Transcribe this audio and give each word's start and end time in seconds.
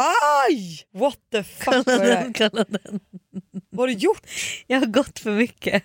Aj! 0.00 0.82
What 0.94 1.18
the 1.32 1.42
fuck 1.44 1.86
var 1.86 2.04
det? 2.04 2.32
Kolla 2.38 2.64
den. 2.68 3.00
Vad 3.70 3.80
har 3.80 3.86
du 3.86 3.92
gjort? 3.92 4.22
Jag 4.66 4.78
har 4.78 4.86
gått 4.86 5.18
för 5.18 5.30
mycket. 5.30 5.82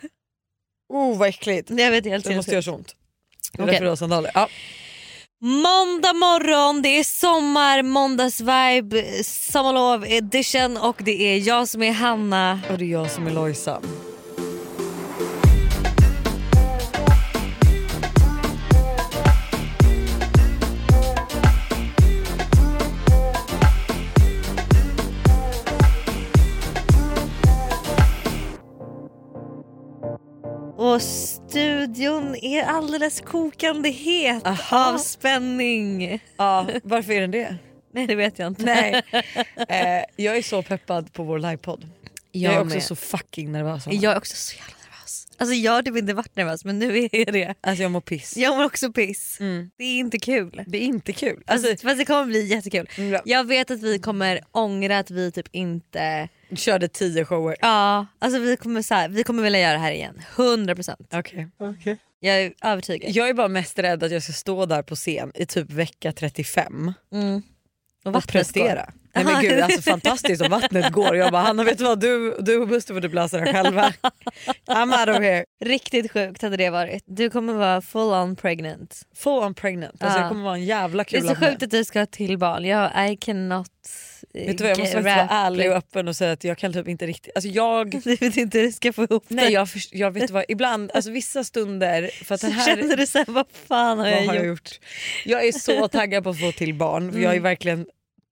Oh 0.94 1.18
vad 1.18 1.30
äckligt. 1.30 1.70
Jag 1.70 1.92
vet 1.92 2.06
helt 2.06 2.26
Det 2.26 2.36
måste 2.36 2.52
göra 2.52 2.62
så 2.62 2.72
ont. 2.74 2.96
Det 3.52 3.60
är 3.60 3.64
Okej. 3.64 3.72
därför 3.72 3.86
du 3.86 3.90
har 3.90 3.96
sandaler. 3.96 4.32
Ja. 4.34 4.50
Måndag 5.42 6.14
morgon, 6.14 6.82
det 6.82 6.90
är 6.90 7.04
sommar, 7.04 7.84
måndagsvibe, 7.84 9.24
sommarlov 9.24 10.06
edition 10.06 10.78
och 10.78 11.02
det 11.06 11.24
är 11.24 11.48
jag 11.48 11.68
som 11.68 11.84
är 11.84 11.92
Hanna. 11.92 12.60
Och 12.72 12.78
det 12.78 12.86
är 12.86 12.90
jag 12.90 13.12
som 13.12 13.28
är 13.28 13.32
Lojsan. 13.32 13.84
Och 30.96 31.02
studion 31.02 32.36
är 32.36 32.64
alldeles 32.64 33.22
kokande 33.22 33.90
het 33.90 34.48
Aha. 34.48 34.94
av 34.94 34.98
spänning. 34.98 36.20
Ja, 36.38 36.68
varför 36.84 37.14
är 37.14 37.22
den 37.22 37.32
det? 37.32 37.58
Nej 37.94 38.08
det 38.08 38.16
vet 38.16 38.40
jag 38.40 38.48
inte. 38.48 38.64
Nej. 38.64 39.02
Eh, 39.68 40.04
jag 40.16 40.38
är 40.38 40.42
så 40.42 40.62
peppad 40.62 41.14
på 41.14 41.24
vår 41.24 41.40
livepodd. 41.40 41.90
Jag, 42.32 42.54
är 42.54 42.60
också 42.60 42.74
med. 42.76 42.84
så 42.84 42.96
fucking 42.96 43.52
nervös. 43.52 43.88
Jag 43.88 44.14
är 44.14 44.18
också 44.18 44.36
så 44.36 44.56
jävla. 44.56 44.74
Alltså 45.38 45.56
jag 45.56 45.72
har 45.72 45.82
typ 45.82 45.98
inte 45.98 46.14
varit 46.14 46.36
nervös 46.36 46.66
men 46.66 46.80
nu 46.80 46.98
är 46.98 47.10
jag 47.26 47.34
det. 47.34 47.56
Alltså 47.62 47.84
jag 47.84 47.92
mår 47.92 48.02
piss. 48.02 48.38
Jag 48.38 48.58
mår 48.58 48.64
också 48.66 48.92
piss. 48.92 49.38
Mm. 49.40 49.72
Det 49.78 49.84
är 49.84 49.98
inte 50.00 50.20
kul. 50.20 50.64
Det 50.68 50.78
är 50.78 50.82
inte 50.82 51.14
kul. 51.14 51.44
Alltså, 51.48 51.70
Alltså, 51.70 51.88
fast 51.88 51.98
det 52.00 52.06
kommer 52.06 52.26
bli 52.26 52.46
jättekul. 52.46 52.90
Mm, 52.98 53.12
ja. 53.14 53.22
Jag 53.26 53.48
vet 53.48 53.72
att 53.72 53.82
vi 53.82 54.00
kommer 54.00 54.42
ångra 54.52 55.00
att 55.00 55.12
vi 55.12 55.32
typ 55.32 55.48
inte... 55.52 56.30
körde 56.56 56.88
tio 56.88 57.26
shower. 57.26 57.56
Ja, 57.62 58.06
alltså 58.20 58.40
vi 58.40 58.58
kommer, 58.58 58.82
så 58.82 58.94
här, 58.94 59.10
vi 59.10 59.24
kommer 59.24 59.44
vilja 59.44 59.60
göra 59.60 59.74
det 59.74 59.80
här 59.80 59.92
igen. 59.92 60.22
100%. 60.36 60.96
Okej. 61.20 61.98
Jag 62.20 62.42
är 62.42 62.54
övertygad. 62.64 63.12
Jag 63.12 63.30
är 63.30 63.34
bara 63.34 63.48
mest 63.48 63.80
rädd 63.80 64.04
att 64.04 64.12
jag 64.12 64.24
ska 64.24 64.34
stå 64.34 64.66
där 64.66 64.82
på 64.84 64.96
scen 64.96 65.32
i 65.36 65.46
typ 65.46 65.72
vecka 65.72 66.12
35 66.12 66.94
Mm. 67.14 67.42
och 68.06 68.14
vattnet 68.14 68.32
prestera. 68.32 68.94
Nej 69.16 69.24
men 69.26 69.42
gud 69.42 69.60
alltså 69.60 69.82
fantastiskt 69.82 70.42
om 70.42 70.50
vattnet 70.52 70.92
går. 70.92 71.16
Jag 71.16 71.32
bara 71.32 71.42
Hanna 71.42 71.64
vet 71.64 71.78
du 71.78 71.84
vad 71.84 72.00
du, 72.00 72.36
du 72.40 72.58
och 72.58 72.68
Buster 72.68 72.94
får 72.94 73.02
typ 73.02 73.14
lösa 73.14 73.38
det 73.38 73.54
själva. 73.54 73.94
I'm 74.68 75.00
out 75.00 75.18
of 75.18 75.24
here. 75.24 75.46
Riktigt 75.66 76.12
sjukt 76.12 76.42
hade 76.42 76.58
det 76.58 76.70
varit. 76.70 77.04
Du 77.06 77.30
kommer 77.30 77.54
vara 77.54 77.82
full 77.82 78.14
on 78.14 78.36
pregnant. 78.36 79.02
Full 79.16 79.44
on 79.44 79.54
pregnant. 79.54 80.04
Alltså 80.04 80.18
Ja. 80.18 80.22
jag 80.24 80.30
kommer 80.32 80.44
vara 80.44 80.56
en 80.56 80.66
jävla 80.66 81.04
Det 81.04 81.18
är 81.18 81.22
kul 81.22 81.30
så 81.30 81.36
sjukt 81.36 81.64
att 81.64 81.72
du 81.72 81.84
ska 81.86 82.00
ha 82.00 82.06
till 82.06 82.38
barn. 82.38 82.66
Jag, 82.66 83.12
I 83.12 83.18
cannot 83.18 83.68
eh, 84.34 84.46
Vet 84.48 84.58
du 84.58 84.64
vad 84.64 84.72
jag 84.72 84.80
måste 84.80 84.94
faktiskt 85.04 85.16
vara 85.18 85.30
ärlig 85.30 85.72
och 85.72 85.78
öppen 85.78 86.08
och 86.08 86.16
säga 86.16 86.32
att 86.32 86.44
jag 86.44 86.58
kan 86.58 86.74
typ 86.74 86.88
inte 86.88 87.08
riktigt, 87.08 87.32
alltså 87.36 87.50
jag 87.50 87.90
Du 88.04 88.16
vet 88.16 88.38
inte 88.38 88.58
hur 88.58 88.66
du 88.66 88.72
ska 88.72 88.94
få 88.94 89.04
ihop 89.04 89.24
Nej 89.28 89.46
det. 89.46 89.52
jag, 89.52 89.70
först- 89.70 89.94
jag 89.94 90.12
vet 90.12 90.30
vad, 90.30 90.46
ibland, 90.48 90.92
alltså 90.94 91.12
vissa 91.12 91.44
stunder 91.44 92.10
för 92.24 92.36
att 92.36 92.42
Så 92.42 92.48
den 92.48 92.56
här 92.56 92.66
känner 92.76 92.98
du 92.98 93.08
såhär, 93.08 93.26
vad 93.30 93.46
fan 93.68 93.98
har 94.00 94.06
Vad 94.06 94.14
jag 94.14 94.28
har 94.28 94.36
jag 94.36 94.46
gjort? 94.46 94.60
gjort? 94.72 94.80
Jag 95.26 95.48
är 95.48 95.52
så 95.52 95.88
taggad 95.88 96.24
på 96.24 96.30
att 96.30 96.40
få 96.40 96.52
till 96.52 96.74
barn. 96.74 97.12
för 97.14 97.20
Jag 97.20 97.36
är 97.36 97.40
verkligen 97.40 97.86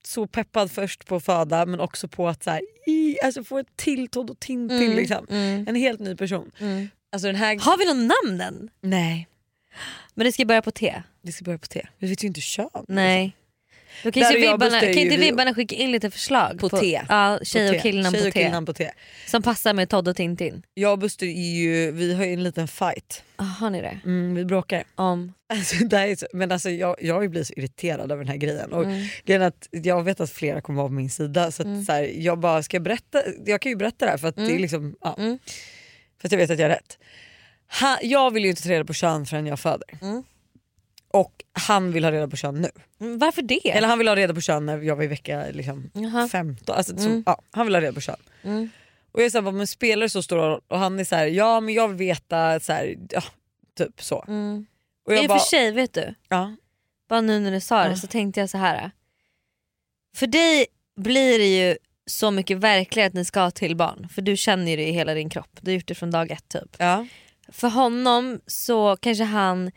så 0.07 0.27
peppad 0.27 0.71
först 0.71 1.05
på 1.05 1.15
att 1.15 1.25
föda 1.25 1.65
men 1.65 1.79
också 1.79 2.07
på 2.07 2.27
att 2.27 2.43
så 2.43 2.49
här, 2.51 2.61
i, 2.87 3.17
alltså 3.23 3.43
få 3.43 3.57
ett 3.57 3.75
till 3.75 4.07
Todd 4.07 4.29
och 4.29 4.39
Tintin. 4.39 4.77
Mm, 4.81 4.95
Liksom. 4.95 5.25
mm, 5.29 5.65
En 5.67 5.75
helt 5.75 5.99
ny 5.99 6.15
person. 6.15 6.51
mm. 6.59 6.89
Alltså 7.11 7.27
den 7.27 7.35
här... 7.35 7.59
Har 7.59 7.77
vi 7.77 7.85
någon 7.85 8.07
namn 8.07 8.41
än? 8.41 8.69
Nej, 8.81 9.27
Men 10.13 10.25
det 10.25 10.31
ska 10.31 10.45
börja 10.45 10.61
på 10.61 10.71
T? 10.71 11.01
det 11.21 11.31
ska 11.31 11.45
börja 11.45 11.57
på 11.57 11.67
T. 11.67 11.87
Vi 11.97 12.07
vet 12.09 12.23
ju 12.23 12.27
inte 12.27 12.41
kön. 12.41 12.69
Nej. 12.87 13.35
Då 14.03 14.11
kan, 14.11 14.23
Där 14.23 14.31
jag 14.38 14.52
vibbarna, 14.52 14.80
kan 14.80 14.89
inte 14.89 15.17
vibbarna 15.17 15.53
skicka 15.53 15.75
in 15.75 15.91
lite 15.91 16.11
förslag? 16.11 16.59
På 16.59 16.69
T. 16.69 17.02
Ja, 17.09 17.36
På 17.39 17.45
tjej 17.45 17.75
och 17.75 17.81
killnamn 17.81 18.17
på 18.25 18.31
killnamn 18.31 18.66
på 18.66 18.73
T. 18.73 18.91
Som 19.27 19.41
passar 19.41 19.73
med 19.73 19.89
Todd 19.89 20.08
och 20.08 20.16
Tintin. 20.16 20.63
Jag 20.73 20.91
och 20.91 21.00
Buster 21.00 21.25
är 21.25 21.53
ju, 21.53 21.91
vi 21.91 22.13
har 22.13 22.25
ju 22.25 22.33
en 22.33 22.44
liten 22.44 22.67
fight. 22.67 23.23
Ah, 23.35 23.44
har 23.44 23.69
ni 23.69 23.81
det? 23.81 24.00
Mm, 24.06 24.35
vi 24.35 24.45
bråkar. 24.45 24.84
Om? 24.95 25.34
Alltså, 25.50 25.75
det 25.85 25.97
är 25.97 26.16
så, 26.16 26.28
men 26.34 26.51
alltså, 26.51 26.69
jag, 26.69 26.95
jag 27.01 27.29
blir 27.29 27.44
så 27.44 27.53
irriterad 27.53 28.12
över 28.12 28.23
den 28.23 28.28
här 28.31 28.38
grejen. 28.38 28.73
Och 28.73 28.84
Mm. 28.84 29.06
grejen 29.25 29.41
att 29.41 29.67
jag 29.72 30.03
vet 30.03 30.19
att 30.19 30.29
flera 30.31 30.62
kommer 30.62 30.78
vara 30.78 30.88
på 30.88 30.94
min 30.94 31.09
sida 31.09 31.51
så, 31.51 31.62
att, 31.62 31.85
så 31.85 31.91
här, 31.91 32.12
jag 32.17 32.40
bara 32.40 32.63
ska 32.63 32.79
berätta, 32.79 33.22
jag 33.46 33.62
kan 33.62 33.69
ju 33.69 33.75
berätta 33.75 34.06
det 34.06 34.12
här 34.12 34.17
för 34.17 34.28
att 34.28 34.35
det 34.35 34.56
är 34.56 34.59
liksom, 34.59 34.96
ja, 35.01 35.16
Mm. 35.19 35.40
för 36.22 36.28
att 36.28 36.31
jag 36.31 36.40
vet 36.40 36.50
att 36.51 36.59
jag 36.59 36.66
har 36.69 36.75
rätt. 36.75 36.97
Ha, 37.81 37.97
jag 38.01 38.31
vill 38.31 38.44
ju 38.44 38.50
inte 38.50 38.63
ta 38.63 38.69
reda 38.69 38.85
på 38.85 38.94
kön 38.94 39.25
förrän 39.25 39.46
jag 39.47 39.59
föder. 39.59 39.88
Och 41.13 41.44
han 41.53 41.91
vill 41.91 42.03
ha 42.03 42.12
reda 42.12 42.28
på 42.28 42.35
kön 42.35 42.62
nu. 42.62 42.69
Mm, 43.01 43.18
Varför 43.19 43.41
det? 43.41 43.69
Eller 43.72 43.88
han 43.88 43.97
vill 43.97 44.07
ha 44.07 44.16
reda 44.16 44.34
på 44.34 44.41
kön 44.41 44.66
när 44.66 44.78
jag 44.81 44.96
var 44.96 45.03
i 45.03 45.07
vecka 45.07 45.46
liksom, 45.51 45.91
Jaha. 45.94 46.28
15. 46.28 46.75
Alltså, 46.75 46.97
så, 46.97 47.07
Mm. 47.07 47.24
ja, 47.25 47.41
han 47.51 47.66
vill 47.66 47.75
ha 47.75 47.81
reda 47.81 47.94
på 47.94 48.01
kön. 48.01 48.16
Mm. 48.44 48.69
Och 49.12 49.19
jag 49.19 49.25
är 49.25 49.29
såhär, 49.29 49.52
men 49.52 49.68
spelar 49.68 50.02
det 50.02 50.09
så 50.09 50.23
stor 50.23 50.38
roll? 50.38 50.62
Och 50.68 50.79
han 50.79 51.00
är 51.00 51.03
så 51.03 51.16
här, 51.16 51.25
ja 51.25 51.59
men 51.59 51.73
jag 51.73 51.88
vill 51.88 51.97
veta, 51.97 52.59
så 52.59 52.73
här, 52.73 52.96
ja, 53.09 53.23
typ 53.78 54.02
så. 54.03 54.25
Mm. 54.28 54.66
Och 55.06 55.12
I 55.13 55.16
jag 55.16 55.23
och 55.23 55.28
bara, 55.29 55.40
för 55.40 55.46
sig, 55.46 55.72
vet 55.72 55.94
du, 55.94 56.16
ja, 56.29 56.56
bara 57.09 57.22
nu 57.22 57.40
när 57.40 57.52
du 57.52 57.59
sa 57.59 57.84
det 57.84 57.90
Ja. 57.90 57.96
så 57.96 58.07
tänkte 58.07 58.40
jag 58.40 58.50
så 58.50 58.57
här. 58.57 58.91
För 60.16 60.28
dig 60.28 60.66
blir 60.96 61.40
det 61.40 61.57
ju 61.68 61.78
så 62.06 62.31
mycket 62.31 62.57
verkligare 62.57 63.07
att 63.07 63.13
ni 63.13 63.25
ska 63.25 63.52
till 63.52 63.75
barn. 63.75 64.07
För 64.12 64.22
du 64.22 64.38
känner 64.38 64.72
ju 64.72 64.78
det 64.78 64.88
i 64.88 64.91
hela 64.91 65.13
din 65.13 65.29
kropp. 65.29 65.50
Du 65.62 65.72
har 65.72 65.75
gjort 65.75 65.88
det 65.88 65.96
från 65.96 66.12
dag 66.12 66.31
ett 66.31 66.50
typ. 66.50 66.75
ja. 66.79 67.06
För 67.50 67.68
honom 67.69 68.40
så 68.47 68.96
kanske 68.97 69.23
han, 69.23 69.72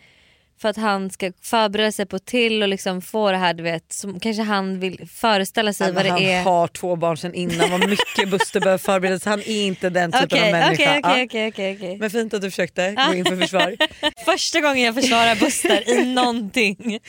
för 0.58 0.68
att 0.68 0.76
han 0.76 1.10
ska 1.10 1.32
förbereda 1.42 1.92
sig 1.92 2.06
på 2.06 2.18
till 2.18 2.62
och 2.62 2.68
liksom 2.68 3.02
få 3.02 3.30
det 3.30 3.36
här 3.36 3.54
du 3.54 3.62
vet, 3.62 3.92
så 3.92 4.20
kanske 4.20 4.42
han 4.42 4.80
vill 4.80 5.08
föreställa 5.08 5.72
sig 5.72 5.86
Nej, 5.86 5.94
vad 5.94 6.04
det 6.04 6.10
han 6.10 6.22
är. 6.22 6.42
har 6.42 6.68
två 6.68 6.96
barn 6.96 7.16
sedan 7.16 7.34
innan, 7.34 7.70
vad 7.70 7.88
mycket 7.88 8.30
Buster 8.30 8.60
behöver 8.60 8.78
förbereda 8.78 9.18
sig. 9.18 9.30
Han 9.30 9.40
är 9.40 9.66
inte 9.66 9.90
den 9.90 10.12
typen 10.12 10.24
Okej, 10.26 10.44
av 10.46 10.52
människa. 10.52 10.98
okej, 10.98 11.24
okej, 11.24 11.48
okej, 11.48 11.76
okej. 11.76 11.98
Men 11.98 12.10
fint 12.10 12.34
att 12.34 12.42
du 12.42 12.50
försökte 12.50 12.94
gå 13.08 13.14
in 13.14 13.24
för 13.24 13.36
försvar. 13.36 13.76
Första 14.24 14.60
gången 14.60 14.82
jag 14.82 14.94
försvarar 14.94 15.36
Buster 15.36 15.90
i 15.90 16.14
någonting. 16.14 17.00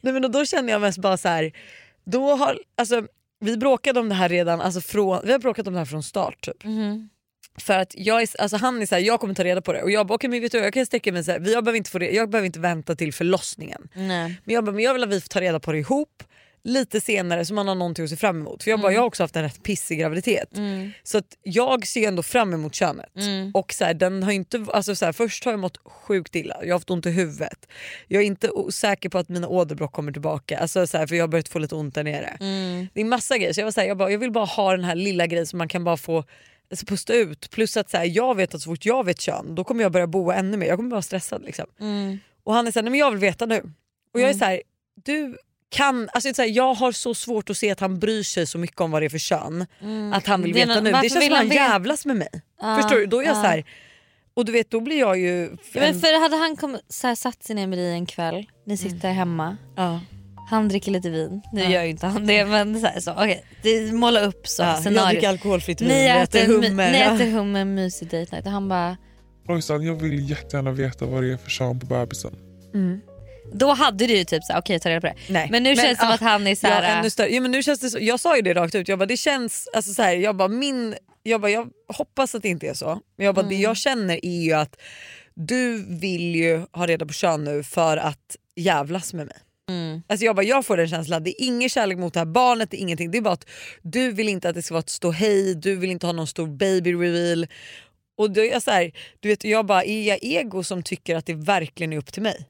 Nej, 0.00 0.12
men 0.12 0.32
då 0.32 0.44
känner 0.44 0.72
jag 0.72 0.80
mest 0.80 0.98
bara 0.98 1.16
så 1.16 1.28
här. 1.28 1.52
Då 2.06 2.36
har, 2.36 2.58
alltså, 2.78 3.02
vi 3.40 3.56
bråkade 3.56 4.00
om 4.00 4.08
det 4.08 4.14
här 4.14 4.28
redan, 4.28 4.60
alltså 4.60 4.80
från, 4.80 5.20
vi 5.24 5.32
har 5.32 5.38
bråkat 5.38 5.66
om 5.66 5.72
det 5.72 5.78
här 5.78 5.86
från 5.86 6.02
start. 6.02 6.40
Typ. 6.40 6.64
Mhm. 6.64 7.08
För 7.58 7.78
att 7.78 7.94
jag 7.96 8.22
är, 8.22 8.28
alltså 8.40 8.56
han 8.56 8.82
är 8.82 8.86
så 8.86 8.94
här, 8.94 9.02
jag 9.02 9.20
kommer 9.20 9.34
ta 9.34 9.44
reda 9.44 9.60
på 9.60 9.72
det 9.72 9.82
och 9.82 9.90
jag 9.90 10.06
bara 10.06 10.14
okej 10.14 10.30
men 10.30 10.40
vet 10.40 10.52
du 10.52 10.58
jag 10.58 10.74
kan 10.74 10.86
sträcka 10.86 11.12
mig 11.12 11.24
så 11.24 11.30
här, 11.30 11.38
jag, 11.38 11.64
behöver 11.64 11.76
inte 11.76 11.90
få 11.90 11.98
det, 11.98 12.10
jag 12.10 12.30
behöver 12.30 12.46
inte 12.46 12.60
vänta 12.60 12.96
till 12.96 13.12
förlossningen. 13.12 13.88
Nej. 13.94 14.40
Men 14.44 14.54
jag, 14.54 14.64
bara, 14.64 14.72
men 14.72 14.84
jag 14.84 14.94
vill 14.94 15.02
att 15.02 15.10
vi 15.10 15.20
får 15.20 15.28
ta 15.28 15.40
reda 15.40 15.60
på 15.60 15.72
det 15.72 15.78
ihop 15.78 16.22
lite 16.62 17.00
senare 17.00 17.44
så 17.44 17.54
man 17.54 17.68
har 17.68 17.74
någonting 17.74 18.04
att 18.04 18.10
se 18.10 18.16
fram 18.16 18.40
emot. 18.40 18.62
För 18.62 18.70
jag, 18.70 18.80
bara, 18.80 18.92
jag 18.92 19.00
har 19.00 19.06
också 19.06 19.22
haft 19.22 19.36
en 19.36 19.42
rätt 19.42 19.62
pissig 19.62 19.98
graviditet. 19.98 20.56
Mm. 20.56 20.92
Så 21.02 21.18
att 21.18 21.36
jag 21.42 21.86
ser 21.86 22.08
ändå 22.08 22.22
fram 22.22 22.54
emot 22.54 22.74
könet. 22.74 23.16
Mm. 23.16 23.50
Och 23.54 23.72
så 23.72 23.84
här, 23.84 23.94
den 23.94 24.22
har 24.22 24.32
inte, 24.32 24.66
alltså 24.72 24.94
så 24.94 25.04
här, 25.04 25.12
först 25.12 25.44
har 25.44 25.52
jag 25.52 25.60
mått 25.60 25.76
sjukt 25.84 26.34
illa, 26.34 26.56
jag 26.60 26.68
har 26.68 26.72
haft 26.72 26.90
ont 26.90 27.06
i 27.06 27.10
huvudet. 27.10 27.66
Jag 28.08 28.22
är 28.22 28.26
inte 28.26 28.50
säker 28.70 29.08
på 29.08 29.18
att 29.18 29.28
mina 29.28 29.48
åderbråck 29.48 29.92
kommer 29.92 30.12
tillbaka 30.12 30.58
alltså 30.58 30.86
så 30.86 30.98
här, 30.98 31.06
för 31.06 31.16
jag 31.16 31.22
har 31.22 31.28
börjat 31.28 31.48
få 31.48 31.58
lite 31.58 31.74
ont 31.74 31.94
där 31.94 32.04
nere. 32.04 32.36
Mm. 32.40 32.88
Det 32.94 33.00
är 33.00 33.04
massa 33.04 33.38
grejer 33.38 33.52
så 33.52 33.60
jag, 33.60 33.66
var 33.66 33.72
så 33.72 33.80
jag, 33.80 33.96
bara, 33.96 34.10
jag 34.10 34.18
vill 34.18 34.32
bara 34.32 34.44
ha 34.44 34.70
den 34.70 34.84
här 34.84 34.94
lilla 34.94 35.26
grejen 35.26 35.46
som 35.46 35.58
man 35.58 35.68
kan 35.68 35.84
bara 35.84 35.96
få 35.96 36.24
alltså, 36.70 36.86
pusta 36.86 37.14
ut. 37.14 37.50
Plus 37.50 37.76
att 37.76 37.90
så 37.90 37.96
här, 37.96 38.04
jag 38.04 38.34
vet 38.36 38.54
att 38.54 38.60
så 38.62 38.70
fort 38.70 38.86
jag 38.86 39.04
vet 39.04 39.20
kön 39.20 39.54
då 39.54 39.64
kommer 39.64 39.82
jag 39.82 39.92
börja 39.92 40.06
boa 40.06 40.34
ännu 40.34 40.56
mer, 40.56 40.66
jag 40.66 40.78
kommer 40.78 40.90
vara 40.90 41.02
stressad. 41.02 41.42
Liksom. 41.44 41.66
Mm. 41.80 42.18
Och 42.44 42.54
han 42.54 42.66
är 42.66 42.72
såhär, 42.72 42.82
nej 42.82 42.90
men 42.90 43.00
jag 43.00 43.10
vill 43.10 43.20
veta 43.20 43.46
nu. 43.46 43.60
Och 44.14 44.20
jag 44.20 44.28
är 44.30 44.34
Mm. 44.34 44.38
så 44.38 44.44
här, 44.44 44.62
du 45.04 45.36
kan, 45.68 46.08
alltså 46.12 46.34
så 46.34 46.42
här, 46.42 46.48
jag 46.48 46.74
har 46.74 46.92
så 46.92 47.14
svårt 47.14 47.50
att 47.50 47.56
se 47.56 47.70
att 47.70 47.80
han 47.80 47.98
bryr 47.98 48.22
sig 48.22 48.46
så 48.46 48.58
mycket 48.58 48.80
om 48.80 48.90
vad 48.90 49.02
det 49.02 49.06
är 49.06 49.10
för 49.10 49.18
kön. 49.18 49.66
Mm. 49.80 50.12
Att 50.12 50.26
han 50.26 50.42
vill 50.42 50.52
veta 50.52 50.80
nu. 50.80 50.92
Det 50.92 51.08
känns 51.10 51.24
som 51.24 51.32
att 51.32 51.38
han 51.38 51.48
jävlas 51.48 52.06
med 52.06 52.16
mig. 52.16 52.42
Ja, 52.60 52.76
Förstår 52.82 52.96
du? 52.96 53.06
Då 53.06 53.18
är 53.20 53.24
jag 53.24 53.36
ja. 53.36 53.42
så 53.42 53.48
här, 53.48 53.64
och 54.34 54.44
du 54.44 54.52
vet 54.52 54.70
då 54.70 54.80
blir 54.80 54.98
jag 54.98 55.18
ju... 55.18 55.56
Ja, 55.72 55.80
men 55.80 56.00
för 56.00 56.20
hade 56.20 56.36
han 56.36 56.56
kom, 56.56 56.78
så 56.88 57.06
här, 57.06 57.14
satt 57.14 57.42
sig 57.44 57.56
ner 57.56 57.66
med 57.66 57.78
dig 57.78 57.92
en 57.92 58.06
kväll, 58.06 58.46
ni 58.66 58.76
sitter 58.76 59.12
hemma, 59.12 59.56
ja. 59.76 60.00
Han 60.50 60.68
dricker 60.68 60.90
lite 60.92 61.10
vin, 61.10 61.42
nu 61.52 61.60
Ja. 61.62 61.70
gör 61.70 61.82
ju 61.82 61.90
inte 61.90 62.06
han 62.06 62.26
det 62.26 62.44
men 62.44 62.80
så, 62.80 62.86
här, 62.86 63.00
så 63.00 63.12
okay. 63.12 63.38
det, 63.62 63.92
måla 63.92 64.20
upp 64.20 64.48
så 64.48 64.62
Ja, 64.62 64.80
jag 64.84 65.08
dricker 65.08 65.28
alkoholfritt 65.28 65.80
vin, 65.80 65.88
Ni 65.88 65.94
vi 65.94 66.08
äter 66.08 66.40
äter, 66.40 66.46
hummer, 66.46 66.92
ni 66.92 66.98
Ja. 66.98 67.14
äter 67.14 67.30
hummer, 67.30 67.64
mysig 67.64 68.08
date 68.08 68.28
night 68.36 68.46
och 68.46 68.52
han 68.52 68.68
bara, 68.68 68.96
Lojsan, 69.48 69.82
jag 69.86 69.94
vill 69.94 70.30
jättegärna 70.30 70.70
veta 70.72 71.06
vad 71.06 71.22
det 71.22 71.32
är 71.32 71.36
för 71.36 71.50
kön 71.50 71.80
på 71.80 71.86
bebisen. 71.86 72.34
Mm. 72.74 73.00
då 73.52 73.72
hade 73.72 74.06
du 74.06 74.16
ju 74.16 74.24
typ 74.24 74.44
såhär, 74.44 74.60
okej 74.60 74.80
ta 74.80 74.88
reda 74.90 75.00
på 75.00 75.06
det. 75.06 75.14
Nej. 75.28 75.48
Men 75.50 75.62
nu 75.62 75.76
känns 75.76 75.88
det 75.88 75.96
som 75.96 76.08
ah, 76.08 76.14
att 76.14 76.20
han 76.20 76.46
är 76.46 76.50
Ja, 76.50 76.56
såhär, 76.56 76.98
ännu 76.98 77.10
större. 77.10 77.28
Ja, 77.34 77.40
men 77.40 77.50
nu 77.50 77.62
känns 77.62 77.80
det 77.80 77.90
så, 77.90 77.98
jag 78.00 78.20
sa 78.20 78.36
ju 78.36 78.42
det 78.42 78.54
rakt 78.54 78.74
ut, 78.74 78.88
jag 78.88 78.98
bara, 78.98 79.06
det 79.06 79.16
känns, 79.16 79.68
alltså 79.74 79.92
så 79.92 80.02
här, 80.02 80.14
jag, 80.16 80.36
bara, 80.36 80.48
min, 80.48 80.94
jag, 81.22 81.40
bara, 81.40 81.50
jag 81.50 81.68
hoppas 81.94 82.34
att 82.34 82.42
det 82.42 82.48
inte 82.48 82.66
är 82.68 82.74
så. 82.74 83.00
Men 83.16 83.26
jag 83.26 83.34
bara, 83.34 83.40
Mm. 83.46 83.48
det 83.56 83.62
jag 83.62 83.76
känner 83.76 84.24
är 84.24 84.42
ju 84.42 84.52
att 84.52 84.76
du 85.34 85.84
vill 85.88 86.34
ju 86.34 86.62
ha 86.72 86.86
reda 86.86 87.06
på 87.06 87.12
kön 87.12 87.44
nu 87.44 87.62
för 87.62 87.96
att 87.96 88.36
jävlas 88.56 89.14
med 89.14 89.26
mig 89.26 89.36
mm, 89.70 90.02
Alltså 90.08 90.24
jag, 90.24 90.36
bara, 90.36 90.46
jag 90.46 90.66
får 90.66 90.76
den 90.76 90.88
känslan, 90.88 91.24
det 91.24 91.30
är 91.42 91.46
ingen 91.46 91.68
kärlek 91.68 91.98
mot 91.98 92.14
det 92.14 92.20
här 92.20 92.26
barnet, 92.26 92.70
det 92.70 92.76
är 92.76 92.80
ingenting. 92.80 93.10
Det 93.10 93.18
är 93.18 93.22
bara 93.22 93.34
att 93.34 93.48
du 93.82 94.12
vill 94.12 94.28
inte 94.28 94.48
att 94.48 94.54
det 94.54 94.62
ska 94.62 94.74
vara 94.74 94.80
ett 94.80 94.88
ståhej, 94.90 95.54
du 95.54 95.76
vill 95.76 95.90
inte 95.90 96.06
ha 96.06 96.12
någon 96.12 96.26
stor 96.26 96.46
baby 96.46 96.94
reveal. 96.94 97.46
Och 98.18 98.30
då 98.30 98.40
är 98.40 98.50
jag 98.50 98.62
så 98.62 98.70
här, 98.70 98.92
du 99.20 99.28
vet, 99.28 99.44
jag 99.44 99.66
bara, 99.66 99.84
är 99.84 100.08
jag 100.08 100.18
ego 100.22 100.64
som 100.64 100.82
tycker 100.82 101.16
att 101.16 101.26
det 101.26 101.34
verkligen 101.34 101.92
är 101.92 101.96
upp 101.98 102.12
till 102.12 102.22
mig? 102.22 102.49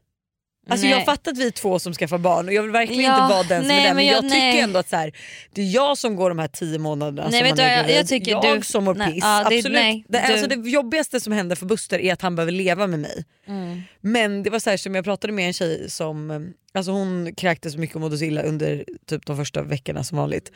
Alltså 0.70 0.87
Nej. 0.87 0.94
jag 0.96 1.05
fattar 1.05 1.32
att 1.32 1.38
vi 1.38 1.46
är 1.46 1.50
två 1.50 1.78
som 1.78 1.93
skaffar 1.94 2.19
barn 2.19 2.49
och 2.49 2.55
jag 2.55 2.62
vill 2.62 2.70
verkligen 2.70 3.02
Ja, 3.05 3.22
inte 3.25 3.34
vara 3.34 3.43
den 3.43 3.62
som 3.62 3.70
är 3.70 3.84
den 3.87 3.96
men 3.96 4.06
jag, 4.06 4.14
jag- 4.17 4.22
tycker 4.22 4.37
nej. 4.38 4.61
ändå 4.61 4.78
att 4.78 4.88
så 4.88 4.96
här, 4.96 5.12
det 5.55 5.62
är 5.62 5.67
jag 5.75 5.99
som 5.99 6.17
går 6.17 6.28
de 6.31 6.38
här 6.38 6.49
tio 6.49 6.78
månaderna 6.78 7.28
Nej, 7.31 7.38
som 7.40 7.49
vet 7.49 7.56
man 7.56 7.67
är 7.67 7.76
jag- 7.76 7.90
jag 7.99 8.06
tycker 8.06 8.31
jag 8.31 8.58
du- 8.58 8.62
som 8.64 8.84
mår 8.84 8.94
nej, 8.94 9.12
piss. 9.12 9.25
ja, 9.25 9.46
det- 9.50 9.56
absolut. 9.56 9.78
nej, 9.78 10.05
det, 10.08 10.20
alltså 10.20 10.46
det 10.46 10.70
jobbigaste 10.70 11.20
som 11.20 11.32
händer 11.32 11.56
för 11.56 11.67
Buster 11.67 11.99
är 11.99 12.12
att 12.12 12.22
han 12.22 12.37
behöver 12.37 12.52
leva 12.52 12.87
med 12.87 12.99
mig. 12.99 13.25
Mm. 13.46 13.82
Men 14.00 14.43
det 14.43 14.50
var 14.50 14.58
så 14.58 14.70
här 14.70 14.76
som 14.76 14.94
jag 14.94 15.05
pratade 15.05 15.32
med 15.32 15.46
en 15.46 15.52
tjej 15.52 15.90
som 15.90 16.52
alltså 16.75 16.93
hon 16.93 17.34
kräktes 17.34 17.76
mycket 17.76 17.94
och 17.96 18.00
mådde 18.00 18.19
så 18.19 18.25
illa 18.25 18.43
under 18.43 18.84
typ 19.06 19.26
de 19.26 19.37
första 19.37 19.62
veckorna 19.62 20.05
som 20.05 20.19
vanligt. 20.19 20.52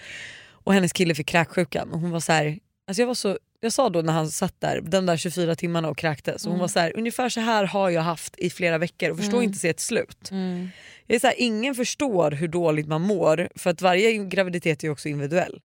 Och 0.65 0.75
hennes 0.75 0.93
kille 0.93 1.15
fick 1.15 1.27
kräksjukan 1.29 1.93
och 1.93 2.01
hon 2.01 2.11
var 2.11 2.21
så 2.21 2.33
här, 2.33 2.59
alltså 2.89 3.03
jag 3.03 3.07
var 3.07 3.15
så 3.15 3.39
jag 3.65 3.73
sa 3.73 3.89
då 3.89 4.03
när 4.03 4.13
han 4.13 4.31
satt 4.31 4.61
där 4.61 4.81
de 4.81 5.07
där 5.07 5.17
24 5.17 5.55
timmarna 5.55 5.89
och 5.89 5.99
kräktes 5.99 6.45
och 6.45 6.51
hon 6.51 6.61
var 6.61 6.69
så 6.69 6.79
här, 6.79 6.93
ungefär 6.97 7.29
så 7.29 7.41
här 7.41 7.65
har 7.65 7.91
jag 7.91 8.03
haft 8.03 8.39
i 8.39 8.51
flera 8.51 8.79
veckor 8.79 9.11
och 9.11 9.17
förstår 9.17 9.43
inte 9.43 9.59
se 9.59 9.69
ett 9.69 9.81
slut. 9.81 10.31
Mm. 10.31 10.69
Jag 11.07 11.15
är 11.15 11.21
så 11.21 11.27
här, 11.27 11.35
ingen 11.39 11.75
förstår 11.75 12.31
hur 12.31 12.49
dåligt 12.49 12.89
man 12.89 13.03
mår 13.03 13.49
för 13.55 13.71
att 13.71 13.83
varje 13.83 14.25
graviditet 14.25 14.85
är 14.85 14.91
också 14.91 15.09
individuell. 15.09 15.61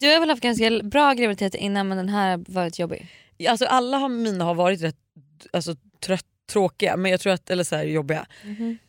Du 0.00 0.12
har 0.12 0.20
väl 0.20 0.30
haft 0.30 0.42
ganska 0.42 0.80
bra 0.82 1.12
graviditet 1.12 1.54
innan 1.54 1.88
men 1.88 1.96
den 1.96 2.08
här 2.08 2.30
har 2.30 2.44
varit 2.48 2.78
jobbig? 2.78 3.08
Alltså 3.48 3.64
alla 3.64 3.96
har, 3.96 4.08
mina 4.08 4.44
har 4.44 4.54
varit 4.54 4.82
rätt 4.82 4.96
alltså, 5.52 5.76
trött, 6.00 6.26
tråkiga 6.52 6.96
men 6.96 7.10
jag 7.10 7.20
tror 7.20 7.32
att, 7.32 7.50
eller 7.50 7.64
så 7.64 7.76
här, 7.76 7.84
jobbiga. 7.84 8.26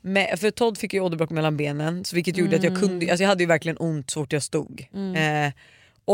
Men, 0.01 0.37
för 0.37 0.51
Todd 0.51 0.77
fick 0.77 0.93
ju 0.93 0.99
åderbråck 0.99 1.29
mellan 1.29 1.57
benen 1.57 2.05
så 2.05 2.15
vilket 2.15 2.37
gjorde 2.37 2.55
att 2.55 2.63
jag 2.63 2.79
kunde, 2.79 3.09
alltså 3.09 3.23
jag 3.23 3.29
hade 3.29 3.43
ju 3.43 3.47
verkligen 3.47 3.77
ont 3.77 4.09
så 4.09 4.19
fort 4.21 4.33
jag 4.33 4.43
stod. 4.43 4.87
Eh, 5.15 5.53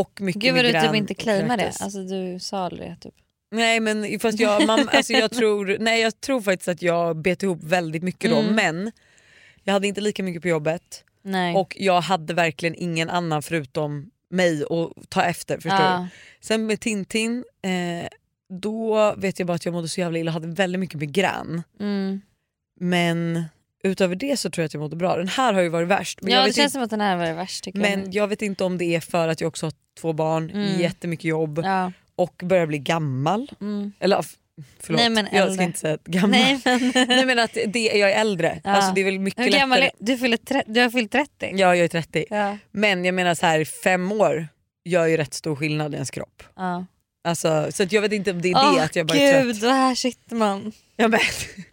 och 0.00 0.20
mycket 0.20 0.42
Gud 0.42 0.54
vad 0.54 0.64
du 0.64 0.72
typ 0.72 0.94
inte 0.94 1.14
claimar 1.14 1.56
det. 1.56 1.72
Alltså, 1.80 2.02
du 2.02 2.38
sa 2.40 2.68
det. 2.70 2.96
Typ. 3.00 3.14
Nej 3.50 3.80
men 3.80 4.20
fast 4.20 4.40
jag, 4.40 4.66
man, 4.66 4.88
alltså 4.88 5.12
jag, 5.12 5.30
tror, 5.36 5.76
nej, 5.80 6.00
jag 6.02 6.20
tror 6.20 6.40
faktiskt 6.40 6.68
att 6.68 6.82
jag 6.82 7.16
bet 7.16 7.42
ihop 7.42 7.62
väldigt 7.62 8.02
mycket 8.02 8.30
då 8.30 8.42
men 8.42 8.92
jag 9.62 9.72
hade 9.72 9.86
inte 9.86 10.00
lika 10.00 10.22
mycket 10.22 10.42
på 10.42 10.48
jobbet 10.48 11.04
Nej. 11.22 11.54
och 11.54 11.76
jag 11.80 12.00
hade 12.00 12.34
verkligen 12.34 12.74
ingen 12.74 13.10
annan 13.10 13.42
förutom 13.42 14.10
mig 14.30 14.62
att 14.62 15.10
ta 15.10 15.22
efter. 15.22 15.54
Förstår 15.54 15.80
Ja. 15.80 16.08
du? 16.12 16.46
Sen 16.46 16.66
med 16.66 16.80
Tintin, 16.80 17.44
eh, 17.62 18.08
då 18.48 19.14
vet 19.16 19.38
jag 19.38 19.46
bara 19.46 19.54
att 19.54 19.64
jag 19.64 19.72
mådde 19.72 19.88
så 19.88 20.00
jävla 20.00 20.18
illa 20.18 20.30
och 20.30 20.32
hade 20.32 20.48
väldigt 20.48 20.80
mycket 20.80 21.00
migrän. 21.00 21.62
Mm. 21.80 22.20
Men 22.80 23.44
utöver 23.84 24.14
det 24.16 24.36
så 24.36 24.50
tror 24.50 24.62
jag 24.62 24.66
att 24.66 24.74
jag 24.74 24.80
mådde 24.80 24.96
bra. 24.96 25.16
Den 25.16 25.28
här 25.28 25.52
har 25.52 25.60
ju 25.60 25.68
varit 25.68 25.88
värst. 25.88 26.22
Men, 26.22 26.32
Ja 26.32 26.38
jag, 26.38 26.48
det 26.48 26.52
känns 26.52 26.58
inte, 26.58 26.70
som 26.72 26.82
att 26.82 26.90
den 26.90 27.00
här 27.00 27.16
var 27.16 27.32
värst 27.32 27.64
tycker 27.64 27.78
men 27.78 28.00
jag. 28.04 28.14
jag 28.14 28.28
vet 28.28 28.42
inte 28.42 28.64
om 28.64 28.78
det 28.78 28.84
är 28.84 29.00
för 29.00 29.28
att 29.28 29.40
jag 29.40 29.48
också 29.48 29.66
har 29.66 29.72
två 30.00 30.12
barn, 30.12 30.50
Mm. 30.50 30.80
jättemycket 30.80 31.24
jobb 31.24 31.60
Ja. 31.64 31.92
och 32.16 32.40
börjar 32.44 32.66
bli 32.66 32.78
gammal. 32.78 33.50
Mm. 33.60 33.92
Eller 34.00 34.24
förlåt, 34.80 35.00
Nej, 35.00 35.10
men 35.10 35.28
jag 35.32 35.34
äldre. 35.42 35.54
ska 35.54 35.62
inte 35.62 35.78
säga 35.78 35.98
gammal. 36.04 36.30
Nej, 36.30 36.60
men, 36.64 36.92
Nej 37.08 37.26
men 37.26 37.38
att 37.38 37.54
det, 37.66 37.80
jag 37.84 38.10
är 38.12 38.20
äldre. 38.20 38.60
Ja. 38.64 38.70
Alltså, 38.70 38.92
det 38.94 39.00
är 39.00 39.04
väl 39.04 39.18
mycket 39.18 39.44
hur 39.44 39.50
gammal 39.50 39.80
lättare. 39.80 39.92
är 40.00 40.06
du? 40.06 40.18
Fyller 40.18 40.36
tre- 40.36 40.62
du 40.66 40.80
har 40.80 40.90
fyllt 40.90 41.12
30? 41.12 41.30
Ja 41.40 41.56
jag 41.56 41.78
är 41.78 41.88
30. 41.88 42.24
Ja. 42.30 42.58
Men 42.70 43.04
jag 43.04 43.14
menar 43.14 43.34
så 43.34 43.46
här 43.46 43.64
fem 43.64 44.12
år 44.12 44.48
gör 44.84 45.06
ju 45.06 45.16
rätt 45.16 45.34
stor 45.34 45.56
skillnad 45.56 45.92
i 45.92 45.94
ens 45.94 46.10
kropp. 46.10 46.42
Ja. 46.56 46.84
Alltså, 47.24 47.66
så 47.72 47.84
jag 47.90 48.02
vet 48.02 48.12
inte 48.12 48.30
om 48.30 48.42
det 48.42 48.50
är 48.50 48.74
det 48.76 48.82
att 48.82 48.96
jag 48.96 49.06
bara 49.06 49.18
är 49.18 49.42
gud, 49.44 49.60
trött. 49.60 49.70
och 49.70 49.76
här 49.76 49.94
sitter 49.94 50.36
man. 50.36 50.72
Ja, 51.00 51.08
men, 51.08 51.20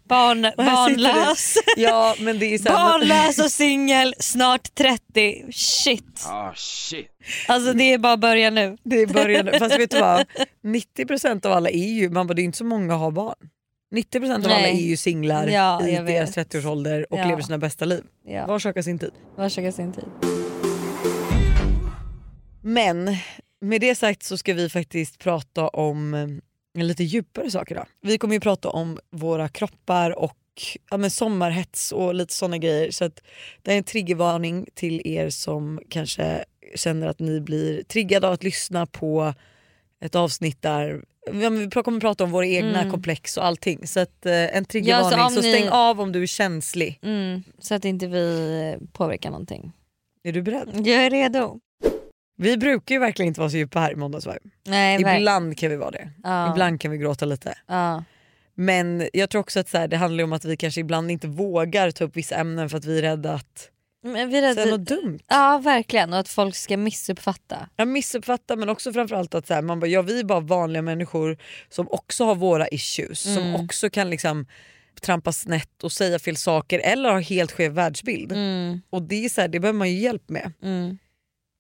Barn, 0.04 0.42
barnlös. 0.58 1.56
ja 1.78 2.16
men 2.20 2.40
det 2.40 2.54
är 2.54 2.58
så 2.58 2.70
här, 2.70 2.76
barnlös 2.92 3.40
och 3.40 3.52
singel, 3.52 4.16
snart 4.20 4.76
30. 4.76 5.52
Shit. 5.52 6.26
Oh 6.26 6.54
shit. 6.56 7.08
Alltså 7.48 7.74
det 7.74 7.94
är 7.94 7.98
bara 7.98 8.18
början 8.18 8.56
nu. 8.56 8.78
Det 8.84 8.96
är 9.02 9.08
början. 9.08 9.50
Fast 9.60 9.80
vet 9.80 9.92
du 9.92 10.00
vad? 10.00 10.26
90% 10.66 11.46
av 11.46 11.52
alla 11.52 11.70
är 11.70 11.94
ju, 11.94 12.10
man 12.10 12.28
bara, 12.28 12.34
det 12.34 12.42
är 12.42 12.44
inte 12.44 12.58
så 12.58 12.66
många 12.66 12.94
har 12.96 13.12
barn. 13.12 13.36
90% 13.96 14.26
av 14.26 14.32
alla 14.46 14.48
Nej. 14.48 14.84
är 14.84 14.88
ju 14.88 14.98
singlar 14.98 15.48
Ja, 15.48 15.88
i 15.88 15.92
deras 15.96 16.38
vet. 16.38 16.54
30-årsålder 16.54 17.06
och 17.10 17.20
Ja. 17.20 17.28
lever 17.28 17.42
sina 17.42 17.58
bästa 17.58 17.86
liv. 17.86 18.04
Ja. 18.28 18.46
Var 18.48 18.60
sak 18.60 18.76
har 18.76 18.82
sin 18.82 19.00
tid. 19.00 19.12
Varsågod 19.38 19.74
sin 19.74 19.94
tid. 19.94 20.06
Men 22.64 23.18
med 23.62 23.82
det 23.82 23.96
sagt 23.96 24.24
så 24.24 24.38
ska 24.38 24.54
vi 24.54 24.70
faktiskt 24.70 25.20
prata 25.20 25.68
om 25.68 26.14
lite 26.84 27.04
djupare 27.04 27.52
saker 27.52 27.76
idag. 27.76 27.88
Vi 28.02 28.18
kommer 28.18 28.34
ju 28.34 28.40
prata 28.40 28.70
om 28.70 29.00
våra 29.12 29.48
kroppar 29.48 30.20
och 30.20 30.38
ja, 30.92 30.98
men 30.98 31.12
sommarhets 31.12 31.92
och 31.92 32.16
lite 32.16 32.34
såna 32.34 32.58
grejer. 32.58 32.92
Så 32.92 33.06
att 33.06 33.22
det 33.62 33.74
är 33.74 33.78
en 33.78 33.84
triggervarning 33.84 34.68
till 34.74 35.02
er 35.08 35.30
som 35.30 35.80
kanske 35.90 36.46
känner 36.76 37.08
att 37.08 37.20
ni 37.20 37.42
blir 37.42 37.84
triggade 37.84 38.28
av 38.28 38.34
att 38.34 38.44
lyssna 38.44 38.86
på 38.86 39.34
ett 40.02 40.16
avsnitt 40.16 40.62
där 40.62 41.04
ja, 41.42 41.50
vi 41.50 41.70
kommer 41.70 42.00
prata 42.00 42.24
om 42.24 42.32
våra 42.32 42.46
egna 42.48 42.92
komplex 42.92 43.38
och 43.38 43.46
allting. 43.46 43.88
Så 43.88 44.00
att, 44.00 44.26
eh, 44.26 44.58
en 44.58 44.66
triggervarning, 44.66 45.20
om 45.20 45.30
så, 45.30 45.42
ni- 45.42 45.54
stäng 45.54 45.70
av 45.70 46.02
om 46.02 46.12
du 46.12 46.24
är 46.24 46.28
känslig. 46.28 47.00
Mm, 47.04 47.44
så 47.60 47.76
att 47.76 47.86
inte 47.86 48.08
vi 48.08 48.78
påverkar 48.94 49.30
någonting. 49.30 49.72
Är 50.24 50.32
du 50.32 50.42
beredd? 50.42 50.70
Jag 50.74 51.06
är 51.06 51.10
redo. 51.10 51.60
Vi 52.38 52.58
brukar 52.58 52.96
ju 52.96 53.00
verkligen 53.00 53.28
inte 53.28 53.40
vara 53.40 53.50
så 53.50 53.58
djupa 53.58 53.80
här 53.80 53.92
i 53.92 53.96
Måndagsvibe. 53.96 54.40
Nej, 54.68 55.04
verk- 55.04 55.18
Ibland 55.20 55.58
kan 55.58 55.70
vi 55.70 55.76
vara 55.76 55.92
det. 55.92 56.10
Ja. 56.24 56.52
Ibland 56.52 56.82
kan 56.82 56.92
vi 56.92 56.98
gråta 56.98 57.26
lite. 57.26 57.58
Ja. 57.68 58.04
Men 58.56 59.10
jag 59.14 59.30
tror 59.30 59.40
också 59.42 59.60
att 59.60 59.70
så 59.70 59.78
här, 59.78 59.88
det 59.88 59.98
handlar 59.98 60.24
om 60.24 60.34
att 60.34 60.46
vi 60.46 60.58
kanske 60.58 60.82
ibland 60.82 61.12
inte 61.12 61.28
vågar 61.28 61.92
ta 61.92 62.04
upp 62.04 62.16
vissa 62.18 62.36
ämnen 62.36 62.70
för 62.70 62.78
att 62.78 62.86
vi 62.86 62.98
är 62.98 63.02
rädda 63.02 63.34
att 63.34 63.70
Men 64.04 64.30
vi 64.30 64.38
är 64.38 64.54
säga 64.54 64.66
rädda- 64.66 64.78
något 64.78 64.88
dumt. 64.88 65.20
Ja 65.28 65.58
verkligen 65.64 66.14
och 66.14 66.20
att 66.20 66.30
folk 66.30 66.56
ska 66.56 66.78
missuppfatta. 66.78 67.70
Jag 67.76 67.88
missuppfattar 67.88 68.56
men 68.56 68.70
också 68.70 68.94
framförallt 68.94 69.36
att 69.36 69.48
så 69.48 69.54
här, 69.54 69.62
man 69.62 69.80
bara, 69.80 69.88
ja, 69.88 70.02
vi 70.02 70.20
är 70.20 70.24
bara 70.24 70.40
vanliga 70.40 70.82
människor 70.82 71.38
som 71.70 71.88
också 71.92 72.26
har 72.26 72.36
våra 72.36 72.68
issues. 72.68 73.20
Som 73.20 73.44
Mm. 73.44 73.66
också 73.66 73.90
kan 73.90 74.10
liksom 74.10 74.46
trampa 75.02 75.32
snett 75.32 75.84
och 75.84 75.92
säga 75.92 76.20
fel 76.20 76.38
saker 76.38 76.80
eller 76.80 77.12
ha 77.12 77.20
helt 77.20 77.52
skev 77.52 77.72
världsbild. 77.72 78.32
Mm. 78.32 78.82
Och 78.90 79.02
det, 79.02 79.26
är 79.26 79.30
så 79.30 79.42
här, 79.42 79.48
det 79.48 79.60
behöver 79.60 79.78
man 79.78 79.90
ju 79.92 80.00
hjälp 80.00 80.30
med. 80.30 80.52
Mm. 80.64 80.98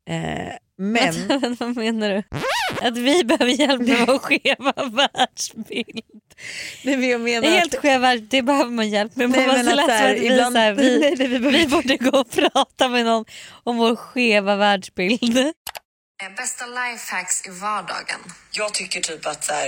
Eh, 0.10 0.54
men 0.78 1.14
Vad 1.60 1.78
menar 1.78 2.10
du? 2.10 2.24
Att 2.88 2.98
vi 2.98 3.24
behöver 3.24 3.52
hjälp 3.52 3.82
med 3.82 4.08
vår 4.08 4.18
skeva 4.20 4.74
världsbild? 4.90 6.02
nej, 6.84 6.98
men 6.98 7.10
jag 7.10 7.22
menar 7.22 7.42
Det 7.42 7.48
är 7.48 7.52
att- 7.54 7.60
helt 7.60 7.76
skev 7.76 8.02
värld, 8.02 8.22
det 8.30 8.42
behöver 8.42 8.72
man 8.72 8.90
hjälp 8.90 9.16
med. 9.16 9.30
Man 9.30 9.40
men 9.40 9.68
att 9.80 9.90
här, 9.90 10.14
att 10.16 10.20
vi, 10.22 10.26
ibland- 10.28 10.58
här, 10.58 10.74
vi, 10.74 11.00
Nej, 11.00 11.16
nej, 11.18 11.28
vi 11.28 11.40
behöver- 11.40 11.58
vi 11.60 11.68
borde 11.68 11.98
gå 11.98 12.18
och 12.20 12.32
prata 12.32 12.90
med 12.90 13.06
någon 13.06 13.26
om 13.64 13.78
vår 13.78 13.96
skeva 13.96 14.56
världsbild. 14.56 15.52
Bästa 16.38 16.66
lifehacks 16.66 17.48
i 17.48 17.50
vardagen. 17.50 18.20
Jag 18.52 18.74
tycker 18.74 19.02
typ 19.02 19.26
att 19.26 19.44
så 19.44 19.54
här, 19.54 19.68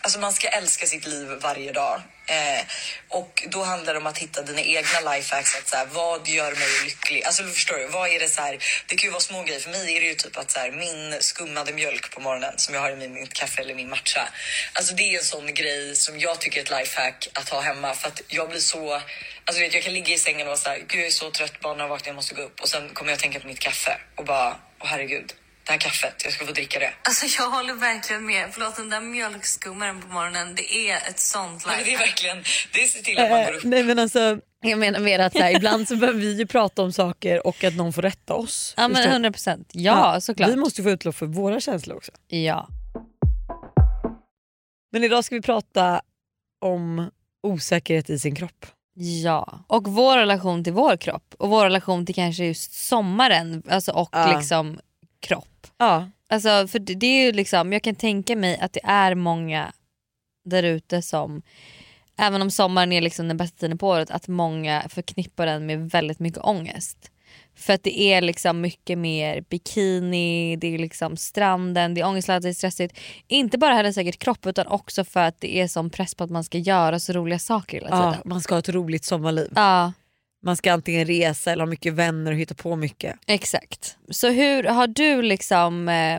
alltså 0.00 0.18
man 0.18 0.32
ska 0.32 0.48
älska 0.48 0.86
sitt 0.86 1.06
liv 1.06 1.28
varje 1.40 1.72
dag. 1.72 2.02
Eh, 2.26 2.64
och 3.08 3.44
då 3.48 3.62
handlar 3.62 3.92
det 3.92 3.98
om 4.00 4.06
att 4.06 4.18
hitta 4.18 4.42
dina 4.42 4.60
egna 4.60 5.14
lifehacks. 5.14 5.56
Att 5.56 5.68
så 5.68 5.76
här, 5.76 5.86
vad 5.86 6.28
gör 6.28 6.52
mig 6.52 6.84
lycklig? 6.84 7.24
Alltså 7.24 7.44
förstår 7.44 7.76
du? 7.76 7.86
Vad 7.86 8.08
är 8.08 8.20
det 8.20 8.28
så 8.28 8.42
här, 8.42 8.58
det 8.86 8.96
kan 8.96 9.06
ju 9.06 9.10
vara 9.10 9.20
små 9.20 9.42
grejer. 9.42 9.60
För 9.60 9.70
mig 9.70 9.96
är 9.96 10.00
det 10.00 10.06
ju 10.06 10.14
typ 10.14 10.36
att 10.36 10.50
så 10.50 10.58
här, 10.58 10.70
min 10.70 11.16
skummade 11.20 11.72
mjölk 11.72 12.14
på 12.14 12.20
morgonen 12.20 12.54
som 12.56 12.74
jag 12.74 12.80
har 12.80 12.90
i 12.90 12.96
min, 12.96 13.14
mitt 13.14 13.32
kaffe 13.32 13.62
eller 13.62 13.74
min 13.74 13.88
matcha. 13.88 14.28
Alltså 14.72 14.94
det 14.94 15.02
är 15.02 15.18
en 15.18 15.24
sån 15.24 15.54
grej 15.54 15.96
som 15.96 16.18
jag 16.18 16.40
tycker 16.40 16.58
är 16.60 16.64
ett 16.64 16.80
lifehack 16.80 17.28
att 17.32 17.48
ha 17.48 17.60
hemma. 17.60 17.94
För 17.94 18.08
att 18.08 18.22
jag 18.28 18.48
blir 18.48 18.60
så, 18.60 18.94
alltså 19.44 19.62
vet, 19.62 19.74
jag 19.74 19.82
kan 19.82 19.94
ligga 19.94 20.14
i 20.14 20.18
sängen 20.18 20.40
och 20.40 20.46
vara 20.46 20.56
så 20.56 20.68
här, 20.68 20.78
gud 20.78 21.00
jag 21.00 21.06
är 21.06 21.10
så 21.10 21.30
trött, 21.30 21.60
barnen 21.60 21.80
har 21.80 21.88
vaknat, 21.88 22.06
jag 22.06 22.16
måste 22.16 22.34
gå 22.34 22.42
upp. 22.42 22.60
Och 22.60 22.68
sen 22.68 22.88
kommer 22.88 23.10
jag 23.10 23.20
tänka 23.20 23.40
på 23.40 23.46
mitt 23.46 23.60
kaffe 23.60 23.98
och 24.16 24.24
bara, 24.24 24.56
åh 24.80 24.86
herregud. 24.86 25.34
Det 25.66 25.72
här 25.72 25.78
kaffet, 25.78 26.14
jag 26.24 26.32
ska 26.32 26.46
få 26.46 26.52
dricka 26.52 26.78
det. 26.78 26.90
Alltså 27.02 27.26
jag 27.42 27.50
håller 27.50 27.74
verkligen 27.74 28.26
med. 28.26 28.48
Förlåt 28.52 28.76
den 28.76 28.88
där 28.90 29.00
mjölkskummaren 29.00 30.00
på 30.02 30.08
morgonen, 30.08 30.54
det 30.54 30.74
är 30.90 30.96
ett 30.96 31.18
sånt 31.18 31.66
Men 31.66 31.84
det 31.84 31.94
är 31.94 31.98
verkligen, 31.98 32.36
det 32.72 32.86
ser 32.86 33.02
till 33.02 33.18
att 33.18 33.30
man 33.30 33.44
går 33.44 33.52
upp. 33.52 33.64
Eh, 33.64 33.70
nej 33.70 33.82
men 33.84 33.98
alltså, 33.98 34.38
jag 34.60 34.78
menar 34.78 35.00
mer 35.00 35.18
att 35.18 35.32
så 35.32 35.38
här, 35.38 35.56
ibland 35.56 35.88
så 35.88 35.96
behöver 35.96 36.20
vi 36.20 36.32
ju 36.38 36.46
prata 36.46 36.82
om 36.82 36.92
saker 36.92 37.46
och 37.46 37.64
att 37.64 37.74
någon 37.74 37.92
får 37.92 38.02
rätta 38.02 38.34
oss. 38.34 38.74
Ja 38.76 38.82
men 38.82 38.96
Förstår 38.96 39.08
du? 39.08 39.12
100 39.12 39.32
procent. 39.32 39.70
Ja, 39.72 40.20
såklart. 40.20 40.50
Vi 40.50 40.56
måste 40.56 40.82
få 40.82 40.90
utlopp 40.90 41.16
för 41.16 41.26
våra 41.26 41.60
känslor 41.60 41.96
också. 41.96 42.12
Ja. 42.28 42.68
Men 44.92 45.04
idag 45.04 45.24
ska 45.24 45.34
vi 45.34 45.42
prata 45.42 46.02
om 46.60 47.10
osäkerhet 47.42 48.10
i 48.10 48.18
sin 48.18 48.34
kropp. 48.34 48.66
Ja, 48.94 49.64
och 49.66 49.88
vår 49.88 50.16
relation 50.16 50.64
till 50.64 50.72
vår 50.72 50.96
kropp 50.96 51.34
och 51.38 51.48
vår 51.48 51.64
relation 51.64 52.06
till 52.06 52.14
kanske 52.14 52.44
just 52.44 52.72
sommaren 52.88 53.62
alltså, 53.70 53.92
och 53.92 54.08
Ja. 54.12 54.36
liksom 54.36 54.80
kropp. 55.22 55.66
Ja. 55.78 56.10
Alltså, 56.28 56.68
för 56.68 56.78
det 56.78 56.94
det 56.94 57.06
är 57.06 57.26
ju 57.26 57.32
liksom, 57.32 57.72
jag 57.72 57.82
kan 57.82 57.94
tänka 57.94 58.36
mig 58.36 58.58
att 58.58 58.72
det 58.72 58.84
är 58.84 59.14
många 59.14 59.72
där 60.44 60.62
ute 60.62 61.02
som, 61.02 61.42
även 62.18 62.42
om 62.42 62.50
sommaren 62.50 62.92
är 62.92 63.00
liksom 63.00 63.28
den 63.28 63.36
bästa 63.36 63.58
tiden 63.58 63.78
på 63.78 63.88
året, 63.88 64.10
att 64.10 64.28
många 64.28 64.82
förknippar 64.88 65.46
den 65.46 65.66
med 65.66 65.90
väldigt 65.90 66.18
mycket 66.18 66.44
ångest. 66.44 67.10
För 67.54 67.72
att 67.72 67.82
det 67.82 68.00
är 68.00 68.20
liksom 68.20 68.60
mycket 68.60 68.98
mer 68.98 69.40
bikini, 69.40 70.56
det 70.56 70.74
är 70.74 70.78
liksom 70.78 71.16
stranden, 71.16 71.94
det 71.94 72.00
är 72.00 72.06
ångestladdat, 72.06 72.42
det 72.42 72.48
är 72.48 72.52
stressigt. 72.52 72.98
Inte 73.28 73.58
bara 73.58 73.74
heller 73.74 73.92
säkert 73.92 74.18
kropp 74.18 74.46
utan 74.46 74.66
också 74.66 75.04
för 75.04 75.20
att 75.20 75.40
det 75.40 75.60
är 75.60 75.68
sån 75.68 75.90
press 75.90 76.14
på 76.14 76.24
att 76.24 76.30
man 76.30 76.44
ska 76.44 76.58
göra 76.58 76.98
så 76.98 77.12
roliga 77.12 77.38
saker 77.38 77.76
hela 77.76 77.88
ja, 77.90 78.12
tiden. 78.12 78.22
man 78.24 78.40
ska 78.40 78.54
ha 78.54 78.58
ett 78.58 78.68
roligt 78.68 79.04
sommarliv. 79.04 79.52
Ja, 79.54 79.92
Man 80.44 80.56
ska 80.56 80.72
antingen 80.72 81.06
resa 81.06 81.52
eller 81.52 81.62
ha 81.64 81.70
mycket 81.70 81.92
vänner 81.92 82.32
och 82.32 82.38
hitta 82.38 82.54
på 82.54 82.76
mycket. 82.76 83.16
exakt. 83.26 83.96
Så 84.10 84.28
hur 84.30 84.64
har 84.64 84.86
du 84.86 85.22
liksom, 85.22 85.88
eh, 85.88 86.16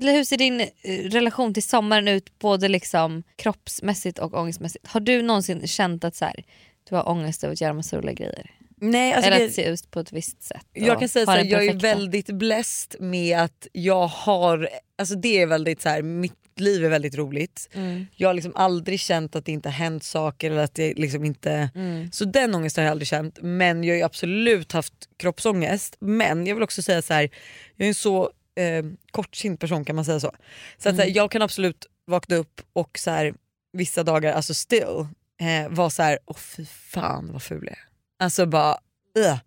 eller 0.00 0.12
hur 0.12 0.24
ser 0.24 0.36
din 0.36 0.60
eh, 0.60 0.66
relation 1.04 1.54
till 1.54 1.62
sommaren 1.62 2.08
ut 2.08 2.38
både 2.38 2.68
liksom 2.68 3.22
kroppsmässigt 3.36 4.18
och 4.18 4.34
ångestmässigt? 4.34 4.86
Har 4.86 5.00
du 5.00 5.22
någonsin 5.22 5.66
känt 5.66 6.04
att 6.04 6.16
så 6.16 6.24
här, 6.24 6.44
du 6.88 6.94
har 6.94 7.08
ångest 7.08 7.44
över 7.44 7.52
att 7.52 7.60
göra 7.60 7.72
massa 7.72 7.96
roliga 7.98 8.12
grejer. 8.14 8.50
Nej, 8.76 9.12
alltså 9.12 9.26
Eller 9.30 9.38
det- 9.38 9.44
att 9.46 9.52
se 9.52 9.64
ut 9.64 9.90
på 9.90 10.00
ett 10.00 10.12
visst 10.12 10.42
sätt. 10.42 10.66
Jag 10.72 10.98
kan 10.98 11.08
säga 11.08 11.24
så 11.26 11.30
här, 11.32 11.44
jag 11.44 11.66
är 11.66 11.74
väldigt 11.74 12.26
blessed 12.26 13.00
med 13.00 13.38
att 13.38 13.66
jag 13.72 14.06
har, 14.06 14.68
alltså 14.98 15.14
det 15.14 15.38
är 15.42 15.46
väldigt 15.46 15.80
så 15.82 15.88
här, 15.88 16.02
mitt 16.02 16.41
liv 16.62 16.84
är 16.84 16.88
väldigt 16.88 17.14
roligt. 17.14 17.68
Mm. 17.72 18.06
Jag 18.16 18.28
har 18.28 18.34
liksom 18.34 18.52
aldrig 18.56 19.00
känt 19.00 19.36
att 19.36 19.44
det 19.44 19.52
inte 19.52 19.68
har 19.68 19.74
hänt 19.74 20.04
saker 20.04 20.50
eller 20.50 20.62
att 20.64 20.74
det 20.74 20.94
liksom 20.94 21.24
inte, 21.24 21.70
Mm. 21.74 22.12
så 22.12 22.24
den 22.24 22.54
ångesten 22.54 22.82
har 22.82 22.86
jag 22.86 22.90
aldrig 22.90 23.08
känt. 23.08 23.38
Men 23.42 23.84
jag 23.84 23.92
har 23.94 23.96
ju 23.98 24.02
absolut 24.02 24.72
haft 24.72 24.92
kroppsångest. 25.16 25.96
Men 26.00 26.46
jag 26.46 26.54
vill 26.54 26.64
också 26.64 26.82
säga 26.82 27.02
så 27.02 27.14
här, 27.14 27.30
jag 27.76 27.84
är 27.84 27.88
en 27.88 27.94
så 27.94 28.30
eh, 28.56 28.84
kortsynt 29.10 29.60
person 29.60 29.84
kan 29.84 29.96
man 29.96 30.04
säga 30.04 30.20
så. 30.20 30.32
Så 30.78 30.88
att 30.88 30.94
så 30.96 31.00
här, 31.02 31.08
Mm. 31.08 31.14
jag 31.16 31.30
kan 31.30 31.42
absolut 31.42 31.86
vakna 32.06 32.36
upp 32.36 32.60
och 32.72 32.98
så 32.98 33.10
här, 33.10 33.34
vissa 33.72 34.02
dagar, 34.02 34.32
alltså 34.32 34.54
still, 34.54 35.06
eh, 35.40 35.68
vara 35.70 35.90
så 35.90 36.02
här, 36.02 36.18
åh 36.26 36.36
fy 36.36 36.64
fan 36.66 37.32
vad 37.32 37.42
ful 37.42 37.62
jag 37.64 37.72
är. 37.72 37.84
Alltså 38.18 38.46
bara, 38.46 38.76
ugh. 39.18 39.38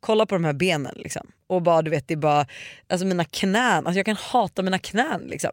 kolla 0.00 0.26
på 0.26 0.34
de 0.34 0.44
här 0.44 0.52
benen 0.52 0.94
liksom. 0.96 1.26
Och 1.46 1.62
bara 1.62 1.82
du 1.82 1.90
vet 1.90 2.08
det 2.08 2.16
bara, 2.16 2.46
alltså 2.88 3.06
mina 3.06 3.24
knän, 3.24 3.86
alltså 3.86 3.98
jag 3.98 4.06
kan 4.06 4.16
hata 4.16 4.62
mina 4.62 4.78
knän 4.78 5.20
liksom. 5.26 5.50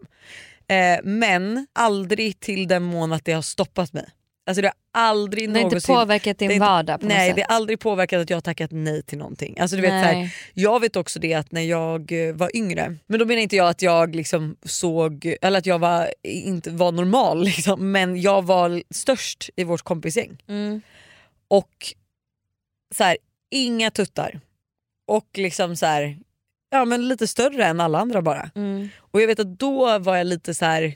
Eh, 0.68 1.00
men 1.04 1.68
aldrig 1.74 2.40
till 2.40 2.68
den 2.68 2.84
mån 2.84 3.14
att 3.14 3.26
det 3.26 3.34
har 3.34 3.42
stoppat 3.42 3.94
mig. 3.94 4.06
Alltså 4.48 4.62
det 4.62 4.68
har 4.68 5.02
aldrig 5.08 5.50
Det 5.50 5.54
har 5.54 5.58
inte 5.60 5.64
någonsin 5.76 5.96
påverkat 5.96 6.38
din 6.38 6.48
det 6.48 6.54
inte- 6.54 6.66
vardag 6.66 7.02
på 7.02 7.08
Nej 7.08 7.28
något 7.30 7.36
det 7.36 7.42
sätt. 7.42 7.50
har 7.50 7.56
aldrig 7.56 7.80
påverkat 7.80 8.22
att 8.22 8.30
jag 8.30 8.38
har 8.38 8.42
tackat 8.42 8.72
nej 8.74 9.04
till 9.04 9.18
någonting. 9.18 9.60
Alltså, 9.60 9.76
du 9.76 9.82
vet, 9.82 9.90
så 9.90 9.96
här, 10.08 10.30
jag 10.54 10.80
vet 10.80 10.96
också 10.96 11.20
det 11.20 11.34
att 11.34 11.52
när 11.52 11.62
jag 11.62 12.28
eh, 12.28 12.34
var 12.36 12.56
yngre, 12.56 12.96
men 13.08 13.20
då 13.20 13.26
menar 13.26 13.42
inte 13.42 13.56
jag 13.56 13.70
att 13.70 13.82
jag 13.82 14.16
liksom 14.16 14.56
såg, 14.64 15.36
eller 15.42 15.58
att 15.60 15.66
jag 15.66 15.80
var, 15.80 16.14
inte 16.24 16.70
var 16.70 16.92
normal 16.92 17.44
liksom, 17.46 17.92
men 17.92 18.22
jag 18.22 18.42
var 18.46 18.84
störst 18.90 19.50
i 19.56 19.64
vårt 19.64 19.82
kompisgäng. 19.82 20.38
Mm. 20.48 20.82
Och 21.48 21.94
så 22.96 23.04
här, 23.04 23.18
inga 23.52 23.92
tuttar. 23.92 24.40
Och 25.08 25.28
liksom 25.38 25.76
så 25.76 25.86
här, 25.86 26.18
ja 26.76 26.86
men 26.86 27.08
lite 27.08 27.28
större 27.28 27.66
än 27.66 27.80
alla 27.80 28.00
andra 28.00 28.22
bara. 28.22 28.50
Mm. 28.56 28.90
Och 29.12 29.22
jag 29.22 29.28
vet 29.28 29.40
att 29.40 29.60
då 29.60 30.00
var 30.00 30.18
jag 30.18 30.28
lite 30.28 30.54
så 30.54 30.66
här. 30.66 30.96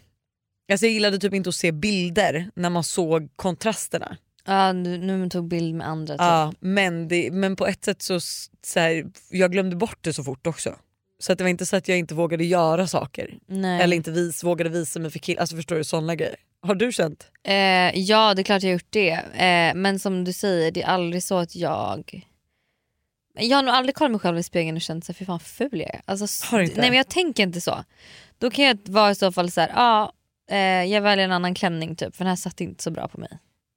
Alltså 0.72 0.86
jag 0.86 0.94
gillade 0.94 1.18
typ 1.18 1.34
inte 1.34 1.50
att 1.50 1.56
se 1.56 1.72
bilder 1.72 2.50
när 2.56 2.70
man 2.70 2.84
såg 2.84 3.30
kontrasterna. 3.36 4.18
Ja, 4.46 4.74
du, 4.74 4.98
nu 4.98 5.30
tog 5.30 5.48
bild 5.48 5.76
med 5.76 5.88
andra. 5.88 6.14
Typ. 6.14 6.22
Ja, 6.22 6.54
men, 6.60 7.08
det, 7.08 7.32
men 7.32 7.56
på 7.56 7.68
ett 7.68 7.86
sätt 7.86 8.02
så, 8.02 8.20
så 8.66 8.80
här, 8.80 9.06
jag 9.30 9.52
glömde 9.52 9.76
bort 9.76 9.98
det 10.02 10.14
så 10.14 10.24
fort 10.24 10.48
också. 10.48 10.76
Så 11.20 11.32
att 11.32 11.38
det 11.38 11.44
var 11.44 11.50
inte 11.50 11.66
så 11.66 11.76
att 11.76 11.88
jag 11.88 11.98
inte 11.98 12.16
vågade 12.16 12.46
göra 12.46 12.88
saker. 12.88 13.38
Nej. 13.48 13.82
Eller 13.82 13.96
inte 13.96 14.12
vis, 14.12 14.44
vågade 14.44 14.70
visa 14.70 15.00
mig 15.00 15.12
för 15.12 15.20
killar. 15.20 15.42
Alltså 15.42 15.56
förstår 15.56 15.76
du 15.76 15.84
sådana 15.84 16.16
grejer. 16.16 16.36
Har 16.62 16.76
du 16.76 16.92
känt? 16.92 17.28
Eh, 17.44 18.00
ja 18.00 18.34
det 18.34 18.42
är 18.42 18.44
klart 18.44 18.64
jag 18.64 18.70
har 18.70 18.74
gjort 18.74 18.88
det. 18.90 19.12
Eh, 19.12 19.76
men 19.76 20.00
som 20.00 20.24
du 20.24 20.34
säger 20.34 20.72
det 20.72 20.82
är 20.82 20.88
aldrig 20.88 21.24
så 21.24 21.38
att 21.38 21.56
jag... 21.56 22.26
Jag 23.40 23.58
har 23.58 23.64
nog 23.64 23.76
aldrig 23.76 23.96
kollat 23.96 24.12
mig 24.12 24.20
själv 24.20 24.38
i 24.38 24.44
spegeln 24.44 24.76
och 24.78 24.82
känt 24.82 25.06
så 25.06 25.14
fy 25.14 25.26
fan 25.26 25.40
ful 25.40 25.70
jag 25.80 25.96
är. 25.96 26.02
Alltså, 26.06 26.46
Har 26.52 26.60
inte? 26.62 26.82
Nej 26.82 26.90
men 26.90 26.98
jag 26.98 27.08
tänker 27.10 27.44
inte 27.44 27.62
så. 27.62 27.84
Då 28.38 28.50
kan 28.52 28.66
jag 28.66 28.78
vara 28.86 29.12
i 29.12 29.16
så 29.16 29.32
fall 29.32 29.52
så 29.52 29.62
här, 29.62 29.72
ja 29.76 30.12
eh, 30.52 30.58
jag 30.94 31.02
väljer 31.02 31.26
en 31.26 31.32
annan 31.32 31.54
klänning 31.56 31.96
typ 31.96 32.16
för 32.16 32.24
den 32.24 32.30
här 32.30 32.36
satt 32.36 32.62
inte 32.62 32.84
så 32.84 32.92
bra 32.92 33.08
på 33.08 33.20
mig. 33.20 33.30